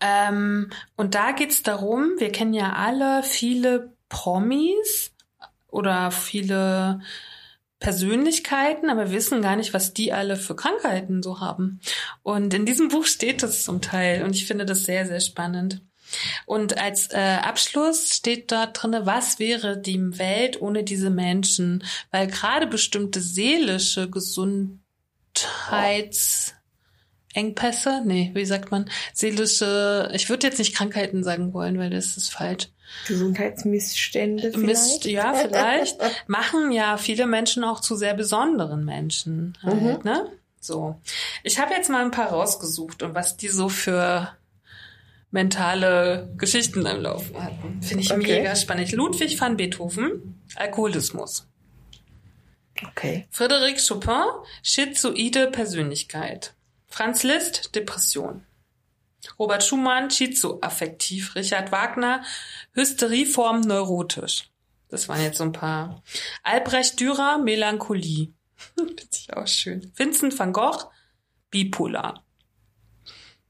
[0.00, 5.12] Ähm, und da geht's darum, wir kennen ja alle viele Promis
[5.70, 7.00] oder viele
[7.80, 11.80] Persönlichkeiten, aber wissen gar nicht, was die alle für Krankheiten so haben.
[12.22, 15.80] Und in diesem Buch steht das zum Teil und ich finde das sehr, sehr spannend.
[16.46, 21.84] Und als äh, Abschluss steht dort drinne, was wäre die Welt ohne diese Menschen?
[22.10, 24.78] Weil gerade bestimmte seelische Gesundheits
[27.34, 32.16] Engpässe, nee, wie sagt man, seelische, ich würde jetzt nicht Krankheiten sagen wollen, weil das
[32.16, 32.68] ist falsch.
[33.06, 34.66] Gesundheitsmissstände vielleicht?
[34.66, 35.98] Mist, ja, vielleicht.
[36.26, 40.10] machen ja viele Menschen auch zu sehr besonderen Menschen halt, mhm.
[40.10, 40.32] ne?
[40.60, 41.00] So.
[41.44, 44.36] Ich habe jetzt mal ein paar rausgesucht und was die so für
[45.30, 47.82] mentale Geschichten am Laufen hatten.
[47.82, 48.38] Finde ich okay.
[48.40, 48.92] mega spannend.
[48.92, 51.46] Ludwig van Beethoven, Alkoholismus.
[52.90, 53.26] Okay.
[53.30, 54.24] Frédéric Chopin,
[54.62, 56.54] schizoide Persönlichkeit.
[56.86, 58.44] Franz Liszt, Depression.
[59.38, 61.34] Robert Schumann, schizoaffektiv.
[61.34, 62.22] Richard Wagner,
[62.72, 64.50] Hysterieform neurotisch.
[64.88, 66.02] Das waren jetzt so ein paar.
[66.42, 68.32] Albrecht Dürer, Melancholie.
[68.74, 69.92] Finde ich auch schön.
[69.96, 70.90] Vincent van Gogh,
[71.50, 72.24] bipolar.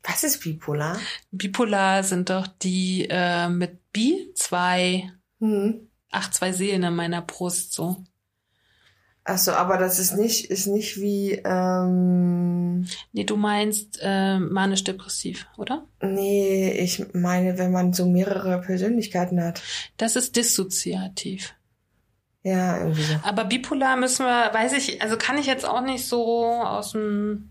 [0.02, 0.98] Was ist bipolar?
[1.30, 5.88] Bipolar sind doch die äh, mit Bi zwei, hm.
[6.10, 8.04] ach, zwei Seelen in meiner Brust, so.
[9.28, 15.84] Achso, aber das ist nicht, ist nicht wie, ähm, Nee, du meinst äh, manisch-depressiv, oder?
[16.00, 19.60] nee, ich meine, wenn man so mehrere Persönlichkeiten hat.
[19.98, 21.54] Das ist dissoziativ.
[22.42, 23.14] Ja, irgendwie so.
[23.24, 26.24] Aber bipolar müssen wir, weiß ich, also kann ich jetzt auch nicht so
[26.62, 27.50] aus dem.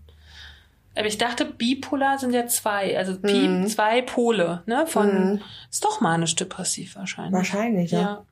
[0.96, 3.68] Aber ich dachte, bipolar sind ja zwei, also Pi, Mhm.
[3.68, 4.84] zwei Pole, ne?
[4.88, 5.40] Von Mhm.
[5.70, 7.34] ist doch manisch-depressiv wahrscheinlich.
[7.34, 8.00] Wahrscheinlich, ja.
[8.00, 8.24] Ja.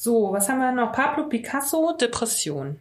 [0.00, 0.92] So, was haben wir noch?
[0.92, 2.80] Pablo Picasso, Depression.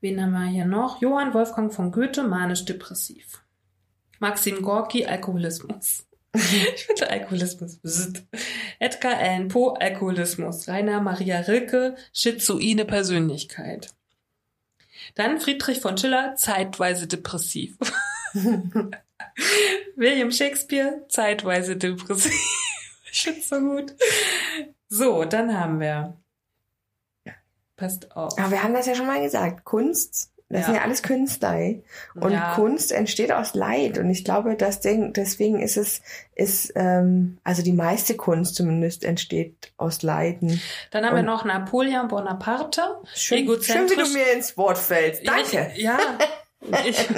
[0.00, 1.02] Wen haben wir hier noch?
[1.02, 3.44] Johann Wolfgang von Goethe, manisch-depressiv.
[4.18, 6.06] Maxim Gorki, Alkoholismus.
[6.34, 7.80] ich finde Alkoholismus.
[8.78, 10.68] Edgar Allan Poe, Alkoholismus.
[10.68, 13.92] Rainer Maria Rilke, schizoide Persönlichkeit.
[15.16, 17.76] Dann Friedrich von Schiller, zeitweise depressiv.
[19.96, 22.32] William Shakespeare, zeitweise depressiv.
[23.12, 23.94] ich find's so gut.
[24.90, 26.14] So, dann haben wir.
[27.76, 28.38] Passt auf.
[28.38, 29.64] Aber wir haben das ja schon mal gesagt.
[29.64, 30.66] Kunst, das Ja.
[30.66, 31.76] sind ja alles Künstler.
[32.14, 32.54] Und Ja.
[32.54, 33.96] Kunst entsteht aus Leid.
[33.96, 36.02] Und ich glaube, das Ding, deswegen ist es,
[36.34, 40.60] ist, ähm, also die meiste Kunst zumindest entsteht aus Leiden.
[40.90, 42.82] Dann haben wir Und- noch Napoleon Bonaparte.
[43.14, 45.26] Schön, schön wie du mir ins Wort fällst.
[45.26, 45.70] Danke.
[45.74, 45.98] Ich, ja.
[46.84, 47.08] Ich,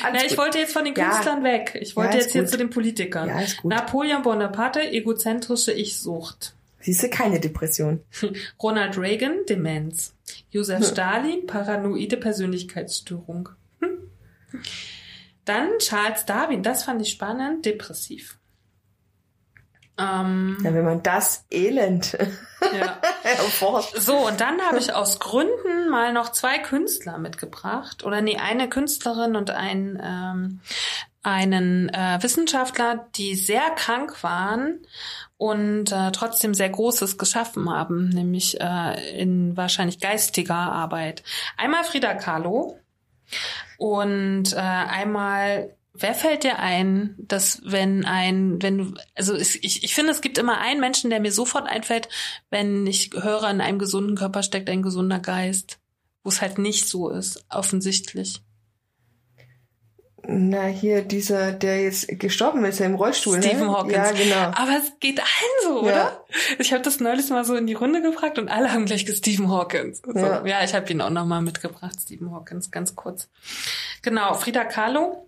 [0.00, 1.10] na, ich wollte jetzt von den Ja.
[1.10, 1.76] Künstlern weg.
[1.80, 2.50] Ich wollte Ja, jetzt hier gut.
[2.52, 3.28] zu den Politikern.
[3.28, 3.40] Ja.
[3.64, 6.54] Napoleon Bonaparte, egozentrische Ich-Sucht.
[6.80, 8.02] Siehst du, keine Depression.
[8.62, 10.14] Ronald Reagan, Demenz.
[10.50, 10.84] Josef Hm.
[10.86, 13.50] Stalin, paranoide Persönlichkeitsstörung.
[13.80, 13.98] Hm.
[15.44, 18.38] Dann Charles Darwin, das fand ich spannend, depressiv.
[19.98, 22.16] Ähm, Ja, wenn man das Elend
[22.72, 22.98] ja.
[23.22, 23.96] erforscht.
[23.96, 28.04] So, und dann habe ich aus Gründen mal noch zwei Künstler mitgebracht.
[28.04, 30.60] Oder nee, eine Künstlerin und ein, ähm,
[31.22, 34.78] einen äh, Wissenschaftler, die sehr krank waren
[35.40, 41.22] und äh, trotzdem sehr Großes geschaffen haben, nämlich äh, in wahrscheinlich geistiger Arbeit.
[41.56, 42.78] Einmal Frida Kahlo
[43.78, 49.94] und äh, einmal Wer fällt dir ein, dass wenn ein, wenn du, also ich, ich
[49.94, 52.08] finde, es gibt immer einen Menschen, der mir sofort einfällt,
[52.48, 55.78] wenn ich höre, in einem gesunden Körper steckt ein gesunder Geist,
[56.22, 58.40] wo es halt nicht so ist, offensichtlich.
[60.26, 63.42] Na, hier dieser, der jetzt gestorben ist, der im Rollstuhl.
[63.42, 63.72] Stephen ne?
[63.72, 63.96] Hawkins.
[63.96, 64.52] Ja, genau.
[64.54, 65.28] Aber es geht allen
[65.62, 65.92] so, Ja.
[65.92, 66.24] oder?
[66.58, 69.50] Ich habe das neulich mal so in die Runde gefragt und alle haben gleich Stephen
[69.50, 70.02] Hawkins.
[70.04, 70.44] So, Ja.
[70.46, 70.64] ja.
[70.64, 73.28] ich habe ihn auch nochmal mitgebracht, Stephen Hawkins, ganz kurz.
[74.02, 75.26] Genau, Frida Kahlo.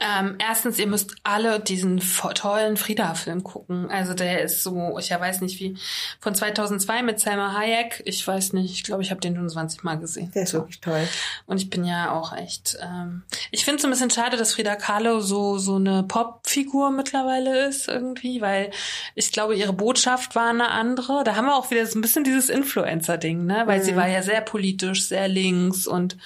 [0.00, 2.00] Ähm, erstens, ihr müsst alle diesen
[2.34, 3.90] tollen Frida-Film gucken.
[3.90, 5.76] Also der ist so, ich weiß nicht wie,
[6.20, 8.02] von 2002 mit Selma Hayek.
[8.04, 10.30] Ich weiß nicht, ich glaube, ich habe den schon 20 Mal gesehen.
[10.34, 11.08] Der ist wirklich toll.
[11.46, 12.76] Und ich bin ja auch echt.
[12.82, 17.66] Ähm, ich finde es ein bisschen schade, dass Frida Kahlo so so eine Popfigur mittlerweile
[17.66, 18.70] ist irgendwie, weil
[19.14, 21.24] ich glaube, ihre Botschaft war eine andere.
[21.24, 23.62] Da haben wir auch wieder so ein bisschen dieses Influencer-Ding, ne?
[23.66, 23.96] Weil sie Mhm.
[23.96, 26.16] war ja sehr politisch, sehr links und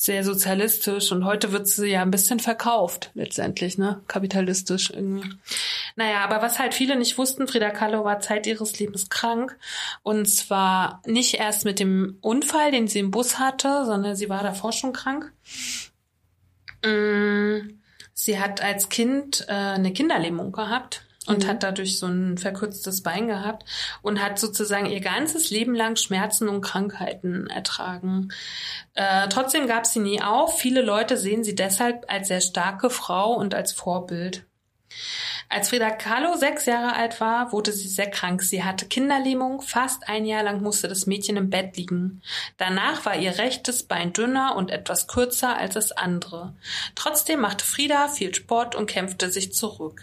[0.00, 4.00] sehr sozialistisch und heute wird sie ja ein bisschen verkauft letztendlich, ne?
[4.06, 5.28] Kapitalistisch irgendwie.
[5.96, 9.58] Naja, aber was halt viele nicht wussten, Frida Kahlo war Zeit ihres Lebens krank.
[10.04, 14.44] Und zwar nicht erst mit dem Unfall, den sie im Bus hatte, sondern sie war
[14.44, 15.32] davor schon krank.
[16.84, 17.70] Mm,
[18.14, 21.48] Sie hat als Kind äh, eine Kinderlähmung gehabt und Mhm.
[21.48, 23.64] hat dadurch so ein verkürztes Bein gehabt
[24.02, 28.30] und hat sozusagen ihr ganzes Leben lang Schmerzen und Krankheiten ertragen.
[28.94, 30.58] Äh, trotzdem gab sie nie auf.
[30.58, 34.44] Viele Leute sehen sie deshalb als sehr starke Frau und als Vorbild.
[35.50, 38.42] Als Frida Kahlo sechs Jahre alt war, wurde sie sehr krank.
[38.42, 39.62] Sie hatte Kinderlähmung.
[39.62, 42.22] Fast ein Jahr lang musste das Mädchen im Bett liegen.
[42.58, 46.54] Danach war ihr rechtes Bein dünner und etwas kürzer als das andere.
[46.94, 50.02] Trotzdem machte Frida viel Sport und kämpfte sich zurück.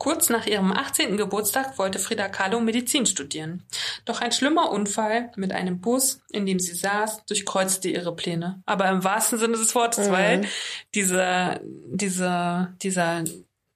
[0.00, 1.18] Kurz nach ihrem 18.
[1.18, 3.62] Geburtstag wollte Frida Kahlo Medizin studieren.
[4.06, 8.62] Doch ein schlimmer Unfall mit einem Bus, in dem sie saß, durchkreuzte ihre Pläne.
[8.64, 10.12] Aber im wahrsten Sinne des Wortes, Mhm.
[10.12, 10.48] weil
[10.94, 13.24] dieser, dieser, dieser,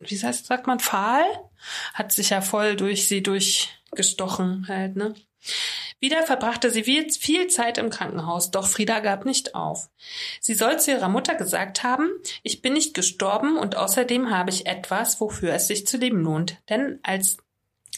[0.01, 1.25] wie heißt, sagt man, Pfahl,
[1.93, 5.15] hat sich ja voll durch sie durchgestochen halt, ne?
[6.05, 9.89] Wieder verbrachte sie viel, Zeit im Krankenhaus, doch Frieda gab nicht auf.
[10.39, 12.10] Sie soll zu ihrer Mutter gesagt haben,
[12.43, 16.59] ich bin nicht gestorben und außerdem habe ich etwas, wofür es sich zu leben lohnt.
[16.68, 17.39] Denn als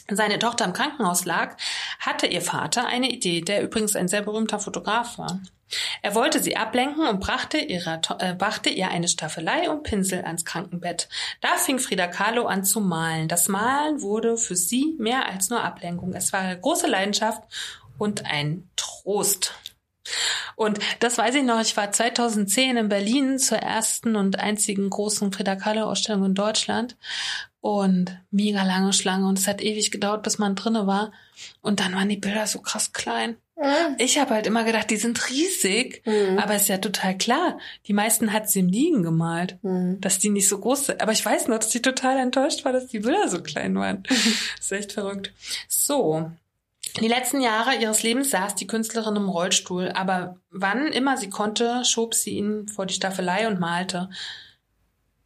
[0.09, 1.57] seine Tochter im Krankenhaus lag,
[1.99, 5.41] hatte ihr Vater eine Idee, der übrigens ein sehr berühmter Fotograf war.
[6.01, 10.45] Er wollte sie ablenken und brachte, ihrer, äh, brachte ihr eine Staffelei und Pinsel ans
[10.45, 11.09] Krankenbett.
[11.41, 13.27] Da fing Frida Kahlo an zu malen.
[13.27, 16.13] Das Malen wurde für sie mehr als nur Ablenkung.
[16.13, 17.43] Es war eine große Leidenschaft
[17.99, 19.55] und ein Trost.
[20.55, 25.33] Und das weiß ich noch, ich war 2010 in Berlin zur ersten und einzigen großen
[25.33, 26.97] Frida Kahlo-Ausstellung in Deutschland
[27.61, 31.13] und mega lange Schlange und es hat ewig gedauert, bis man drinne war
[31.61, 33.37] und dann waren die Bilder so krass klein
[33.99, 36.39] Ich habe halt immer gedacht, die sind riesig, Mhm.
[36.39, 37.59] aber ist ja total klar.
[37.87, 39.99] Die meisten hat sie im Liegen gemalt, Mhm.
[40.01, 41.01] dass die nicht so groß sind.
[41.01, 44.05] Aber ich weiß noch, dass sie total enttäuscht war, dass die Bilder so klein waren.
[44.61, 45.33] ist echt verrückt.
[45.69, 46.31] So.
[47.01, 51.85] Die letzten Jahre ihres Lebens saß die Künstlerin im Rollstuhl, aber wann immer sie konnte,
[51.85, 54.09] schob sie ihn vor die Staffelei und malte.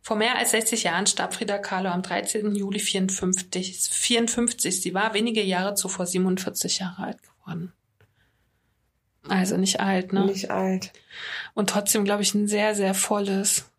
[0.03, 2.55] Vor mehr als 60 Jahren starb Frida Kahlo am 13.
[2.55, 3.89] Juli 54.
[3.91, 4.81] 54.
[4.81, 7.73] Sie war wenige Jahre zuvor 47 Jahre alt geworden.
[9.29, 10.27] Also nicht alt, ne?
[10.27, 10.93] Nicht alt.
[11.55, 13.71] Und trotzdem, glaube ich, ein sehr, sehr volles.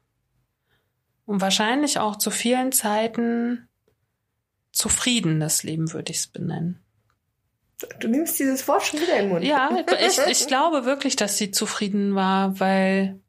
[1.25, 3.67] Und wahrscheinlich auch zu vielen Zeiten
[4.71, 6.79] zufriedenes Leben, würde ich es benennen.
[7.99, 9.45] Du nimmst dieses Wort schon wieder in den Mund.
[9.45, 9.69] Ja,
[10.05, 13.19] ich, ich glaube wirklich, dass sie zufrieden war, weil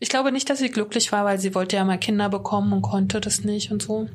[0.00, 2.82] ich glaube nicht, dass sie glücklich war, weil sie wollte ja mal Kinder bekommen und
[2.82, 4.08] konnte das nicht und so.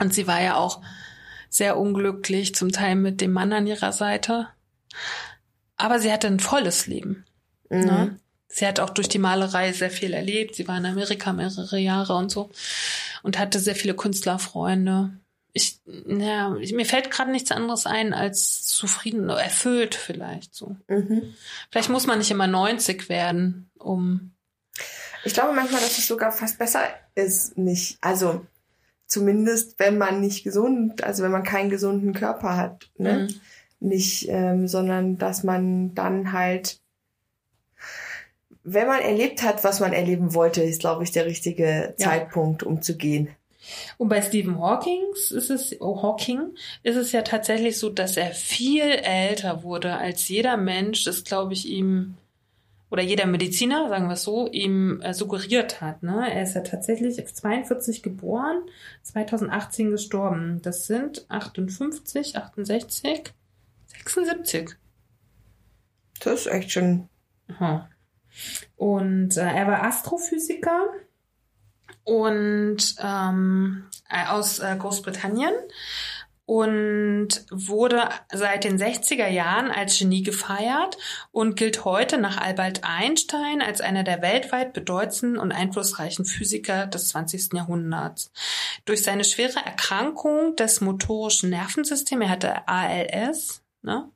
[0.00, 0.80] Und sie war ja auch
[1.48, 4.48] sehr unglücklich, zum Teil mit dem Mann an ihrer Seite.
[5.76, 7.24] Aber sie hatte ein volles Leben.
[7.70, 7.84] Mhm.
[7.84, 8.20] Ne?
[8.48, 10.54] Sie hat auch durch die Malerei sehr viel erlebt.
[10.54, 12.50] Sie war in Amerika mehrere Jahre und so
[13.22, 15.10] und hatte sehr viele Künstlerfreunde.
[15.56, 20.76] Ich, ja, mir fällt gerade nichts anderes ein als zufrieden, erfüllt vielleicht so.
[20.86, 21.34] Mhm.
[21.70, 24.32] Vielleicht muss man nicht immer 90 werden, um.
[25.24, 26.82] Ich glaube manchmal, dass es sogar fast besser
[27.14, 28.44] ist, nicht, also
[29.06, 33.26] zumindest wenn man nicht gesund, also wenn man keinen gesunden Körper hat, ne?
[33.26, 33.40] Mhm.
[33.88, 36.80] Nicht, ähm, sondern dass man dann halt,
[38.62, 42.10] wenn man erlebt hat, was man erleben wollte, ist, glaube ich, der richtige Ja.
[42.10, 43.30] Zeitpunkt, um zu gehen.
[43.98, 48.32] Und bei Stephen Hawkings ist es, oh, Hawking ist es ja tatsächlich so, dass er
[48.32, 52.14] viel älter wurde als jeder Mensch, das glaube ich ihm,
[52.90, 56.02] oder jeder Mediziner, sagen wir es so, ihm äh, suggeriert hat.
[56.02, 56.32] Ne?
[56.32, 58.62] Er ist ja tatsächlich 42 geboren,
[59.02, 60.62] 2018 gestorben.
[60.62, 63.34] Das sind 58, 68,
[63.86, 64.76] 76.
[66.20, 67.08] Das ist echt schon,
[67.48, 67.88] Aha.
[68.76, 70.88] Und äh, er war Astrophysiker
[72.06, 75.52] und ähm, äh, aus äh, Großbritannien
[76.46, 80.96] und wurde seit den 60er Jahren als Genie gefeiert
[81.32, 87.08] und gilt heute nach Albert Einstein als einer der weltweit bedeutendsten und einflussreichen Physiker des
[87.08, 87.54] 20.
[87.54, 88.30] Jahrhunderts.
[88.84, 94.08] Durch seine schwere Erkrankung des motorischen Nervensystems, er hatte ALS, ne?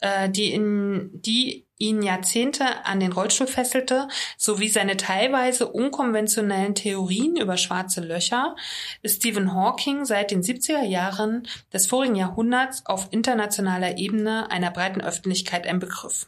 [0.00, 7.36] äh, die, in, die ihn Jahrzehnte an den Rollstuhl fesselte, sowie seine teilweise unkonventionellen Theorien
[7.36, 8.56] über schwarze Löcher,
[9.02, 15.00] ist Stephen Hawking seit den 70er Jahren des vorigen Jahrhunderts auf internationaler Ebene einer breiten
[15.00, 16.26] Öffentlichkeit ein Begriff.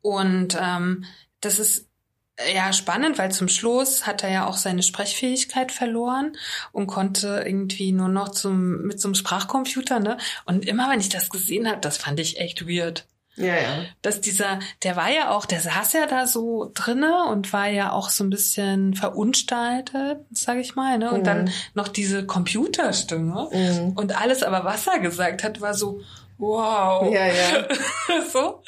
[0.00, 1.04] Und ähm,
[1.40, 1.88] das ist
[2.36, 6.36] äh, ja spannend, weil zum Schluss hat er ja auch seine Sprechfähigkeit verloren
[6.72, 10.18] und konnte irgendwie nur noch zum mit so einem Sprachcomputer, ne?
[10.44, 13.06] Und immer wenn ich das gesehen habe, das fand ich echt weird
[13.38, 13.84] ja, ja.
[14.02, 17.92] dass dieser, der war ja auch, der saß ja da so drinne und war ja
[17.92, 21.10] auch so ein bisschen verunstaltet, sag ich mal, ne?
[21.10, 21.24] Und Mhm.
[21.24, 23.92] dann noch diese Computerstimme Mhm.
[23.96, 26.00] und alles aber, was er gesagt hat, war so,
[26.38, 27.12] wow.
[27.12, 27.66] Ja, ja.
[28.32, 28.62] so.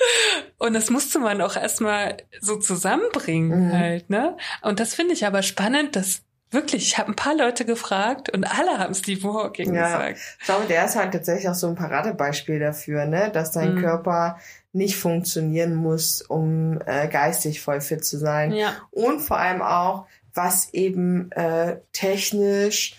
[0.58, 3.72] Und das musste man auch erstmal so zusammenbringen Mhm.
[3.78, 4.36] halt, ne?
[4.62, 6.22] Und das finde ich aber spannend, dass
[6.52, 9.84] wirklich, ich habe ein paar Leute gefragt und alle haben Stephen Hawking Ja.
[9.84, 10.18] gesagt.
[10.40, 13.80] Ich glaube, der ist halt tatsächlich auch so ein Paradebeispiel dafür, ne, dass dein Mhm.
[13.80, 14.36] Körper
[14.72, 18.52] nicht funktionieren muss, um äh, geistig voll fit zu sein.
[18.52, 18.76] Ja.
[18.90, 22.96] Und vor allem auch, was eben äh, technisch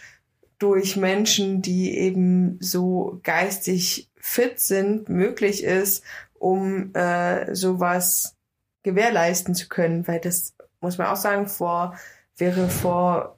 [0.59, 6.03] durch Menschen, die eben so geistig fit sind, möglich ist,
[6.33, 8.35] um äh, sowas
[8.83, 10.07] gewährleisten zu können.
[10.07, 11.95] Weil das muss man auch sagen, vor
[12.37, 13.37] wäre vor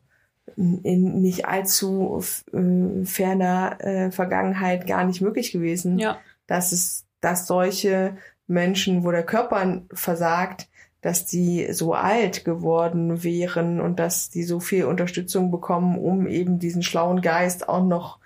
[0.55, 6.19] in nicht allzu äh, ferner äh, Vergangenheit gar nicht möglich gewesen Ja.
[6.47, 8.17] dass es, dass solche
[8.47, 10.67] Menschen, wo der Körper versagt,
[11.01, 16.59] dass die so alt geworden wären und dass die so viel Unterstützung bekommen, um eben
[16.59, 18.19] diesen schlauen Geist auch noch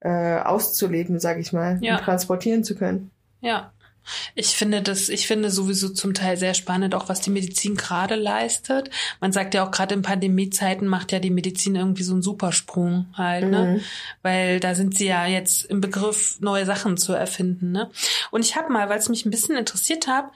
[0.00, 1.96] äh, auszuleben, sag ich mal, Ja.
[1.96, 3.10] und transportieren zu können.
[3.40, 3.72] Ja.
[4.34, 8.14] Ich finde das, ich finde sowieso zum Teil sehr spannend, auch was die Medizin gerade
[8.16, 8.90] leistet.
[9.20, 13.06] Man sagt ja auch gerade in Pandemiezeiten macht ja die Medizin irgendwie so einen Supersprung
[13.14, 13.64] halt, ne?
[13.76, 13.80] Mhm.
[14.22, 17.90] Weil da sind sie ja jetzt im Begriff, neue Sachen zu erfinden, ne?
[18.30, 20.26] Und ich habe mal, weil es mich ein bisschen interessiert hat,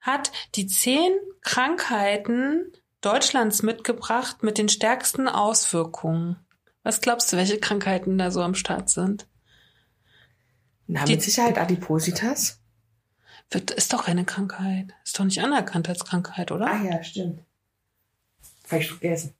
[0.00, 1.12] hat die zehn
[1.42, 2.72] Krankheiten
[3.02, 6.36] Deutschlands mitgebracht mit den stärksten Auswirkungen.
[6.82, 9.26] Was glaubst du, welche Krankheiten da so am Start sind?
[10.86, 12.58] Na, Die- mit Sicherheit Adipositas.
[13.52, 14.94] Wird, ist doch keine Krankheit.
[15.04, 16.66] Ist doch nicht anerkannt als Krankheit, oder?
[16.66, 17.42] Ah ja, stimmt.
[18.70, 19.34] Ich vergessen.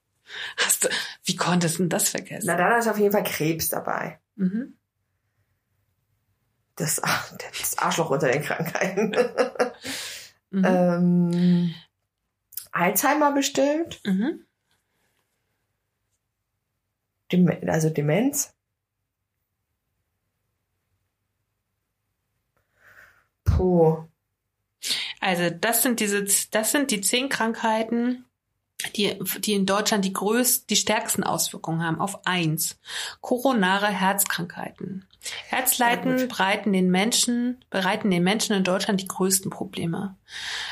[0.57, 0.89] Hast du,
[1.23, 2.45] wie konntest du denn das vergessen?
[2.47, 4.19] Na, dann ist auf jeden Fall Krebs dabei.
[4.35, 4.77] Mhm.
[6.75, 7.01] Das,
[7.61, 9.15] das Arschloch unter den Krankheiten.
[10.53, 10.65] Mhm.
[10.65, 11.75] ähm,
[12.71, 13.99] Alzheimer bestimmt.
[14.05, 14.45] Mhm.
[17.31, 18.52] Dem, also Demenz.
[23.57, 24.03] Puh.
[25.19, 28.25] Also das sind diese, das sind die zehn Krankheiten,
[28.95, 32.77] die, die in Deutschland die größten, die stärksten Auswirkungen haben auf eins.
[33.21, 35.07] Koronare Herzkrankheiten.
[36.17, 36.29] Gut.
[36.29, 40.17] bereiten den Menschen, bereiten den Menschen in Deutschland die größten Probleme.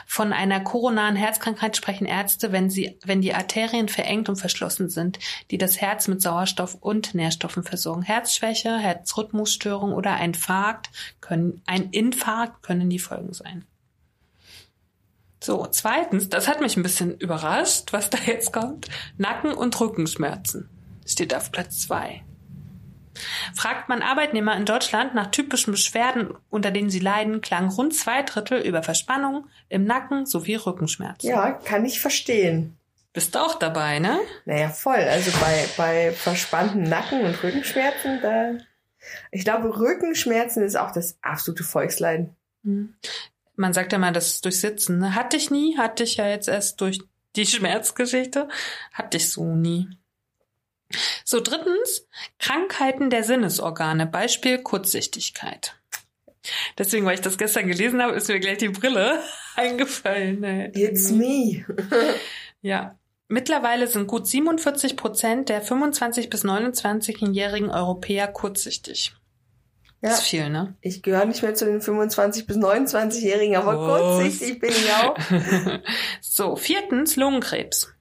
[0.06, 5.20] Von einer koronaren Herzkrankheit sprechen Ärzte, wenn sie, wenn die Arterien verengt und verschlossen sind,
[5.52, 8.02] die das Herz mit Sauerstoff und Nährstoffen versorgen.
[8.02, 13.66] Herzschwäche, Herzrhythmusstörung oder ein Infarkt können, ein Infarkt können die Folgen sein.
[15.44, 18.88] So, zweitens, das hat mich ein bisschen überrascht, was da jetzt kommt.
[19.18, 20.70] Nacken- und Rückenschmerzen
[21.06, 22.24] steht auf Platz zwei.
[23.56, 28.24] Fragt man Arbeitnehmer in Deutschland nach typischen Beschwerden, unter denen sie leiden, klangen rund zwei
[28.24, 31.30] Drittel über Verspannung im Nacken sowie Rückenschmerzen.
[31.30, 32.78] Ja, kann ich verstehen.
[33.14, 34.20] Bist du auch dabei, ne?
[34.46, 34.96] Naja, voll.
[34.96, 38.54] Also bei, bei verspannten Nacken- und Rückenschmerzen, da.
[39.32, 42.36] Ich glaube, Rückenschmerzen ist auch das absolute Volksleiden.
[42.64, 42.94] Hm.
[43.56, 45.00] Man sagt ja mal, das ist durch Sitzen.
[45.00, 45.16] Ne?
[45.16, 47.02] Hatte ich nie, hatte ich ja jetzt erst durch
[47.36, 48.48] die Schmerzgeschichte,
[48.94, 49.90] hatte ich so nie.
[51.26, 52.08] So, drittens,
[52.40, 55.76] Krankheiten der Sinnesorgane, Beispiel Kurzsichtigkeit.
[56.78, 59.20] Deswegen, weil ich das gestern gelesen habe, ist mir gleich die Brille
[59.56, 60.40] eingefallen.
[60.40, 60.72] ne?
[60.76, 61.66] It's me.
[62.64, 62.98] Ja.
[63.28, 69.14] Mittlerweile sind gut 47 Prozent der 25 bis 29-jährigen Europäer kurzsichtig.
[70.02, 70.76] Ja, Das ist viel, ne?
[70.82, 74.20] ich gehöre nicht mehr zu den 25- bis 29-Jährigen, aber Was?
[74.20, 75.16] kurzsichtig bin ich auch.
[76.22, 77.94] so, viertens, Lungenkrebs.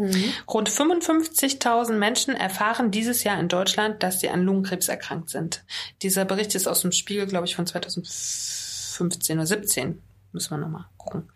[0.00, 0.32] Mhm.
[0.48, 5.62] Rund 55.000 Menschen erfahren dieses Jahr in Deutschland, dass sie an Lungenkrebs erkrankt sind.
[6.02, 10.02] Dieser Bericht ist aus dem Spiegel, glaube ich, von 2015 oder 17.
[10.32, 11.30] Müssen wir nochmal gucken.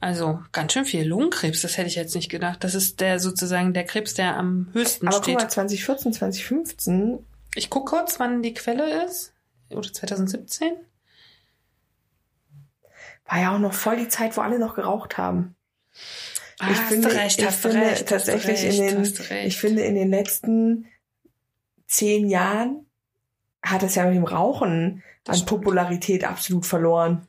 [0.00, 2.64] Also ganz schön viel Lungenkrebs, das hätte ich jetzt nicht gedacht.
[2.64, 5.38] Das ist der sozusagen der Krebs, der am höchsten Aber guck steht.
[5.38, 7.18] mal, 2014, 2015,
[7.54, 9.32] Ich gucke kurz, wann die Quelle ist.
[9.70, 10.72] Oder 2017?
[13.26, 15.56] war ja auch noch voll die Zeit, wo alle noch geraucht haben.
[16.66, 19.58] Ah, ich hast finde, du recht, ich hast finde recht, tatsächlich recht, in den, ich
[19.58, 20.86] finde in den letzten
[21.86, 22.86] zehn Jahren
[23.62, 25.62] hat es ja mit dem Rauchen Das an stimmt.
[25.62, 27.26] Popularität absolut verloren.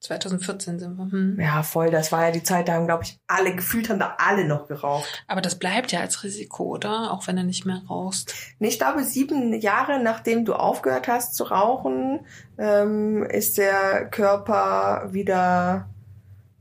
[0.00, 1.10] 2014 sind wir.
[1.10, 1.38] Hm.
[1.38, 1.90] Ja, voll.
[1.90, 4.66] Das war ja die Zeit, da haben, glaube ich, alle gefühlt haben da alle noch
[4.66, 5.24] geraucht.
[5.28, 7.12] Aber das bleibt ja als Risiko, oder?
[7.12, 8.34] Auch wenn du nicht mehr rauchst.
[8.60, 12.20] Ich glaube, sieben Jahre nachdem du aufgehört hast zu rauchen,
[12.56, 15.90] ähm, ist der Körper wieder,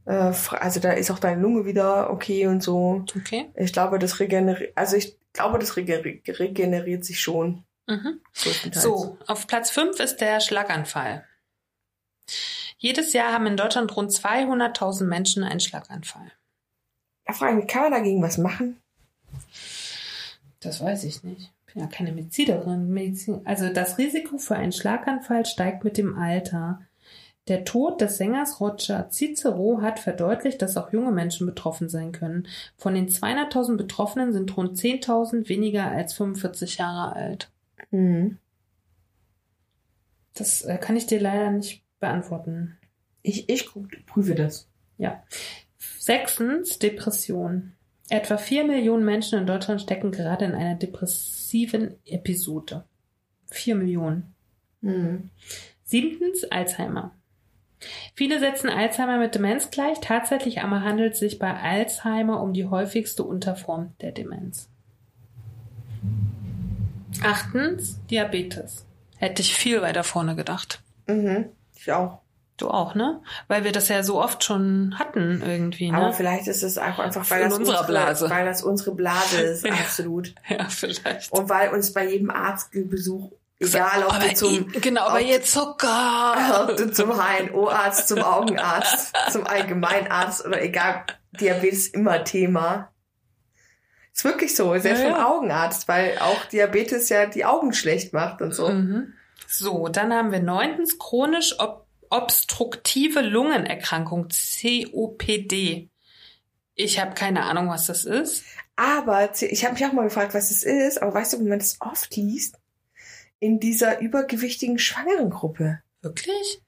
[0.09, 3.05] also da ist auch deine Lunge wieder okay und so.
[3.15, 3.49] Okay.
[3.55, 7.63] Ich glaube, das regeneriert, also ich glaube, das regener- regeneriert sich schon.
[7.87, 8.19] Mhm.
[8.71, 11.25] So, auf Platz 5 ist der Schlaganfall.
[12.77, 16.31] Jedes Jahr haben in Deutschland rund 200.000 Menschen einen Schlaganfall.
[17.25, 18.77] Da frage ich mich, kann man dagegen was machen?
[20.59, 21.51] Das weiß ich nicht.
[21.67, 22.89] Ich bin ja keine Medizinerin.
[22.89, 23.41] Medizin.
[23.45, 26.81] Also das Risiko für einen Schlaganfall steigt mit dem Alter.
[27.49, 32.47] Der Tod des Sängers Roger Cicero hat verdeutlicht, dass auch junge Menschen betroffen sein können.
[32.77, 37.51] Von den 200.000 Betroffenen sind rund 10.000 weniger als 45 Jahre alt.
[37.89, 38.37] Mhm.
[40.35, 42.77] Das äh, kann ich dir leider nicht beantworten.
[43.23, 43.67] Ich, ich
[44.05, 44.69] prüfe das.
[44.99, 45.23] Ja.
[45.77, 47.73] Sechstens, Depression.
[48.09, 52.85] Etwa vier Millionen Menschen in Deutschland stecken gerade in einer depressiven Episode.
[53.47, 54.35] Vier Millionen.
[54.81, 55.31] Mhm.
[55.83, 57.18] Siebtens, Alzheimer.
[58.15, 59.99] Viele setzen Alzheimer mit Demenz gleich.
[60.01, 64.69] Tatsächlich aber handelt es sich bei Alzheimer um die häufigste Unterform der Demenz.
[67.23, 68.85] Achtens, Diabetes.
[69.17, 70.81] Hätte ich viel weiter vorne gedacht.
[71.07, 71.49] Mhm.
[71.75, 72.19] Ich auch.
[72.57, 73.21] Du auch, ne?
[73.47, 75.97] Weil wir das ja so oft schon hatten irgendwie, ne?
[75.97, 78.29] Aber vielleicht ist es auch einfach, weil das unsere, Blase.
[78.29, 79.71] weil das unsere Blase ist, Ja.
[79.73, 80.33] absolut.
[80.49, 81.31] ja, vielleicht.
[81.31, 85.51] Und weil uns bei jedem Arztbesuch, egal ob aber du zum, i- genau, aber jetzt
[85.51, 86.65] Zucker.
[86.69, 91.05] ob du zum HNO-Arzt, zum Augenarzt, zum Allgemeinarzt oder egal,
[91.39, 92.91] Diabetes ist immer Thema.
[94.13, 95.27] Ist wirklich so, selbst Ja, vom ja.
[95.29, 98.69] Augenarzt, weil auch Diabetes ja die Augen schlecht macht und so.
[98.69, 99.13] Mhm.
[99.47, 105.89] So, dann haben wir neuntens chronisch ob obstruktive Lungenerkrankung, COPD.
[106.75, 108.43] Ich habe keine Ahnung, was das ist.
[108.75, 111.59] Aber ich habe mich auch mal gefragt, was es ist, aber weißt du, wie man
[111.59, 112.55] das oft liest?
[113.39, 115.79] In dieser übergewichtigen Schwangerengruppe.
[116.01, 116.61] Wirklich?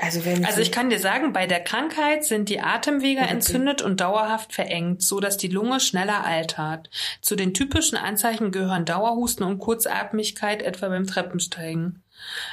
[0.00, 3.30] Also, wenn Also ich kann dir sagen, bei der Krankheit sind die Atemwege Okay.
[3.30, 6.90] entzündet und dauerhaft verengt, so dass die Lunge schneller altert.
[7.20, 12.02] Zu den typischen Anzeichen gehören Dauerhusten und Kurzatmigkeit, etwa beim Treppensteigen.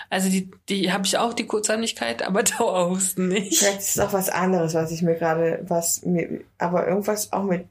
[0.10, 3.58] Also die, die habe ich auch die Kurzatmigkeit, aber Dauerhusten nicht.
[3.58, 7.44] Vielleicht ist es auch was anderes, was ich mir gerade, was mir, aber irgendwas auch
[7.44, 7.68] mit,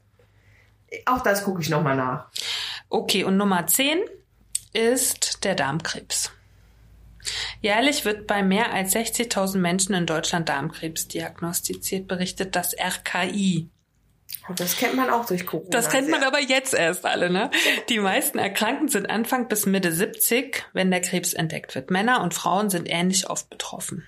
[1.05, 2.25] auch das gucke ich nochmal nach.
[2.89, 3.99] Okay, und Nummer 10
[4.77, 6.31] ist der Darmkrebs.
[7.61, 13.69] Jährlich wird bei mehr als 60.000 Menschen in Deutschland Darmkrebs diagnostiziert, berichtet das RKI.
[14.47, 15.69] Und das kennt man auch durch Corona.
[15.71, 17.49] Das kennt man aber jetzt erst alle, ne?
[17.89, 21.91] Die meisten Erkrankten sind Anfang bis Mitte 70, wenn der Krebs entdeckt wird.
[21.91, 24.05] Männer und Frauen sind ähnlich oft betroffen.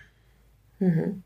[0.79, 1.23] Mhm.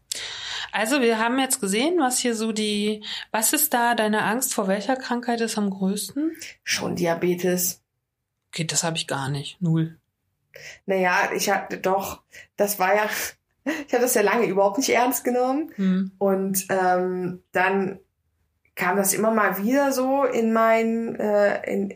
[0.71, 4.67] Also wir haben jetzt gesehen, was hier so die, was ist da deine Angst vor
[4.67, 6.35] welcher Krankheit ist am größten?
[6.63, 7.82] Schon Diabetes.
[8.53, 9.59] Okay, das habe ich gar nicht.
[9.61, 9.97] Null.
[10.85, 12.21] Naja, ich hatte doch,
[12.55, 13.09] das war ja,
[13.87, 15.71] ich habe das ja lange überhaupt nicht ernst genommen.
[15.75, 16.11] Hm.
[16.19, 17.99] Und ähm, dann
[18.75, 21.95] kam das immer mal wieder so in mein, äh, in,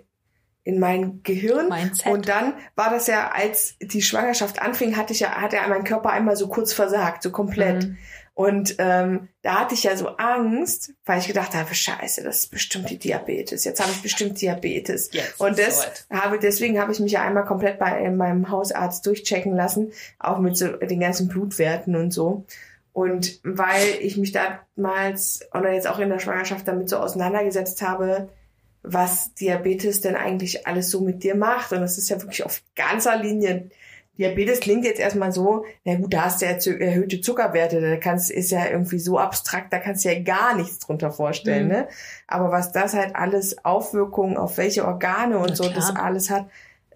[0.63, 1.69] in mein Gehirn.
[1.69, 2.11] Mindset.
[2.11, 5.83] Und dann war das ja, als die Schwangerschaft anfing, hatte ich ja, hat ja mein
[5.83, 7.83] Körper einmal so kurz versagt, so komplett.
[7.83, 7.97] Mhm.
[8.37, 12.51] Und ähm, da hatte ich ja so Angst, weil ich gedacht habe, scheiße, das ist
[12.51, 13.63] bestimmt die Diabetes.
[13.63, 15.09] Jetzt habe ich bestimmt Diabetes.
[15.11, 19.55] Jetzt Und das habe, deswegen habe ich mich ja einmal komplett bei meinem Hausarzt durchchecken
[19.55, 22.45] lassen, auch mit so den ganzen Blutwerten und so.
[22.93, 28.29] Und weil ich mich damals oder jetzt auch in der Schwangerschaft damit so auseinandergesetzt habe,
[28.83, 31.71] was Diabetes denn eigentlich alles so mit dir macht.
[31.71, 33.71] Und das ist ja wirklich auf ganzer Linie.
[34.17, 38.31] Diabetes klingt jetzt erstmal so, na gut, da hast du ja erhöhte Zuckerwerte, da kannst,
[38.31, 41.71] ist ja irgendwie so abstrakt, da kannst du ja gar nichts drunter vorstellen, Mhm.
[41.71, 41.87] ne?
[42.27, 45.75] Aber was das halt alles Auswirkungen auf welche Organe und Na so klar.
[45.75, 46.47] das alles hat,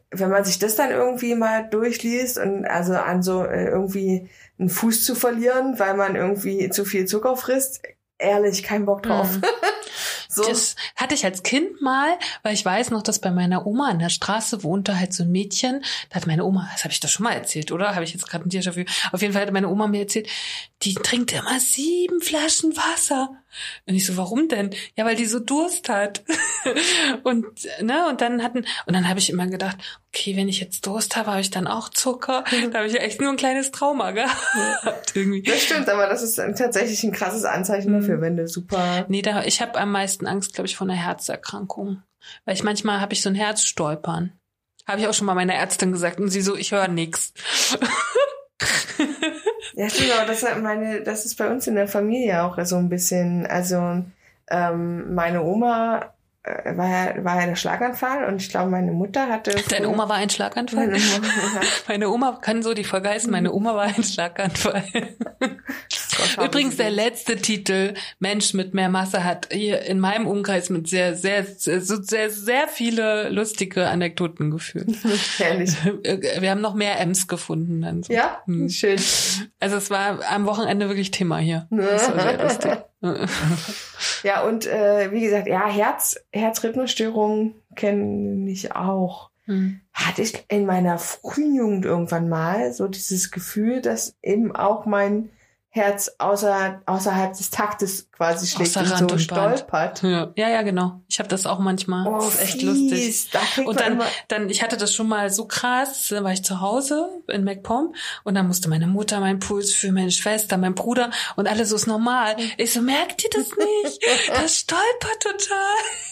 [0.10, 4.30] wenn man sich das dann irgendwie mal durchliest und also an so äh, irgendwie
[4.60, 7.82] einen Fuß zu verlieren, weil man irgendwie zu viel Zucker frisst,
[8.18, 9.38] ehrlich, kein Bock drauf.
[9.38, 9.44] Mhm.
[10.32, 10.44] so.
[10.44, 14.00] Das hatte ich als Kind mal, weil ich weiß noch, dass bei meiner Oma an
[14.00, 15.84] der Straße wohnte halt so ein Mädchen.
[16.10, 17.96] Da hat meine Oma, das habe ich doch schon mal erzählt, oder?
[17.96, 18.86] Habe ich jetzt gerade ein Déjà-vu.
[19.12, 20.28] Auf jeden Fall hat meine Oma mir erzählt,
[20.84, 23.41] die trinkt immer sieben Flaschen Wasser.
[23.88, 24.72] Und ich so, warum denn?
[24.96, 26.24] Ja, weil die so Durst hat.
[27.24, 27.46] und
[27.82, 29.78] ne, und dann hatten und dann habe ich immer gedacht,
[30.14, 32.44] okay, wenn ich jetzt Durst habe, habe ich dann auch Zucker.
[32.72, 35.44] Da habe ich echt nur ein kleines Trauma gehabt irgendwie.
[35.44, 38.00] Das stimmt, aber das ist tatsächlich ein krasses Anzeichen Mhm.
[38.02, 39.06] dafür, wenn du super.
[39.08, 42.04] Nee, da, ich habe am meisten Angst, glaube ich, vor einer Herzerkrankung.
[42.46, 44.34] Weil ich manchmal habe ich so ein Herzstolpern.
[44.88, 47.34] Habe ich auch schon mal meiner Ärztin gesagt und sie so, ich höre nix.
[49.88, 53.46] Ja, aber das, meine, das ist bei uns in der Familie auch so ein bisschen.
[53.48, 54.04] Also,
[54.50, 56.14] ähm, meine Oma
[56.44, 59.54] war ja, war ja der Schlaganfall und ich glaube, meine Mutter hatte.
[59.70, 60.88] Deine Oma war ein Schlaganfall?
[60.88, 64.84] Meine Oma, ja, Meine Oma kann so die Folge heißen, meine Oma war ein Schlaganfall.
[65.40, 70.88] Gott, Übrigens der letzte Titel, Mensch mit mehr Masse, hat hier in meinem Umkreis mit
[70.90, 74.88] sehr, sehr, sehr, sehr, sehr viele lustige Anekdoten geführt.
[75.38, 75.74] Herrlich.
[75.84, 78.12] Wir haben noch mehr Ems gefunden dann so.
[78.14, 78.68] Ja, Hm.
[78.70, 79.00] schön.
[79.60, 81.68] Also es war am Wochenende wirklich Thema hier.
[81.70, 82.72] Das war sehr lustig.
[84.24, 89.32] Ja, und äh, wie gesagt, ja, Herz, Herzrhythmusstörungen kenne ich auch.
[89.46, 89.82] Hm.
[89.94, 95.30] Hatte ich in meiner frühen Jugend irgendwann mal so dieses Gefühl, dass eben auch mein
[95.74, 100.04] Herz außer, außerhalb des Taktes quasi schlägt Außer Rand so und stolpert.
[100.04, 101.00] Ja, ja, ja, genau.
[101.08, 102.08] Ich habe das auch manchmal.
[102.08, 103.32] Oh, das ist echt fies.
[103.32, 103.66] lustig.
[103.66, 107.08] Und dann, dann, ich hatte das schon mal so krass, da war ich zu Hause
[107.30, 107.96] in MacPom
[108.26, 111.78] und dann musste meine Mutter meinen Puls für meine Schwester, mein Bruder und alles so
[111.78, 112.36] ist normal.
[112.58, 114.02] Ich so, merkt ihr das nicht?
[114.34, 116.11] Das stolpert total.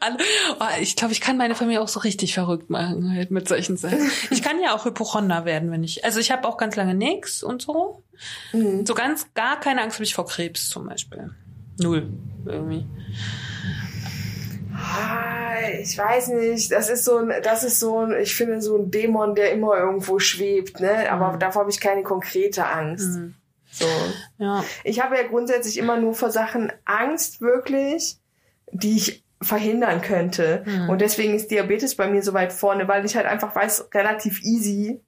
[0.00, 0.18] Alle,
[0.60, 3.76] oh, ich glaube, ich kann meine Familie auch so richtig verrückt machen halt mit solchen
[3.76, 4.10] Sachen.
[4.30, 7.42] Ich kann ja auch Hypochonder werden, wenn ich, also ich habe auch ganz lange nix
[7.42, 8.02] und so.
[8.52, 8.86] Mhm.
[8.86, 11.30] So ganz gar keine Angst habe ich vor Krebs zum Beispiel.
[11.80, 12.08] Null
[12.46, 12.86] irgendwie.
[14.76, 18.76] ah, ich weiß nicht, das ist so ein, das ist so ein, ich finde so
[18.76, 21.10] ein Dämon, der immer irgendwo schwebt, ne?
[21.10, 21.38] Aber Mhm.
[21.40, 23.16] davor habe ich keine konkrete Angst.
[23.16, 23.34] Mhm.
[23.72, 23.86] So.
[24.38, 24.64] Ja.
[24.84, 28.18] Ich habe ja grundsätzlich immer nur vor Sachen Angst wirklich,
[28.70, 30.62] die ich verhindern könnte.
[30.66, 30.88] Mhm.
[30.90, 34.42] Und deswegen ist Diabetes bei mir so weit vorne, weil ich halt einfach weiß, relativ
[34.42, 35.03] easy.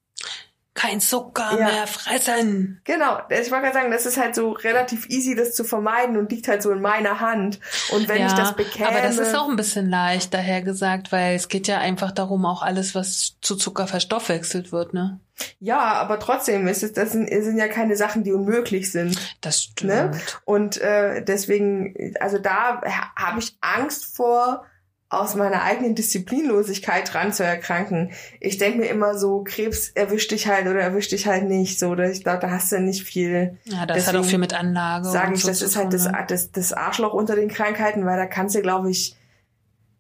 [0.77, 1.67] Kein Zucker Ja.
[1.67, 2.81] mehr fressen.
[2.85, 6.31] Genau, ich wollte gerade sagen, das ist halt so relativ easy, das zu vermeiden und
[6.31, 7.59] liegt halt so in meiner Hand.
[7.93, 8.89] Und wenn ich das bekäme...
[8.89, 12.47] aber das ist auch ein bisschen leicht daher gesagt, weil es geht ja einfach darum,
[12.47, 15.19] auch alles, was zu Zucker verstoffwechselt wird, ne?
[15.59, 19.19] Ja, aber trotzdem ist es, das sind, sind ja keine Sachen, die unmöglich sind.
[19.43, 19.91] Das stimmt.
[19.91, 20.11] Ne?
[20.45, 24.65] Und äh, deswegen, also da ha- habe ich Angst vor
[25.09, 28.11] aus meiner eigenen Disziplinlosigkeit dran zu erkranken.
[28.41, 31.79] Ich denke mir immer so, Krebs erwischt dich halt oder erwischt dich halt nicht.
[31.79, 33.57] So, ich glaube, da hast du nicht viel.
[33.65, 35.09] Ja, das Deswegen hat auch viel mit Anlage.
[35.09, 36.25] Sage ich, so das ist halt das, ne?
[36.27, 39.17] das, das Arschloch unter den Krankheiten, weil da kannst du, glaube ich,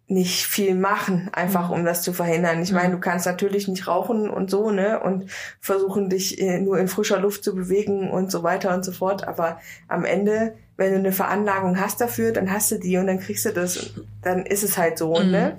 [0.08, 1.74] nicht viel machen, einfach mhm.
[1.74, 2.62] um das zu verhindern.
[2.62, 2.92] Ich meine, mhm.
[2.92, 5.30] du kannst natürlich nicht rauchen und so, ne, und
[5.60, 9.26] versuchen dich äh, nur in frischer Luft zu bewegen und so weiter und so fort.
[9.26, 13.20] Aber am Ende, wenn du eine Veranlagung hast dafür, dann hast du die und dann
[13.20, 15.30] kriegst du das, dann ist es halt so, mhm.
[15.30, 15.58] ne.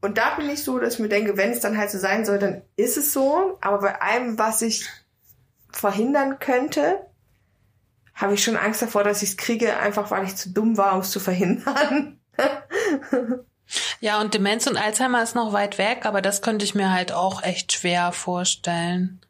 [0.00, 2.24] Und da bin ich so, dass ich mir denke, wenn es dann halt so sein
[2.24, 3.58] soll, dann ist es so.
[3.60, 4.86] Aber bei allem, was ich
[5.72, 7.00] verhindern könnte,
[8.14, 10.94] habe ich schon Angst davor, dass ich es kriege, einfach weil ich zu dumm war,
[10.94, 12.18] um es zu verhindern.
[14.00, 17.12] ja, und Demenz und Alzheimer ist noch weit weg, aber das könnte ich mir halt
[17.12, 19.20] auch echt schwer vorstellen.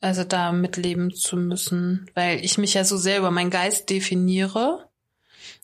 [0.00, 4.88] Also da mitleben zu müssen, weil ich mich ja so sehr über meinen Geist definiere.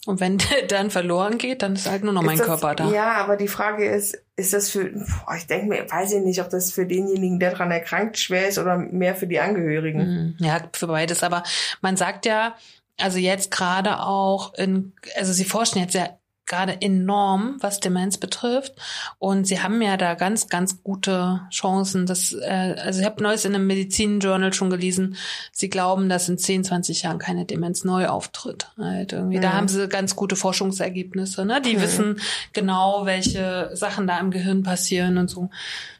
[0.06, 2.74] Und wenn der dann verloren geht, dann ist halt nur noch ist mein das, Körper
[2.74, 2.90] da.
[2.90, 6.40] Ja, aber die Frage ist, ist das für, boah, ich denke mir, weiß ich nicht,
[6.40, 10.36] ob das für denjenigen, der daran erkrankt, schwer ist oder mehr für die Angehörigen.
[10.38, 10.44] Mhm.
[10.44, 11.22] Ja, für beides.
[11.22, 11.44] Aber
[11.80, 12.56] man sagt ja,
[12.98, 16.08] also jetzt gerade auch in, also sie forschen jetzt ja
[16.46, 18.74] gerade enorm, was Demenz betrifft.
[19.18, 22.06] Und sie haben ja da ganz, ganz gute Chancen.
[22.06, 25.16] Das, äh, also ich habe neues in einem Medizin-Journal schon gelesen,
[25.52, 28.70] sie glauben, dass in 10, 20 Jahren keine Demenz neu auftritt.
[28.78, 29.38] Halt irgendwie.
[29.38, 29.42] Mhm.
[29.42, 31.44] Da haben sie ganz gute Forschungsergebnisse.
[31.44, 31.60] Ne?
[31.62, 31.80] Die mhm.
[31.80, 32.20] wissen
[32.52, 35.50] genau, welche Sachen da im Gehirn passieren und so.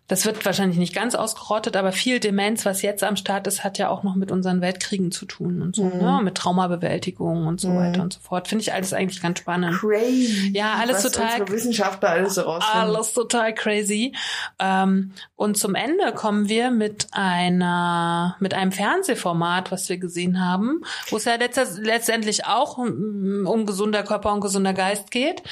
[0.06, 3.78] Das wird wahrscheinlich nicht ganz ausgerottet, aber viel Demenz, was jetzt am Start ist, hat
[3.78, 5.98] ja auch noch mit unseren Weltkriegen zu tun und so, mhm.
[5.98, 6.20] ne?
[6.22, 7.76] Mit Traumabewältigung und so mhm.
[7.76, 8.46] weiter und so fort.
[8.46, 9.78] Finde ich alles eigentlich ganz spannend.
[9.78, 10.50] Crazy.
[10.54, 11.40] Ja, alles was total.
[11.40, 12.80] Unsere Wissenschaftler alles so rausfinden.
[12.80, 14.12] Alles total crazy.
[14.58, 20.82] Ähm, und zum Ende kommen wir mit einer, mit einem Fernsehformat, was wir gesehen haben,
[21.08, 25.42] wo es ja letztendlich auch um, um gesunder Körper und gesunder Geist geht.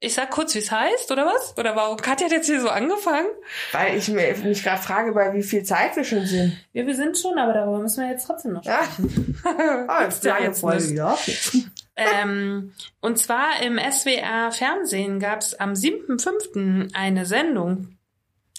[0.00, 1.58] Ich sag kurz, wie es heißt, oder was?
[1.58, 3.26] Oder warum Katja hat jetzt hier so angefangen?
[3.72, 6.56] Weil ich mich gerade frage, bei wie viel Zeit wir schon sind.
[6.72, 9.36] Ja, wir sind schon, aber darüber müssen wir jetzt trotzdem noch sprechen.
[9.44, 9.86] Ja.
[9.88, 11.18] oh, jetzt ja, jetzt Folge, ja.
[11.96, 16.94] ähm, und zwar im SWR Fernsehen gab es am 7.5.
[16.94, 17.98] eine Sendung,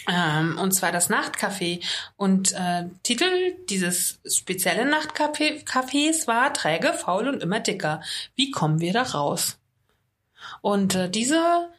[0.08, 1.82] ähm, und zwar das Nachtcafé.
[2.16, 8.02] Und äh, Titel dieses speziellen Nachtcafés war Träge, faul und immer dicker.
[8.36, 9.59] Wie kommen wir da raus?
[10.62, 11.70] Und äh, diese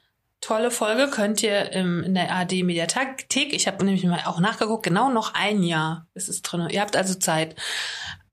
[0.41, 4.83] tolle Folge könnt ihr im, in der AD Mediathek, ich habe nämlich mal auch nachgeguckt,
[4.83, 6.69] genau noch ein Jahr ist es drin.
[6.71, 7.57] Ihr habt also Zeit.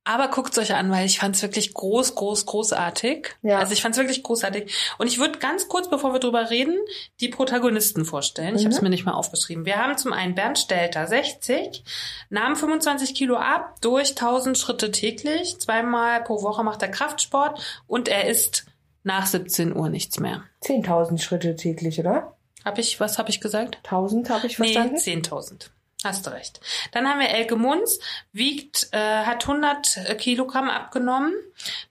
[0.07, 3.35] Aber guckt euch an, weil ich fand es wirklich groß, groß, großartig.
[3.41, 3.59] Ja.
[3.59, 4.73] Also ich fand es wirklich großartig.
[4.97, 6.77] Und ich würde ganz kurz, bevor wir drüber reden,
[7.19, 8.55] die Protagonisten vorstellen.
[8.55, 8.67] Ich mhm.
[8.67, 9.65] habe es mir nicht mal aufgeschrieben.
[9.65, 11.83] Wir haben zum einen Bernd Stelter, 60,
[12.29, 18.07] nahm 25 Kilo ab, durch 1000 Schritte täglich, zweimal pro Woche macht er Kraftsport und
[18.07, 18.65] er ist
[19.03, 20.43] nach 17 Uhr nichts mehr.
[20.63, 22.37] 10.000 Schritte täglich, oder?
[22.65, 23.77] Hab ich, was habe ich gesagt?
[23.83, 24.97] 1000 habe ich verstanden?
[25.05, 25.69] Nee, 10.000.
[26.03, 26.61] Hast du recht.
[26.91, 27.99] Dann haben wir Elke Munz,
[28.31, 31.33] wiegt, äh, hat 100 Kilogramm abgenommen.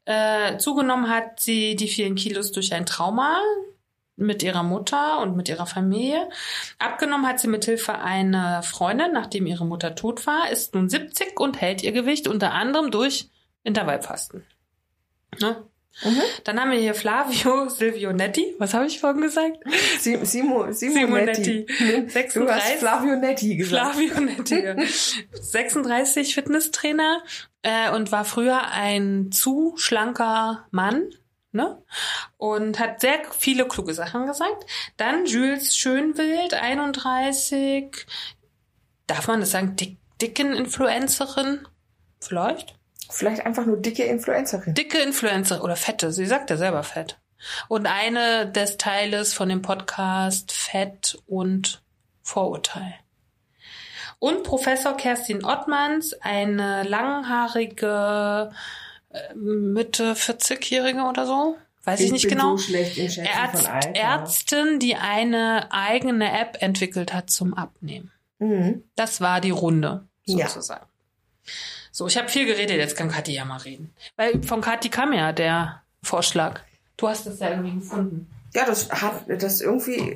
[0.04, 3.40] Äh, zugenommen hat sie die vielen Kilos durch ein Trauma
[4.16, 6.28] mit ihrer Mutter und mit ihrer Familie.
[6.78, 11.38] Abgenommen hat sie mit Hilfe einer Freundin, nachdem ihre Mutter tot war, ist nun 70
[11.38, 13.30] und hält ihr Gewicht unter anderem durch
[13.62, 14.46] Intervallfasten.
[15.40, 15.64] Ne?
[16.04, 16.22] Mhm.
[16.44, 18.54] Dann haben wir hier Flavio Silvionetti.
[18.58, 19.58] Was habe ich vorhin gesagt?
[20.00, 21.66] Simo, Simo, Simonetti.
[21.68, 22.34] 36.
[22.34, 23.94] Du hast Flavio Netti gesagt.
[23.94, 24.86] Flavio Netti.
[25.32, 27.22] 36 Fitnesstrainer
[27.62, 31.10] äh, und war früher ein zu schlanker Mann.
[31.52, 31.82] Ne?
[32.36, 34.66] Und hat sehr viele kluge Sachen gesagt.
[34.98, 38.06] Dann Jules Schönwild, 31.
[39.06, 39.74] Darf man das sagen?
[39.76, 41.66] Dick, dicken Influencerin?
[42.20, 42.76] Vielleicht?
[43.10, 44.74] Vielleicht einfach nur dicke Influencerin.
[44.74, 46.12] Dicke Influencerin oder fette.
[46.12, 47.18] Sie sagt ja selber fett.
[47.68, 51.82] Und eine des Teiles von dem Podcast Fett und
[52.22, 52.94] Vorurteil.
[54.18, 58.50] Und Professor Kerstin Ottmanns, eine langhaarige
[59.10, 61.56] äh, Mitte 40-Jährige oder so.
[61.84, 62.56] Weiß ich, ich nicht genau.
[62.56, 68.10] So Ärzt, Ärztin, die eine eigene App entwickelt hat zum Abnehmen.
[68.38, 68.82] Mhm.
[68.96, 70.86] Das war die Runde, sozusagen.
[71.44, 71.52] Ja.
[71.96, 73.90] So, ich habe viel geredet, jetzt kann Kathi ja mal reden.
[74.16, 76.60] Weil von Kathi kam ja der Vorschlag.
[76.98, 78.30] Du hast das ja irgendwie gefunden.
[78.52, 80.14] Ja, das hat, das irgendwie,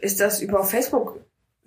[0.00, 1.20] ist das über Facebook,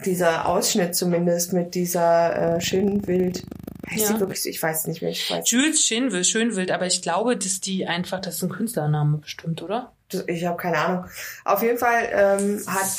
[0.03, 3.43] dieser Ausschnitt zumindest mit dieser äh, Schönwild.
[3.91, 4.13] Heißt ja.
[4.13, 5.47] die wirklich, ich weiß nicht mehr, ich weiß.
[5.51, 9.91] Jules Schönwild, Schönwild, aber ich glaube, dass die einfach, das ist ein Künstlername bestimmt, oder?
[10.25, 11.05] Ich habe keine Ahnung.
[11.45, 12.89] Auf jeden Fall ähm, hat,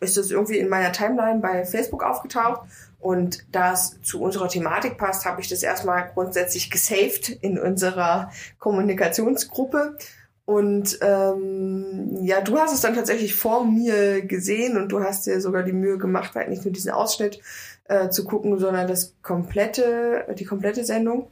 [0.00, 2.62] ist das irgendwie in meiner Timeline bei Facebook aufgetaucht
[2.98, 8.30] und da es zu unserer Thematik passt, habe ich das erstmal grundsätzlich gesaved in unserer
[8.58, 9.96] Kommunikationsgruppe.
[10.44, 15.40] Und ähm, ja, du hast es dann tatsächlich vor mir gesehen und du hast dir
[15.40, 17.40] sogar die Mühe gemacht, halt nicht nur diesen Ausschnitt
[17.88, 21.30] äh, zu gucken, sondern das komplette, die komplette Sendung.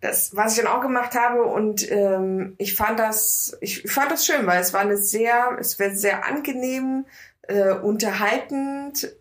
[0.00, 4.26] Das, was ich dann auch gemacht habe und ähm, ich fand das, ich fand das
[4.26, 7.06] schön, weil es war eine sehr, es wird sehr angenehm,
[7.42, 9.16] äh, unterhaltend,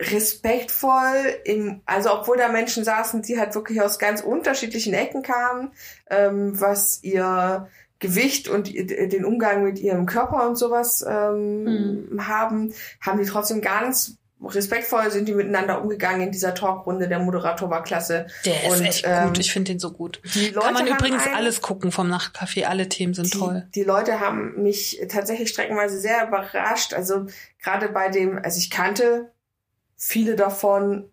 [0.00, 5.72] respektvoll, im, also obwohl da Menschen saßen, die halt wirklich aus ganz unterschiedlichen Ecken kamen,
[6.08, 7.68] ähm, was ihr
[7.98, 11.64] Gewicht und den Umgang mit ihrem Körper und sowas ähm,
[12.08, 12.28] mhm.
[12.28, 17.08] haben, haben die trotzdem ganz respektvoll sind die miteinander umgegangen in dieser Talkrunde.
[17.08, 18.26] Der Moderator war klasse.
[18.44, 19.38] Der ist und, echt ähm, gut.
[19.38, 20.20] Ich finde den so gut.
[20.34, 22.64] Die Leute Kann man übrigens einen, alles gucken vom Nachtcafé.
[22.64, 23.66] Alle Themen sind die, toll.
[23.74, 26.94] Die Leute haben mich tatsächlich streckenweise sehr überrascht.
[26.94, 27.26] Also
[27.62, 29.30] gerade bei dem, also ich kannte
[30.00, 31.10] viele davon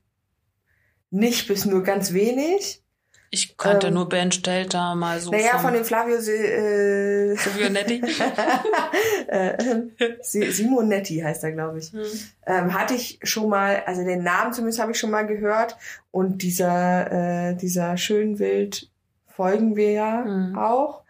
[1.12, 2.82] nicht bis nur ganz wenig.
[3.30, 5.32] Ich kannte ähm, nur Ben Stelter mal so.
[5.32, 8.02] Naja, von dem Flavio äh, Silvionetti.
[9.28, 9.82] äh,
[10.22, 11.92] Simonetti heißt er, glaube ich.
[11.92, 12.06] Hm.
[12.46, 15.76] Ähm, hatte ich schon mal, also den Namen zumindest habe ich schon mal gehört.
[16.12, 18.90] Und dieser, äh, dieser Schönwild
[19.26, 20.58] folgen wir ja hm.
[20.58, 21.04] auch.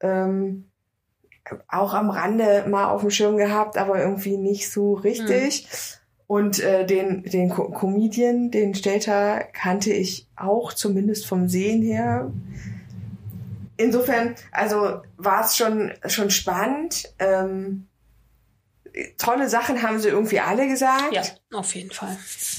[0.00, 0.70] Ähm,
[1.68, 5.66] auch am Rande mal auf dem Schirm gehabt, aber irgendwie nicht so richtig.
[5.68, 6.03] Hm.
[6.34, 12.32] Und äh, den, den Co Comedian, den Stelter, kannte ich auch, zumindest vom Sehen her.
[13.76, 17.08] Insofern, also war es schon, schon spannend.
[17.20, 17.86] Ähm,
[19.16, 21.12] tolle Sachen haben sie irgendwie alle gesagt.
[21.12, 22.16] Ja, auf jeden Fall.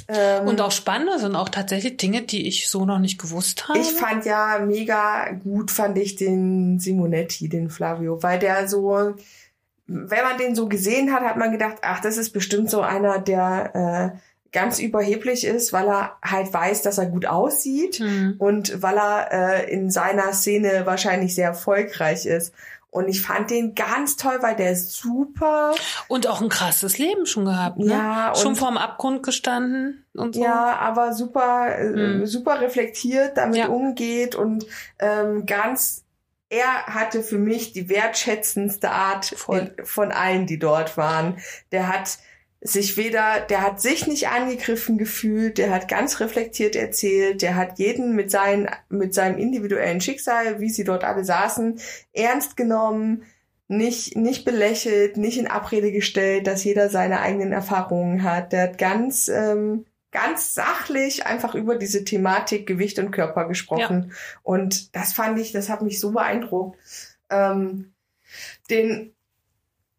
[0.07, 3.80] Ähm, und auch spannende sind auch tatsächlich Dinge, die ich so noch nicht gewusst habe.
[3.80, 9.15] Ich fand ja mega gut, fand ich den Simonetti, den Flavio, weil der so,
[9.88, 13.20] wenn man den so gesehen hat, hat man gedacht, ach, das ist bestimmt so einer,
[13.20, 14.18] der äh,
[14.52, 18.36] ganz überheblich ist, weil er halt weiß, dass er gut aussieht mhm.
[18.40, 22.53] und weil er äh, in seiner Szene wahrscheinlich sehr erfolgreich ist.
[22.90, 25.74] Und ich fand den ganz toll, weil der ist super.
[26.07, 27.91] Und auch ein krasses Leben schon gehabt, ne?
[27.91, 28.34] Ja.
[28.36, 30.41] Schon vorm Abgrund gestanden und so.
[30.41, 32.26] Ja, aber super, mhm.
[32.26, 33.68] super reflektiert damit ja.
[33.68, 34.66] umgeht und
[34.99, 36.05] ähm, ganz
[36.56, 41.38] er hatte für mich die wertschätzendste Art von, von allen, die dort waren.
[41.72, 42.19] Der hat
[42.61, 47.77] sich weder, der hat sich nicht angegriffen gefühlt, der hat ganz reflektiert erzählt, der hat
[47.77, 51.80] jeden mit, seinen, mit seinem individuellen Schicksal, wie sie dort alle saßen,
[52.14, 53.23] ernst genommen,
[53.68, 58.53] nicht, nicht belächelt, nicht in Abrede gestellt, dass jeder seine eigenen Erfahrungen hat.
[58.53, 59.86] Der hat ganz ähm,
[60.16, 64.06] ganz sachlich einfach über diese Thematik Gewicht und Körper gesprochen.
[64.10, 64.16] Ja.
[64.44, 66.80] Und das fand ich, das hat mich so beeindruckt.
[67.30, 67.94] Ähm,
[68.70, 69.14] den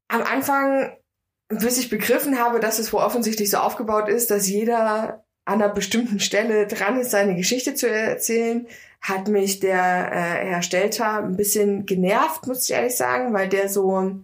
[0.09, 0.97] am Anfang,
[1.49, 5.69] bis ich begriffen habe, dass es wohl offensichtlich so aufgebaut ist, dass jeder an einer
[5.69, 8.67] bestimmten Stelle dran ist, seine Geschichte zu erzählen,
[9.03, 13.69] hat mich der äh, Herr Stelter ein bisschen genervt, muss ich ehrlich sagen, weil der
[13.69, 14.19] so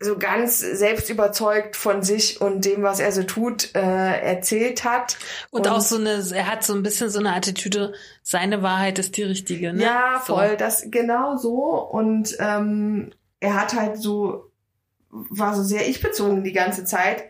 [0.00, 5.18] so ganz selbst überzeugt von sich und dem, was er so tut, äh, erzählt hat.
[5.50, 8.98] Und, und, auch so eine, er hat so ein bisschen so eine Attitüde, seine Wahrheit
[8.98, 9.82] ist die richtige, ne?
[9.82, 10.56] Ja, voll, so.
[10.56, 11.82] das genau so.
[11.90, 13.10] Und ähm,
[13.40, 14.52] er hat halt so,
[15.10, 17.24] war so sehr ich-bezogen die ganze Zeit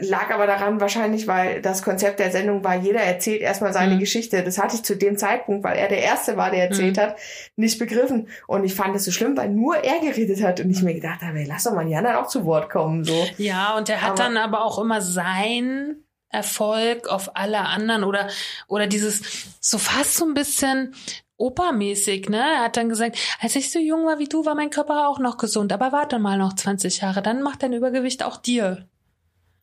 [0.00, 4.00] lag aber daran wahrscheinlich, weil das Konzept der Sendung war, jeder erzählt erstmal seine mhm.
[4.00, 4.42] Geschichte.
[4.42, 7.00] Das hatte ich zu dem Zeitpunkt, weil er der Erste war, der erzählt mhm.
[7.00, 7.16] hat,
[7.56, 8.28] nicht begriffen.
[8.46, 11.22] Und ich fand es so schlimm, weil nur er geredet hat und ich mir gedacht
[11.22, 13.04] habe, ey, lass doch mal die anderen auch zu Wort kommen.
[13.04, 13.26] So.
[13.38, 15.96] Ja, und er hat aber, dann aber auch immer sein
[16.28, 18.28] Erfolg auf alle anderen oder,
[18.68, 19.22] oder dieses
[19.60, 20.94] so fast so ein bisschen
[21.36, 22.38] opermäßig, ne?
[22.38, 25.18] Er hat dann gesagt, als ich so jung war wie du, war mein Körper auch
[25.18, 28.86] noch gesund, aber warte mal noch 20 Jahre, dann macht dein Übergewicht auch dir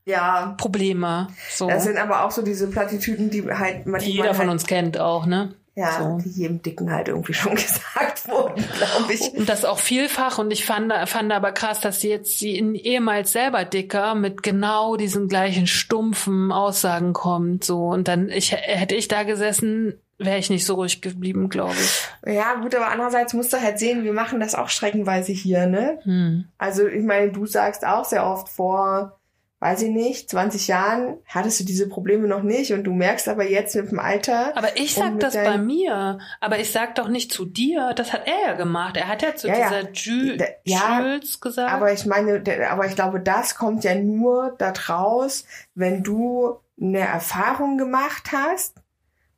[0.06, 0.56] ja.
[0.58, 1.28] Probleme.
[1.50, 1.68] So.
[1.68, 4.00] Das sind aber auch so diese Plattitüden, die halt manchmal.
[4.00, 5.54] Die jeder von halt, uns kennt auch, ne?
[5.74, 6.18] Ja, so.
[6.18, 9.34] die jedem Dicken halt irgendwie schon gesagt wurden, glaube ich.
[9.34, 10.38] Und das auch vielfach.
[10.38, 14.44] Und ich fand, fand aber krass, dass sie jetzt sie in ehemals selber dicker mit
[14.44, 17.64] genau diesen gleichen stumpfen Aussagen kommt.
[17.64, 17.88] So.
[17.88, 22.34] Und dann ich, hätte ich da gesessen, wäre ich nicht so ruhig geblieben, glaube ich.
[22.34, 26.00] Ja, gut, aber andererseits musst du halt sehen, wir machen das auch streckenweise hier, ne?
[26.04, 26.46] Hm.
[26.58, 29.21] Also ich meine, du sagst auch sehr oft vor
[29.62, 33.48] weiß ich nicht, 20 Jahren hattest du diese Probleme noch nicht und du merkst aber
[33.48, 34.58] jetzt mit dem Alter.
[34.58, 36.18] Aber ich sag das bei mir.
[36.40, 37.94] Aber ich sag doch nicht zu dir.
[37.96, 38.98] Das hat er ja gemacht.
[38.98, 39.90] Er hat ja zu ja, dieser ja.
[39.94, 41.72] Ju ja, Jules gesagt.
[41.72, 47.02] Aber ich meine, aber ich glaube, das kommt ja nur da draus, wenn du eine
[47.02, 48.74] Erfahrung gemacht hast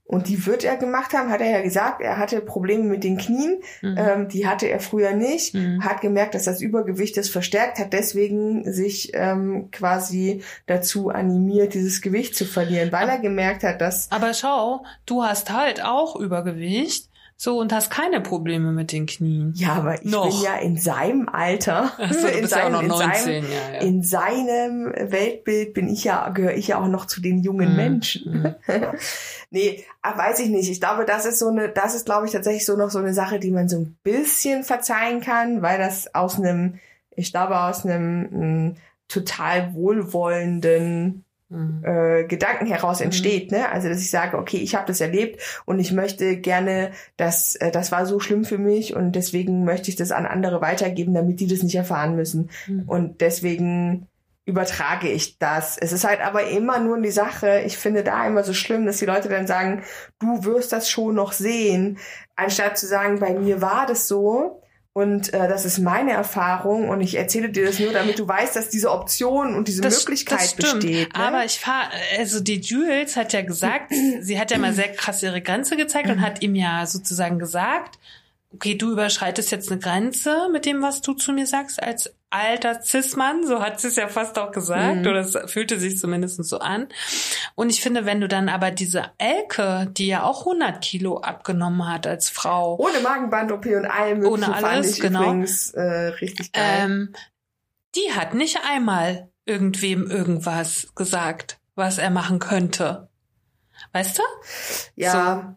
[0.05, 3.17] und die wird er gemacht haben, hat er ja gesagt, er hatte Probleme mit den
[3.17, 3.95] Knien, mhm.
[3.97, 5.83] ähm, die hatte er früher nicht, mhm.
[5.83, 7.93] hat gemerkt, dass das Übergewicht es verstärkt, hat.
[7.93, 14.11] Deswegen sich ähm, quasi dazu animiert, dieses Gewicht zu verlieren, weil er gemerkt hat, dass...
[14.11, 17.09] Aber schau, du hast halt auch Übergewicht,
[17.43, 19.51] So, und hast keine Probleme mit den Knien.
[19.57, 20.29] Ja, aber ich Noch.
[20.29, 23.73] bin ja in seinem Alter, so, in, bist ja auch noch in, 19, seinem, ja,
[23.73, 23.81] ja.
[23.81, 27.75] in seinem Weltbild bin ich ja, gehöre ich ja auch noch zu den jungen Mhm,
[27.75, 28.55] Menschen.
[29.49, 30.71] nee, aber weiß ich nicht.
[30.71, 33.13] Ich glaube, das ist so eine, das ist, glaube ich, tatsächlich so noch so eine
[33.13, 36.79] Sache, die man so ein bisschen verzeihen kann, weil das aus einem,
[37.13, 38.75] ich glaube, aus einem mh,
[39.09, 41.23] total wohlwollenden Mhm.
[41.83, 43.69] Äh, Gedanken heraus entsteht, ne?
[43.71, 47.71] Also dass ich sage, okay, ich habe das erlebt und ich möchte gerne, dass äh,
[47.71, 51.39] das war so schlimm für mich und deswegen möchte ich das an andere weitergeben, damit
[51.39, 52.49] die das nicht erfahren müssen.
[52.67, 52.83] Mhm.
[52.87, 54.07] Und deswegen
[54.45, 55.77] übertrage ich das.
[55.77, 58.97] Es ist halt aber immer nur die Sache, ich finde da immer so schlimm, dass
[58.97, 59.83] die Leute dann sagen,
[60.19, 61.97] du wirst das schon noch sehen,
[62.35, 64.62] anstatt zu sagen, bei mir war das so.
[64.95, 68.55] Und äh, das ist meine Erfahrung und ich erzähle dir das nur, damit du weißt,
[68.55, 71.17] dass diese Option und diese Möglichkeit das besteht.
[71.17, 71.19] Ne?
[71.19, 71.89] Aber ich fahr,
[72.19, 73.91] also die Jules hat ja gesagt,
[74.21, 77.97] sie hat ja mal sehr krass ihre Grenze gezeigt und hat ihm ja sozusagen gesagt,
[78.53, 82.81] okay, du überschreitest jetzt eine Grenze mit dem, was du zu mir sagst, als alter
[82.81, 85.07] Cis-Mann, so hat sie es ja fast auch gesagt, Mhm.
[85.07, 86.87] oder es fühlte sich zumindest so an.
[87.55, 91.87] Und ich finde, wenn du dann aber diese Elke, die ja auch 100 Kilo abgenommen
[91.87, 95.21] hat als Frau, Ohne Magenband-OP und allem Ohne alles, genau.
[95.23, 96.63] übrigens äh, richtig geil.
[96.81, 97.13] ähm,
[97.95, 103.09] die hat nicht einmal irgendwem irgendwas gesagt, was er machen könnte.
[103.91, 104.23] Weißt du?
[104.95, 105.55] ja,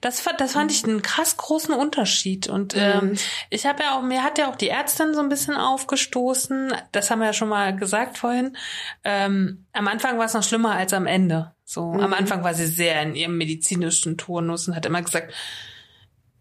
[0.00, 2.48] Das, das fand ich einen krass großen Unterschied.
[2.48, 3.18] Und ähm, Mhm.
[3.50, 6.72] ich habe ja auch, mir hat ja auch die Ärztin so ein bisschen aufgestoßen.
[6.92, 8.56] Das haben wir ja schon mal gesagt vorhin.
[9.04, 11.54] Ähm, am Anfang war es noch schlimmer als am Ende.
[11.64, 12.12] So, am Mhm.
[12.14, 15.34] Anfang war sie sehr in ihrem medizinischen Turnus und hat immer gesagt,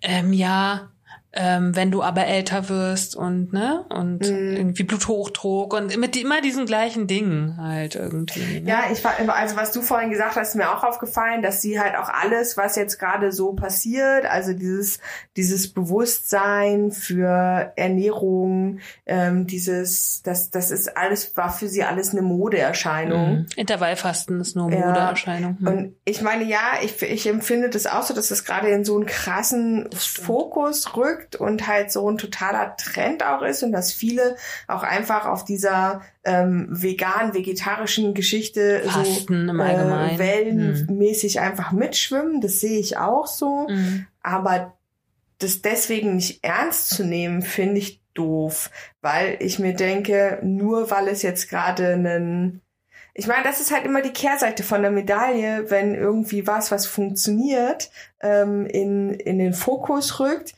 [0.02, 0.92] ähm, ja,
[1.36, 4.56] ähm, wenn du aber älter wirst und ne und Mhm.
[4.56, 8.62] irgendwie Bluthochdruck und mit die- immer diesen gleichen Dingen halt irgendwie.
[8.62, 8.70] Ne?
[8.70, 11.80] Ja, ich war, also was du vorhin gesagt hast, ist mir auch aufgefallen, dass sie
[11.80, 15.00] halt auch alles, was jetzt gerade so passiert, also dieses,
[15.36, 22.22] dieses Bewusstsein für Ernährung, ähm, dieses, das, das ist alles, war für sie alles eine
[22.22, 23.32] Modeerscheinung.
[23.40, 23.46] Mhm.
[23.56, 24.88] Intervallfasten ist nur Ja.
[24.88, 25.58] Modeerscheinung.
[25.60, 25.68] Mhm.
[25.68, 28.96] Und ich meine, ja, ich, ich empfinde das auch so, dass das gerade in so
[28.96, 29.90] einen krassen.
[29.94, 34.36] Fokus rückt und halt so ein totaler Trend auch ist und dass viele
[34.68, 42.42] auch einfach auf dieser ähm, vegan-vegetarischen Geschichte Fasten so äh, wellenmäßig einfach mitschwimmen.
[42.42, 43.68] Das sehe ich auch so.
[43.70, 44.08] Mhm.
[44.22, 44.74] Aber
[45.40, 48.70] das deswegen nicht ernst zu nehmen, finde ich doof,
[49.02, 52.62] weil ich mir denke, nur weil es jetzt gerade einen
[53.18, 56.86] ich meine, das ist halt immer die Kehrseite von der Medaille, wenn irgendwie was, was
[56.86, 57.90] funktioniert,
[58.20, 60.54] ähm, in, in den Fokus rückt,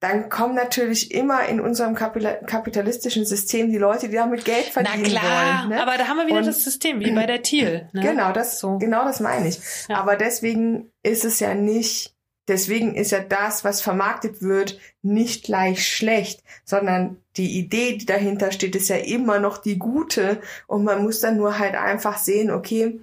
[0.00, 5.04] dann kommen natürlich immer in unserem kapitalistischen System die Leute, die damit Geld Na verdienen
[5.04, 5.68] klar, wollen.
[5.70, 5.82] Ne?
[5.82, 7.88] aber da haben wir wieder Und- das System, wie bei der Thiel.
[7.92, 8.00] Ne?
[8.00, 8.78] Genau, das, So.
[8.78, 9.60] genau das meine ich.
[9.88, 9.96] Ja.
[9.98, 12.14] Aber deswegen ist es ja nicht,
[12.48, 18.52] deswegen ist ja das, was vermarktet wird, nicht gleich schlecht, sondern die Idee, die dahinter
[18.52, 20.40] steht, ist ja immer noch die gute.
[20.66, 23.00] Und man muss dann nur halt einfach sehen, okay,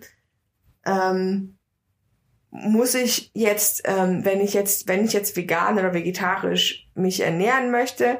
[0.85, 1.56] ähm,
[2.49, 7.71] muss ich jetzt, ähm, wenn ich jetzt, wenn ich jetzt vegan oder vegetarisch mich ernähren
[7.71, 8.17] möchte,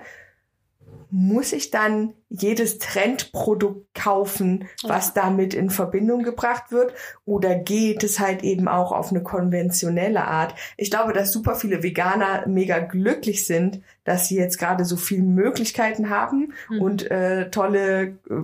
[1.10, 6.94] muss ich dann jedes Trendprodukt kaufen, was damit in Verbindung gebracht wird?
[7.24, 10.54] Oder geht es halt eben auch auf eine konventionelle Art?
[10.76, 15.24] Ich glaube, dass super viele Veganer mega glücklich sind, dass sie jetzt gerade so viele
[15.24, 16.82] Möglichkeiten haben Mhm.
[16.82, 18.44] und äh, tolle äh,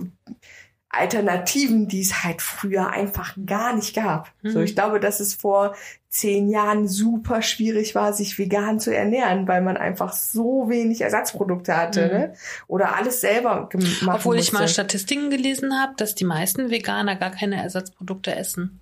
[0.98, 4.32] Alternativen, die es halt früher einfach gar nicht gab.
[4.42, 4.64] So, Mhm.
[4.64, 5.74] ich glaube, dass es vor
[6.08, 11.76] zehn Jahren super schwierig war, sich vegan zu ernähren, weil man einfach so wenig Ersatzprodukte
[11.76, 12.12] hatte, Mhm.
[12.12, 12.34] ne?
[12.68, 14.68] Oder alles selber gemacht Obwohl ich mal.
[14.68, 18.78] Statistiken gelesen habe, dass die meisten Veganer gar keine Ersatzprodukte essen.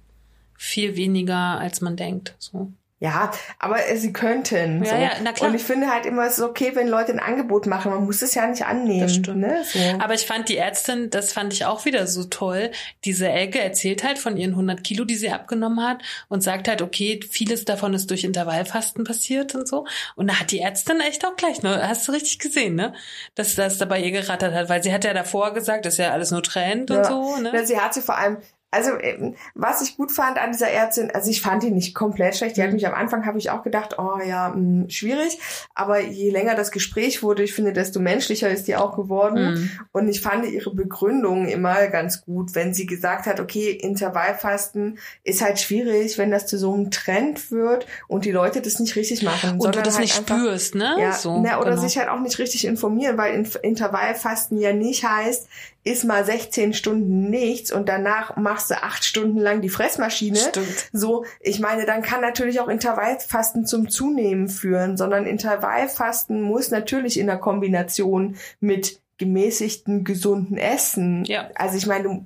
[0.59, 2.35] Viel weniger, als man denkt.
[2.39, 2.71] So.
[3.03, 4.85] Ja, aber äh, sie könnten.
[4.85, 4.97] Ja, so.
[4.97, 5.51] ja, na klar.
[5.51, 7.91] Und ich finde halt immer, es ist okay, wenn Leute ein Angebot machen.
[7.91, 9.01] Man muss es ja nicht annehmen.
[9.01, 9.41] Das stimmt.
[9.41, 9.65] Ne?
[9.65, 9.81] So.
[9.99, 12.71] Aber ich fand die Ärztin, das fand ich auch wieder so toll.
[13.05, 15.99] Diese Elke erzählt halt von ihren 100 Kilo, die sie abgenommen hat
[16.29, 19.85] und sagt halt, okay, vieles davon ist durch Intervallfasten passiert und so.
[20.15, 22.95] Und da hat die Ärztin echt auch gleich, ne, hast du richtig gesehen, ne,
[23.35, 25.99] dass das da bei ihr gerattert hat, weil sie hat ja davor gesagt, das ist
[25.99, 27.05] ja alles nur Trend und Ja.
[27.05, 27.51] so, ne.
[27.53, 28.37] Ja, Sie hat sie vor allem,
[28.73, 32.37] also ähm, was ich gut fand an dieser Ärztin, also ich fand die nicht komplett
[32.37, 32.57] schlecht.
[32.57, 32.75] Die hat Mhm.
[32.75, 35.39] mich am Anfang habe ich auch gedacht, oh ja, mh, schwierig.
[35.75, 39.53] Aber je länger das Gespräch wurde, ich finde, desto menschlicher ist die auch geworden.
[39.55, 39.71] Mhm.
[39.93, 45.43] Und ich fand ihre Begründung immer ganz gut, wenn sie gesagt hat, okay, Intervallfasten ist
[45.43, 49.23] halt schwierig, wenn das zu so einem Trend wird und die Leute das nicht richtig
[49.23, 49.59] machen.
[49.61, 50.97] Und du das halt nicht einfach- spürst, ne?
[50.99, 51.83] ja, so, ne, oder genau.
[51.83, 55.47] sich halt auch nicht richtig informieren, weil in, Intervallfasten ja nicht heißt,
[55.85, 60.39] iss mal 16 Stunden nichts und danach machst du acht Stunden lang die Fressmaschine.
[60.39, 60.91] Stimmt.
[60.93, 67.19] So, ich meine, dann kann natürlich auch Intervallfasten zum Zunehmen führen, sondern Intervallfasten muss natürlich
[67.19, 71.25] in der Kombination mit gemäßigten, gesunden Essen.
[71.27, 71.49] Ja.
[71.55, 72.25] Also ich meine,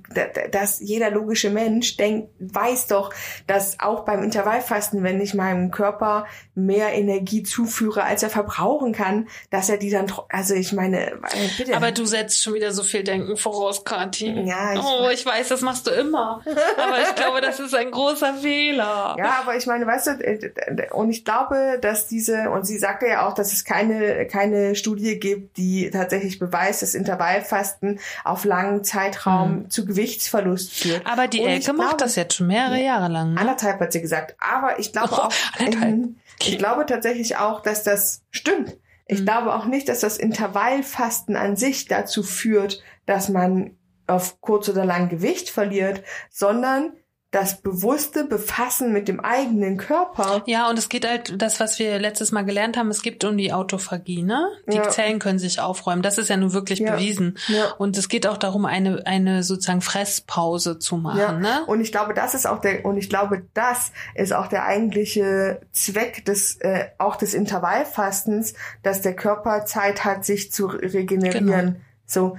[0.51, 3.13] dass jeder logische Mensch denkt, weiß doch,
[3.45, 6.25] dass auch beim Intervallfasten, wenn ich meinem Körper
[6.55, 11.15] mehr Energie zuführe, als er verbrauchen kann, dass er die dann, also ich meine, äh,
[11.57, 11.75] bitte.
[11.75, 14.31] Aber du setzt schon wieder so viel Denken voraus, Kathi.
[14.45, 16.41] Ja, ich- oh, ich weiß, das machst du immer.
[16.77, 19.15] Aber ich glaube, das ist ein großer Fehler.
[19.17, 20.51] Ja, aber ich meine, weißt du, äh,
[20.91, 25.19] und ich glaube, dass diese, und sie sagte ja auch, dass es keine, keine Studie
[25.19, 31.05] gibt, die tatsächlich beweist, dass Intervallfasten auf langen Zeitraum zu Gewichtsverlust führt.
[31.05, 33.33] Aber die Elke macht das jetzt schon mehrere Jahre lang.
[33.33, 33.39] Ne?
[33.41, 34.35] Anderthalb hat sie gesagt.
[34.39, 38.77] Aber ich glaube Oh, auch, ähm, ich glaube tatsächlich auch, dass das stimmt.
[39.05, 39.25] Ich Mhm.
[39.25, 43.71] glaube auch nicht, dass das Intervallfasten an sich dazu führt, dass man
[44.05, 46.93] auf kurz oder lang Gewicht verliert, sondern
[47.31, 50.43] das bewusste Befassen mit dem eigenen Körper.
[50.45, 53.37] Ja, und es geht halt, das, was wir letztes Mal gelernt haben, es geht um
[53.37, 54.47] die Autophagie, ne?
[54.71, 54.89] Die Ja.
[54.89, 56.01] Zellen können sich aufräumen.
[56.01, 56.95] Das ist ja nun wirklich Ja.
[56.95, 57.37] bewiesen.
[57.49, 57.71] Ja.
[57.77, 61.65] Und es geht auch darum, eine, eine sozusagen Fresspause zu machen, Ja, ne?
[61.67, 65.59] und ich glaube, das ist auch der, und ich glaube, das ist auch der eigentliche
[65.73, 71.45] Zweck des, äh, auch des Intervallfastens, dass der Körper Zeit hat, sich zu regenerieren.
[71.47, 71.75] Genau.
[72.05, 72.37] So.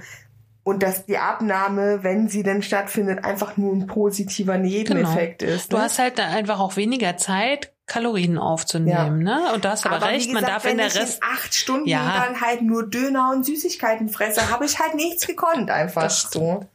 [0.69, 5.73] Und dass die Abnahme, wenn sie denn stattfindet, einfach nur ein positiver Nebeneffekt ist.
[5.73, 5.83] Du ne?
[5.83, 9.51] hast halt da einfach auch weniger Zeit, Kalorien aufzunehmen, ne?
[9.53, 11.21] Und du hast aber, wie recht, man gesagt, darf wenn in der ich Rest.
[11.23, 12.23] in acht Stunden Ja.
[12.23, 16.65] dann halt nur Döner und Süßigkeiten fresse, habe ich halt nichts gekonnt, einfach Das so.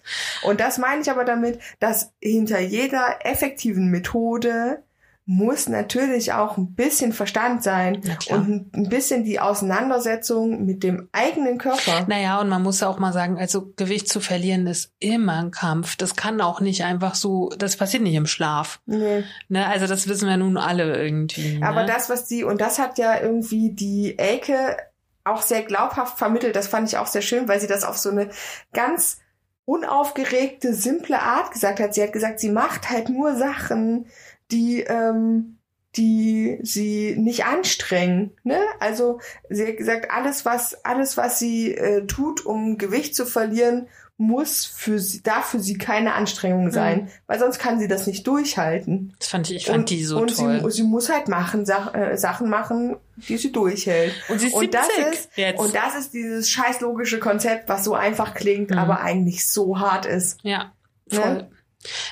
[0.43, 4.83] Und das meine ich aber damit, dass hinter jeder effektiven Methode
[5.27, 8.39] muss natürlich auch ein bisschen Verstand sein klar.
[8.39, 12.05] und ein- ein bisschen die Auseinandersetzung mit dem eigenen Körper.
[12.09, 15.97] Naja, und man muss auch mal sagen, also Gewicht zu verlieren ist immer ein Kampf.
[15.97, 18.81] Das kann auch nicht einfach so, das passiert nicht im Schlaf.
[18.85, 19.25] Nee.
[19.49, 19.67] Ne?
[19.67, 21.59] Also das wissen wir nun alle irgendwie.
[21.59, 21.67] Ne?
[21.67, 24.77] Aber das, was die, und das hat ja irgendwie die Elke
[25.25, 28.11] auch sehr glaubhaft vermittelt, das fand ich auch sehr schön, weil sie das auf so
[28.11, 28.29] eine
[28.75, 29.21] ganz
[29.67, 31.95] unaufgeregte, simple Art gesagt hat.
[31.95, 34.07] Sie hat gesagt, sie macht halt nur Sachen,
[34.55, 35.59] die, ähm,
[35.97, 38.33] die sie nicht anstrengen.
[38.43, 38.59] Ne?
[38.81, 39.21] Also
[39.51, 44.65] sie hat gesagt, alles, was, alles, was sie äh, tut, um Gewicht zu verlieren, muss
[44.65, 49.13] für sie, darf für sie keine Anstrengung sein, weil sonst kann sie das nicht durchhalten
[49.19, 50.61] das fand ich, ich fand die so und toll.
[50.71, 54.15] Sie, sie muss halt machen, Sach, äh, Sachen machen, die sie durchhält.
[54.29, 55.59] und sie ist Und das 70 ist, jetzt.
[55.59, 58.79] und das ist dieses scheiß logische Konzept, was so einfach klingt, Mhm.
[58.79, 60.39] aber eigentlich so hart ist.
[60.45, 60.73] ja,
[61.11, 61.21] Ne?
[61.21, 61.51] voll.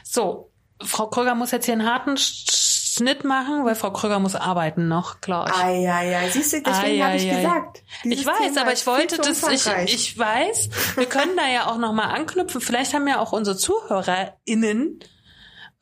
[0.05, 0.52] So,
[0.85, 4.87] Frau Kröger muss jetzt hier einen harten Sch- Schnitt machen, weil Frau Kröger muss arbeiten
[4.87, 5.49] noch, klar.
[5.49, 5.63] ich.
[5.63, 6.29] Ei, ei, ei.
[6.31, 7.37] Siehst du, deswegen habe ich ei.
[7.37, 7.83] gesagt.
[8.05, 11.79] Ich weiß, Thema aber ich wollte das, ich, ich weiß, wir können da ja auch
[11.79, 12.61] nochmal anknüpfen.
[12.61, 15.01] Vielleicht haben ja auch unsere ZuhörerInnen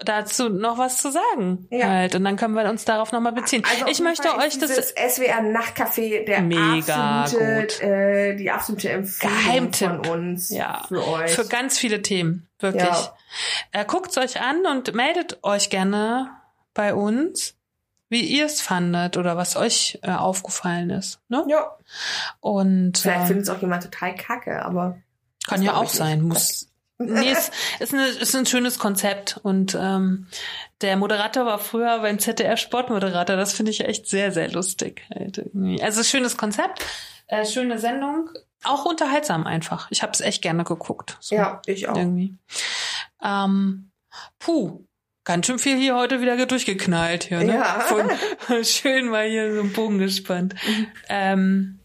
[0.02, 1.66] dazu noch was zu sagen.
[1.70, 1.89] Ja.
[1.89, 2.14] Halt.
[2.14, 3.62] Und dann können wir uns darauf nochmal beziehen.
[3.70, 7.81] Also ich möchte Fall euch das SWR Nachtcafé der Mega absolute, gut.
[7.82, 9.89] Äh, die absolute Empfehlung Geheimtipp.
[9.89, 10.85] von uns Ja.
[10.89, 11.31] für euch.
[11.32, 12.85] für ganz viele Themen, wirklich.
[12.85, 13.14] Ja.
[13.73, 16.31] Äh, Guckt's euch an und meldet euch gerne
[16.74, 17.55] bei uns,
[18.09, 21.20] wie ihr es fandet oder was euch äh, aufgefallen ist.
[21.28, 21.44] Ne?
[21.48, 21.77] ja.
[22.40, 24.98] Und Vielleicht ähm, findet es auch jemand total kacke, aber
[25.47, 26.69] Kann ja auch sein, muss.
[26.98, 29.39] Nee, ist, ist, eine, ist ein schönes Konzept.
[29.43, 30.27] Und ähm,
[30.81, 33.36] der Moderator war früher beim ZDF Sportmoderator.
[33.36, 35.02] Das finde ich echt sehr, sehr lustig.
[35.81, 36.85] Also schönes Konzept,
[37.28, 38.31] äh, schöne Sendung,
[38.65, 39.90] auch unterhaltsam einfach.
[39.90, 41.16] Ich habe es echt gerne geguckt.
[41.20, 41.97] So ja, ich auch.
[41.97, 42.35] Irgendwie.
[43.22, 43.90] Ähm,
[44.38, 44.84] puh,
[45.24, 47.55] ganz schön viel hier heute wieder durchgeknallt hier, ne?
[47.55, 47.80] Ja.
[47.80, 48.10] Von,
[48.64, 50.55] schön mal hier so einen Bogen gespannt.
[51.09, 51.80] Ähm,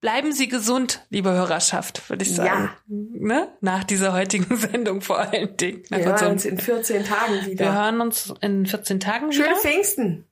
[0.00, 2.70] bleiben Sie gesund, liebe Hörerschaft, würde ich sagen.
[2.88, 3.48] Ne?
[3.60, 5.82] Nach dieser heutigen Sendung vor allen Dingen.
[5.90, 7.64] Nach Wir hören unserem- uns in 14 Tagen wieder.
[7.66, 9.56] wir hören uns in 14 Tagen Schöne wieder.
[9.56, 10.24] Pfingsten.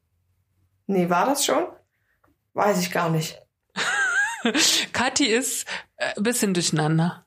[0.86, 1.64] Nee, war das schon?
[2.54, 3.40] Weiß ich gar nicht.
[4.92, 5.66] Kathi ist
[5.96, 7.25] äh, ein bisschen durcheinander.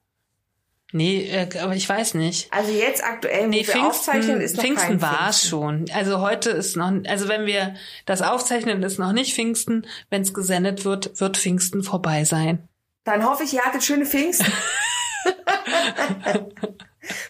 [0.91, 2.51] Nee, äh, aber ich weiß nicht.
[2.51, 5.49] Also jetzt aktuell, Nee, wir aufzeichnen, Pfingsten, ist noch Pfingsten war Pfingsten.
[5.49, 5.85] schon.
[5.93, 7.75] Also heute ist noch, also wenn wir
[8.05, 9.85] das aufzeichnen, ist noch nicht Pfingsten.
[10.09, 12.67] Wenn es gesendet wird, wird Pfingsten vorbei sein.
[13.03, 14.51] Dann hoffe ich, ihr hattet schöne Pfingsten.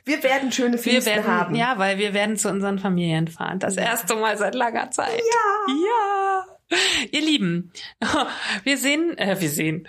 [0.05, 1.55] wir werden schöne Wir Pfingsten werden, haben.
[1.55, 3.59] ja, weil wir werden zu unseren Familien fahren.
[3.59, 5.19] Das erste Mal seit langer Zeit.
[5.19, 5.73] Ja.
[5.85, 6.45] Ja.
[7.11, 7.71] Ihr Lieben,
[8.63, 9.87] wir sehen, äh, wir sehen,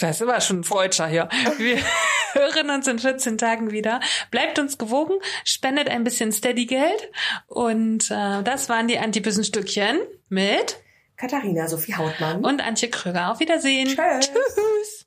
[0.00, 1.28] das war schon ein Freudscher hier.
[1.58, 1.78] Wir
[2.32, 4.00] hören uns in 14 Tagen wieder.
[4.30, 7.10] Bleibt uns gewogen, spendet ein bisschen Steady-Geld.
[7.46, 9.98] Und äh, das waren die Antibösen-Stückchen
[10.28, 10.76] mit
[11.16, 12.44] Katharina Sophie Hautmann.
[12.44, 13.32] und Antje Kröger.
[13.32, 13.88] Auf Wiedersehen.
[13.88, 14.30] Tschüss.
[14.30, 15.04] Tschüss.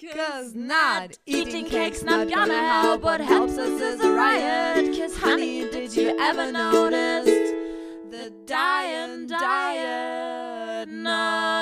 [0.00, 3.02] Cause not eating cake's not gonna help.
[3.04, 4.98] What helps us is a riot.
[4.98, 7.26] Cause honey, did you ever notice
[8.10, 10.88] the dying diet?
[10.88, 11.61] Not